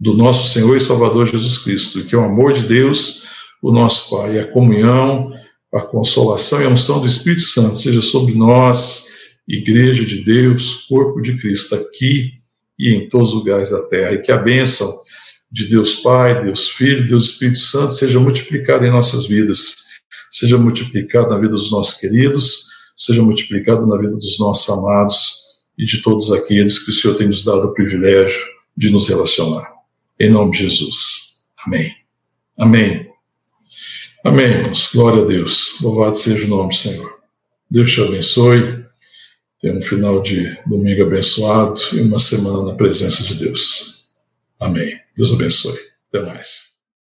do 0.00 0.14
nosso 0.14 0.48
Senhor 0.48 0.74
e 0.74 0.80
Salvador 0.80 1.26
Jesus 1.26 1.58
Cristo, 1.58 2.02
que 2.06 2.14
é 2.14 2.18
o 2.18 2.24
amor 2.24 2.54
de 2.54 2.62
Deus, 2.62 3.24
o 3.62 3.70
nosso 3.70 4.08
Pai, 4.08 4.40
a 4.40 4.50
comunhão, 4.50 5.30
a 5.72 5.82
consolação 5.82 6.62
e 6.62 6.64
a 6.64 6.70
unção 6.70 6.98
do 6.98 7.06
Espírito 7.06 7.42
Santo 7.42 7.76
seja 7.76 8.00
sobre 8.00 8.34
nós, 8.34 9.12
Igreja 9.46 10.04
de 10.04 10.24
Deus, 10.24 10.86
corpo 10.88 11.20
de 11.20 11.36
Cristo, 11.36 11.74
aqui 11.74 12.32
e 12.78 12.94
em 12.94 13.08
todos 13.10 13.28
os 13.28 13.34
lugares 13.34 13.70
da 13.70 13.82
terra. 13.88 14.14
E 14.14 14.22
que 14.22 14.32
a 14.32 14.38
bênção 14.38 14.90
de 15.50 15.68
Deus 15.68 15.96
Pai, 15.96 16.42
Deus 16.42 16.70
Filho, 16.70 17.06
Deus 17.06 17.32
Espírito 17.32 17.58
Santo 17.58 17.92
seja 17.92 18.18
multiplicada 18.18 18.86
em 18.86 18.90
nossas 18.90 19.26
vidas, 19.26 19.74
seja 20.30 20.56
multiplicada 20.56 21.28
na 21.28 21.36
vida 21.36 21.50
dos 21.50 21.70
nossos 21.70 22.00
queridos, 22.00 22.64
seja 22.96 23.22
multiplicada 23.22 23.84
na 23.84 23.98
vida 23.98 24.16
dos 24.16 24.38
nossos 24.38 24.70
amados 24.70 25.51
e 25.78 25.84
de 25.84 26.02
todos 26.02 26.30
aqueles 26.32 26.78
que 26.78 26.90
o 26.90 26.94
Senhor 26.94 27.16
tem 27.16 27.26
nos 27.26 27.44
dado 27.44 27.68
o 27.68 27.74
privilégio 27.74 28.40
de 28.76 28.90
nos 28.90 29.08
relacionar. 29.08 29.72
Em 30.18 30.30
nome 30.30 30.52
de 30.52 30.58
Jesus. 30.58 31.48
Amém. 31.66 31.94
Amém. 32.58 33.10
Amém, 34.24 34.46
irmãos. 34.46 34.90
Glória 34.94 35.22
a 35.22 35.26
Deus. 35.26 35.80
Louvado 35.80 36.14
seja 36.14 36.44
o 36.44 36.48
nome 36.48 36.68
do 36.68 36.74
Senhor. 36.76 37.20
Deus 37.70 37.92
te 37.92 38.00
abençoe. 38.00 38.84
Tenha 39.60 39.78
um 39.78 39.82
final 39.82 40.22
de 40.22 40.58
domingo 40.66 41.02
abençoado 41.02 41.80
e 41.92 42.00
uma 42.00 42.18
semana 42.18 42.64
na 42.64 42.74
presença 42.74 43.24
de 43.24 43.36
Deus. 43.36 44.10
Amém. 44.60 44.98
Deus 45.16 45.32
abençoe. 45.32 45.78
Até 46.08 46.24
mais. 46.24 46.71